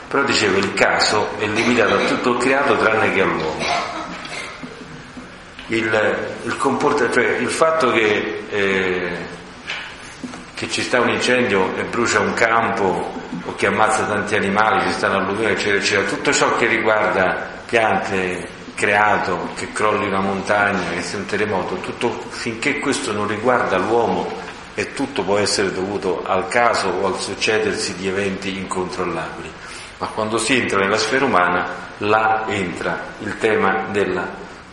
però 0.09 0.23
diceva 0.23 0.59
il 0.59 0.73
caso 0.75 1.39
è 1.39 1.47
limitato 1.47 1.95
a 1.95 2.05
tutto 2.05 2.33
il 2.35 2.39
creato 2.39 2.77
tranne 2.77 3.13
che 3.13 3.23
all'uomo. 3.23 3.65
Il, 5.69 6.29
il, 6.45 7.11
cioè 7.13 7.37
il 7.39 7.49
fatto 7.49 7.91
che 7.93 8.45
eh, 8.51 9.17
che 10.63 10.71
ci 10.71 10.83
sta 10.83 11.01
un 11.01 11.09
incendio 11.09 11.75
e 11.77 11.83
brucia 11.83 12.21
un 12.21 12.35
campo 12.35 13.13
o 13.47 13.55
che 13.57 13.67
ammazza 13.67 14.05
tanti 14.05 14.37
animali, 14.37 14.87
ci 14.87 14.93
stanno 14.93 15.17
alluvioni, 15.17 15.55
eccetera, 15.55 15.79
eccetera, 15.79 16.09
tutto 16.09 16.33
ciò 16.33 16.55
che 16.55 16.67
riguarda 16.67 17.49
piante, 17.67 18.47
creato, 18.77 19.49
che 19.57 19.73
crolli 19.73 20.07
una 20.07 20.21
montagna, 20.21 20.91
che 20.95 21.03
sia 21.03 21.19
un 21.19 21.27
terremoto, 21.27 21.75
tutto, 21.77 22.27
finché 22.29 22.79
questo 22.79 23.11
non 23.11 23.27
riguarda 23.27 23.77
l'uomo 23.77 24.42
e 24.75 24.95
tutto 24.95 25.23
può 25.23 25.39
essere 25.39 25.73
dovuto 25.73 26.23
al 26.25 26.49
caso 26.49 26.89
o 26.89 27.07
al 27.07 27.21
succedersi 27.21 27.95
di 27.97 28.09
eventi 28.09 28.57
incontrollabili. 28.57 29.51
Ma 29.99 30.07
quando 30.09 30.39
si 30.39 30.57
entra 30.57 30.79
nella 30.81 30.97
sfera 30.97 31.25
umana, 31.25 31.69
là 31.99 32.45
entra 32.49 33.15
il 33.21 33.39
tema 33.39 33.87
della 33.91 34.29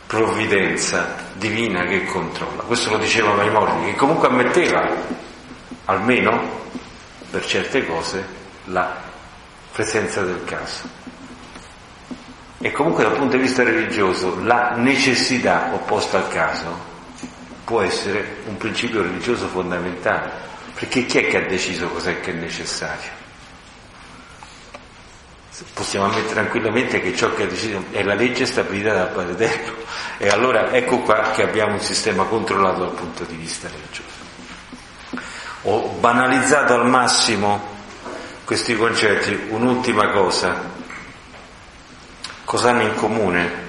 provvidenza 0.08 1.16
divina 1.34 1.86
che 1.86 2.06
controlla. 2.06 2.64
Questo 2.64 2.90
lo 2.90 2.98
diceva 2.98 3.34
Maimordi, 3.34 3.92
che 3.92 3.96
comunque 3.96 4.28
ammetteva 4.28 4.90
almeno 5.86 6.68
per 7.30 7.46
certe 7.46 7.86
cose, 7.86 8.26
la 8.66 8.96
presenza 9.72 10.22
del 10.22 10.44
caso. 10.46 10.98
E 12.62 12.72
comunque 12.72 13.04
dal 13.04 13.16
punto 13.16 13.38
di 13.38 13.44
vista 13.44 13.64
religioso 13.64 14.42
la 14.44 14.72
necessità 14.76 15.70
opposta 15.74 16.18
al 16.18 16.28
caso 16.28 16.89
può 17.70 17.82
essere 17.82 18.38
un 18.48 18.58
principio 18.58 19.04
religioso 19.04 19.48
fondamentale, 19.48 20.32
perché 20.74 21.06
chi 21.06 21.20
è 21.20 21.28
che 21.28 21.38
ha 21.38 21.48
deciso 21.48 21.88
cos'è 21.90 22.20
che 22.20 22.32
è 22.32 22.34
necessario? 22.34 23.12
Possiamo 25.76 26.06
ammettere 26.06 26.34
tranquillamente 26.34 27.00
che 27.00 27.16
ciò 27.16 27.32
che 27.36 27.44
ha 27.44 27.46
deciso 27.46 27.84
è 27.92 28.02
la 28.02 28.16
legge 28.16 28.48
stabilita 28.48 28.94
dal 28.94 29.12
Padre 29.12 29.34
Eterno 29.34 29.74
e 30.18 30.30
allora 30.30 30.72
ecco 30.72 30.98
qua 31.02 31.30
che 31.30 31.44
abbiamo 31.44 31.74
un 31.74 31.82
sistema 31.82 32.24
controllato 32.24 32.80
dal 32.80 32.96
punto 32.96 33.24
di 33.26 33.36
vista 33.36 33.68
religioso 33.68 34.18
ho 35.64 35.90
banalizzato 36.00 36.74
al 36.74 36.88
massimo 36.88 37.78
questi 38.46 38.76
concetti. 38.76 39.38
Un'ultima 39.50 40.10
cosa, 40.10 40.72
cosa 42.46 42.70
hanno 42.70 42.84
in 42.84 42.96
comune 42.96 43.68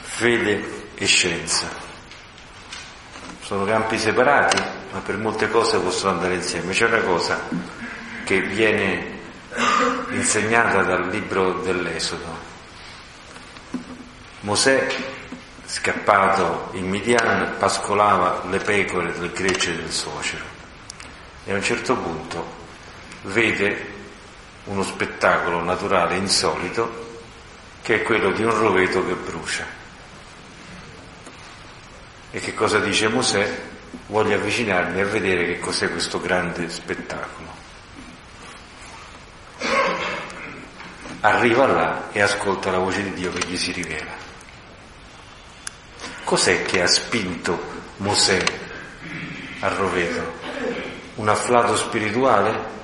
fede 0.00 0.69
e 1.00 1.06
scienza? 1.06 1.66
Sono 3.40 3.64
campi 3.64 3.98
separati, 3.98 4.62
ma 4.92 4.98
per 4.98 5.16
molte 5.16 5.48
cose 5.48 5.78
possono 5.78 6.12
andare 6.12 6.34
insieme. 6.34 6.74
C'è 6.74 6.84
una 6.84 7.00
cosa 7.00 7.48
che 8.24 8.42
viene 8.42 9.18
insegnata 10.10 10.82
dal 10.82 11.08
libro 11.08 11.54
dell'Esodo. 11.60 12.48
Mosè 14.40 14.86
scappato 15.64 16.68
in 16.72 16.88
Midian, 16.88 17.54
pascolava 17.58 18.42
le 18.50 18.58
pecore 18.58 19.18
del 19.18 19.32
gregge 19.32 19.74
del 19.74 19.90
suocero 19.90 20.44
e 21.44 21.52
a 21.52 21.54
un 21.54 21.62
certo 21.62 21.96
punto 21.96 22.58
vede 23.22 23.86
uno 24.64 24.82
spettacolo 24.82 25.62
naturale 25.62 26.16
insolito 26.16 27.08
che 27.82 27.96
è 27.96 28.02
quello 28.02 28.32
di 28.32 28.42
un 28.42 28.56
roveto 28.56 29.04
che 29.06 29.14
brucia. 29.14 29.79
E 32.32 32.38
che 32.38 32.54
cosa 32.54 32.78
dice 32.78 33.08
Mosè? 33.08 33.60
Voglio 34.06 34.36
avvicinarmi 34.36 35.00
a 35.00 35.06
vedere 35.06 35.46
che 35.46 35.58
cos'è 35.58 35.90
questo 35.90 36.20
grande 36.20 36.68
spettacolo. 36.68 37.48
Arriva 41.22 41.66
là 41.66 42.08
e 42.12 42.20
ascolta 42.22 42.70
la 42.70 42.78
voce 42.78 43.02
di 43.02 43.14
Dio 43.14 43.32
che 43.32 43.46
gli 43.46 43.56
si 43.56 43.72
rivela. 43.72 44.12
Cos'è 46.22 46.62
che 46.62 46.82
ha 46.82 46.86
spinto 46.86 47.60
Mosè 47.96 48.42
al 49.60 49.72
roveto? 49.72 50.38
Un 51.16 51.28
afflato 51.28 51.76
spirituale? 51.76 52.78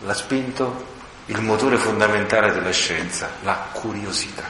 L'ha 0.00 0.14
spinto 0.14 0.94
il 1.26 1.40
motore 1.40 1.76
fondamentale 1.76 2.52
della 2.52 2.72
scienza, 2.72 3.30
la 3.42 3.68
curiosità. 3.72 4.44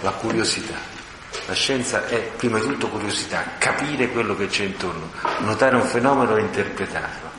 La 0.00 0.10
curiosità. 0.10 0.95
La 1.46 1.54
scienza 1.54 2.06
è 2.06 2.18
prima 2.36 2.58
di 2.58 2.66
tutto 2.66 2.88
curiosità, 2.88 3.44
capire 3.58 4.10
quello 4.10 4.36
che 4.36 4.46
c'è 4.46 4.64
intorno, 4.64 5.10
notare 5.38 5.76
un 5.76 5.82
fenomeno 5.82 6.36
e 6.36 6.40
interpretarlo. 6.40 7.30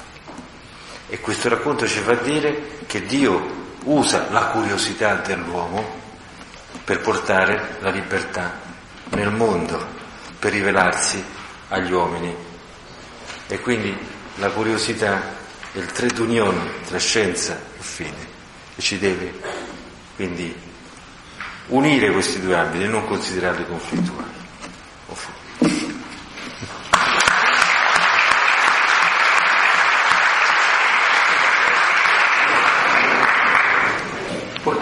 E 1.09 1.19
questo 1.19 1.49
racconto 1.49 1.87
ci 1.87 1.99
fa 1.99 2.13
dire 2.15 2.79
che 2.85 3.05
Dio 3.05 3.75
usa 3.83 4.27
la 4.31 4.47
curiosità 4.47 5.15
dell'uomo 5.15 5.85
per 6.83 7.01
portare 7.01 7.77
la 7.79 7.89
libertà 7.89 8.59
nel 9.09 9.31
mondo, 9.31 9.85
per 10.39 10.51
rivelarsi 10.51 11.23
agli 11.69 11.91
uomini. 11.91 12.35
E 13.47 13.59
quindi 13.59 13.95
la 14.35 14.49
curiosità 14.49 15.21
è 15.71 15.77
il 15.77 15.91
trade 15.91 16.21
union 16.21 16.71
tra 16.85 16.97
scienza 16.97 17.59
e 17.77 17.81
fede 17.81 18.35
e 18.75 18.81
ci 18.81 18.97
deve 18.99 19.65
quindi 20.17 20.66
unire 21.67 22.11
questi 22.11 22.41
due 22.41 22.55
ambiti 22.55 22.83
e 22.83 22.87
non 22.87 23.05
considerarli 23.05 23.65
conflittuali. 23.65 24.35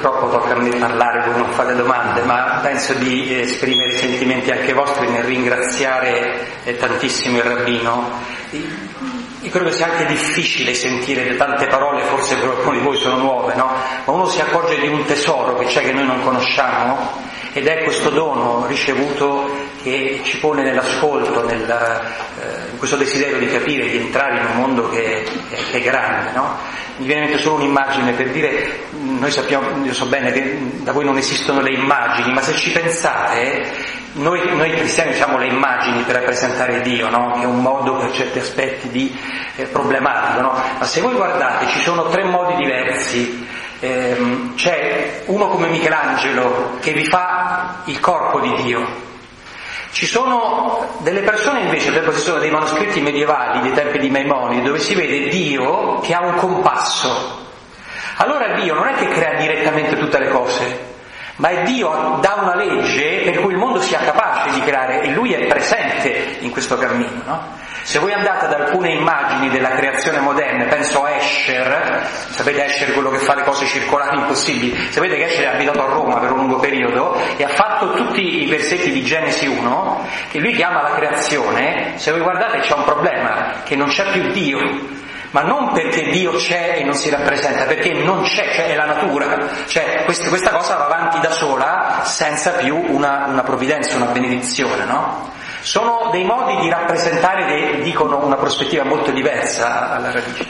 purtroppo 0.05 0.29
tocca 0.29 0.53
a 0.53 0.59
me 0.59 0.69
parlare, 0.77 1.29
voi 1.29 1.41
non 1.41 1.51
fate 1.51 1.75
domande, 1.75 2.21
ma 2.23 2.59
penso 2.61 2.93
di 2.93 3.39
esprimere 3.39 3.91
sentimenti 3.97 4.51
anche 4.51 4.73
vostri 4.73 5.07
nel 5.09 5.23
ringraziare 5.23 6.63
eh, 6.63 6.75
tantissimo 6.75 7.37
il 7.37 7.43
rabbino. 7.43 8.11
Io 9.45 9.51
credo 9.51 9.69
sia 9.69 9.91
anche 9.91 10.05
difficile 10.07 10.73
sentire 10.73 11.35
tante 11.35 11.67
parole, 11.67 12.01
forse 12.01 12.35
per 12.35 12.49
alcuni 12.49 12.79
di 12.79 12.83
voi 12.83 12.97
sono 12.97 13.17
nuove, 13.17 13.53
no? 13.53 13.71
Ma 14.03 14.11
uno 14.11 14.27
si 14.27 14.41
accorge 14.41 14.79
di 14.79 14.87
un 14.87 15.05
tesoro 15.05 15.55
che 15.55 15.65
c'è 15.65 15.83
che 15.83 15.93
noi 15.93 16.07
non 16.07 16.19
conosciamo 16.23 16.97
ed 17.53 17.67
è 17.67 17.83
questo 17.83 18.09
dono 18.09 18.65
ricevuto 18.65 19.47
che 19.85 20.21
ci 20.23 20.39
pone 20.39 20.63
nell'ascolto, 20.63 21.45
nel, 21.45 21.69
eh, 21.69 22.71
in 22.71 22.77
questo 22.79 22.95
desiderio 22.95 23.37
di 23.37 23.47
capire, 23.47 23.87
di 23.87 23.97
entrare 23.97 24.39
in 24.39 24.45
un 24.47 24.55
mondo 24.55 24.89
che, 24.89 25.27
che, 25.47 25.57
che 25.69 25.77
è 25.77 25.81
grande, 25.81 26.31
no? 26.31 26.57
Mi 26.97 27.05
viene 27.05 27.25
in 27.25 27.27
mente 27.27 27.43
solo 27.43 27.57
un'immagine 27.57 28.13
per 28.13 28.31
dire, 28.31 28.87
noi 28.89 29.29
sappiamo, 29.29 29.85
io 29.85 29.93
so 29.93 30.07
bene 30.07 30.31
che 30.31 30.57
da 30.81 30.91
voi 30.91 31.05
non 31.05 31.17
esistono 31.17 31.61
le 31.61 31.73
immagini, 31.73 32.33
ma 32.33 32.41
se 32.41 32.55
ci 32.55 32.71
pensate, 32.71 33.69
noi, 34.13 34.55
noi 34.55 34.71
cristiani 34.71 35.11
usiamo 35.11 35.37
le 35.37 35.47
immagini 35.47 36.01
per 36.01 36.15
rappresentare 36.15 36.81
Dio, 36.81 37.07
no? 37.09 37.33
che 37.35 37.41
è 37.41 37.45
un 37.45 37.61
modo 37.61 37.97
per 37.97 38.11
certi 38.11 38.39
aspetti 38.39 38.89
di 38.89 39.15
eh, 39.57 39.65
problematico, 39.65 40.41
no? 40.41 40.63
ma 40.79 40.85
se 40.85 41.01
voi 41.01 41.13
guardate 41.13 41.67
ci 41.67 41.79
sono 41.79 42.09
tre 42.09 42.23
modi 42.23 42.55
diversi. 42.55 43.47
Eh, 43.81 44.15
c'è 44.55 45.23
uno 45.25 45.49
come 45.49 45.67
Michelangelo 45.67 46.77
che 46.79 46.93
vi 46.93 47.05
fa 47.05 47.81
il 47.85 47.99
corpo 47.99 48.39
di 48.39 48.63
Dio, 48.63 49.05
ci 49.95 50.07
sono 50.07 50.85
delle 50.97 51.21
persone 51.21 51.61
invece, 51.61 51.89
per 51.93 52.13
ci 52.13 52.19
sono 52.19 52.37
dei 52.39 52.51
manoscritti 52.51 52.99
medievali 52.99 53.61
dei 53.61 53.71
tempi 53.71 53.97
di 53.97 54.09
Maimonide 54.09 54.61
dove 54.61 54.79
si 54.79 54.93
vede 54.93 55.29
Dio 55.29 55.99
che 55.99 56.13
ha 56.13 56.19
un 56.19 56.35
compasso. 56.35 57.43
Allora 58.17 58.55
Dio 58.55 58.73
non 58.73 58.89
è 58.89 58.95
che 58.95 59.07
crea 59.07 59.39
direttamente 59.39 59.95
tutte 59.97 60.19
le 60.19 60.27
cose, 60.27 60.94
ma 61.37 61.49
è 61.49 61.63
Dio 61.63 62.17
dà 62.21 62.37
una 62.41 62.55
legge 62.55 63.21
per 63.23 63.41
cui 63.41 63.53
il 63.53 63.57
mondo 63.57 63.81
sia 63.81 63.99
capace 63.99 64.51
di 64.51 64.61
creare 64.61 65.01
e 65.01 65.11
lui 65.11 65.33
è 65.33 65.45
presente 65.47 66.37
in 66.39 66.51
questo 66.51 66.77
cammino. 66.77 67.21
No? 67.25 67.63
Se 67.83 67.99
voi 67.99 68.13
andate 68.13 68.45
ad 68.45 68.53
alcune 68.53 68.93
immagini 68.93 69.49
della 69.49 69.69
creazione 69.69 70.19
moderna, 70.19 70.65
penso 70.65 71.03
a 71.03 71.11
Escher, 71.11 72.07
sapete 72.31 72.65
Escher 72.65 72.93
quello 72.93 73.11
che 73.11 73.19
fa 73.19 73.35
le 73.35 73.43
cose 73.43 73.65
circolari 73.65 74.17
impossibili, 74.17 74.75
sapete 74.89 75.15
che 75.17 75.25
Escher 75.25 75.43
è 75.43 75.55
abitato 75.55 75.83
a 75.83 75.89
Roma 75.91 76.17
per 76.19 76.31
un 76.31 76.39
lungo 76.39 76.57
periodo 76.57 77.15
e 77.37 77.43
ha 77.43 77.49
fatto 77.49 77.91
tutti 77.93 78.43
i 78.43 78.47
versetti 78.47 78.91
di 78.91 79.03
Genesi 79.03 79.45
1 79.45 80.07
che 80.31 80.39
lui 80.39 80.53
chiama 80.53 80.81
la 80.81 80.95
creazione, 80.95 81.93
se 81.97 82.11
voi 82.11 82.21
guardate 82.21 82.59
c'è 82.59 82.73
un 82.73 82.85
problema, 82.85 83.61
che 83.63 83.75
non 83.75 83.87
c'è 83.87 84.09
più 84.11 84.31
Dio, 84.31 84.57
ma 85.31 85.41
non 85.41 85.71
perché 85.73 86.09
Dio 86.09 86.33
c'è 86.33 86.75
e 86.77 86.83
non 86.83 86.93
si 86.93 87.09
rappresenta, 87.09 87.65
perché 87.65 87.93
non 87.93 88.23
c'è, 88.23 88.51
cioè 88.53 88.67
è 88.67 88.75
la 88.75 88.85
natura, 88.85 89.37
cioè 89.67 90.03
questa, 90.05 90.51
cosa 90.51 90.75
va 90.75 90.85
avanti 90.85 91.19
da 91.19 91.31
sola 91.31 92.01
senza 92.03 92.51
più 92.51 92.75
una, 92.75 93.25
una 93.27 93.43
provvidenza, 93.43 93.95
una 93.95 94.05
benedizione, 94.07 94.85
no? 94.85 95.31
Sono 95.61 96.09
dei 96.11 96.23
modi 96.23 96.57
di 96.57 96.69
rappresentare 96.69 97.45
che 97.45 97.81
dicono 97.81 98.23
una 98.23 98.35
prospettiva 98.35 98.83
molto 98.83 99.11
diversa 99.11 99.95
alla 99.95 100.11
radice. 100.11 100.45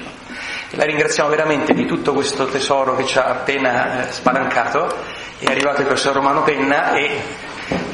La 0.71 0.84
ringraziamo 0.84 1.30
veramente 1.30 1.73
di 1.73 1.86
tutto 1.86 2.11
questo 2.11 2.47
tesoro 2.47 2.95
che 2.95 3.05
ci 3.05 3.17
ha 3.17 3.26
appena 3.28 4.07
eh, 4.07 4.11
spalancato. 4.11 4.93
È 5.38 5.45
arrivato 5.45 5.80
il 5.80 5.88
professor 5.88 6.13
Romano 6.13 6.43
Penna 6.43 6.91
e 6.93 7.21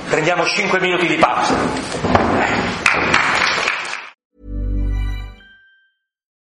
prendiamo 0.10 0.46
5 0.46 0.80
minuti 0.80 1.06
di 1.06 1.18
pausa. 1.18 1.54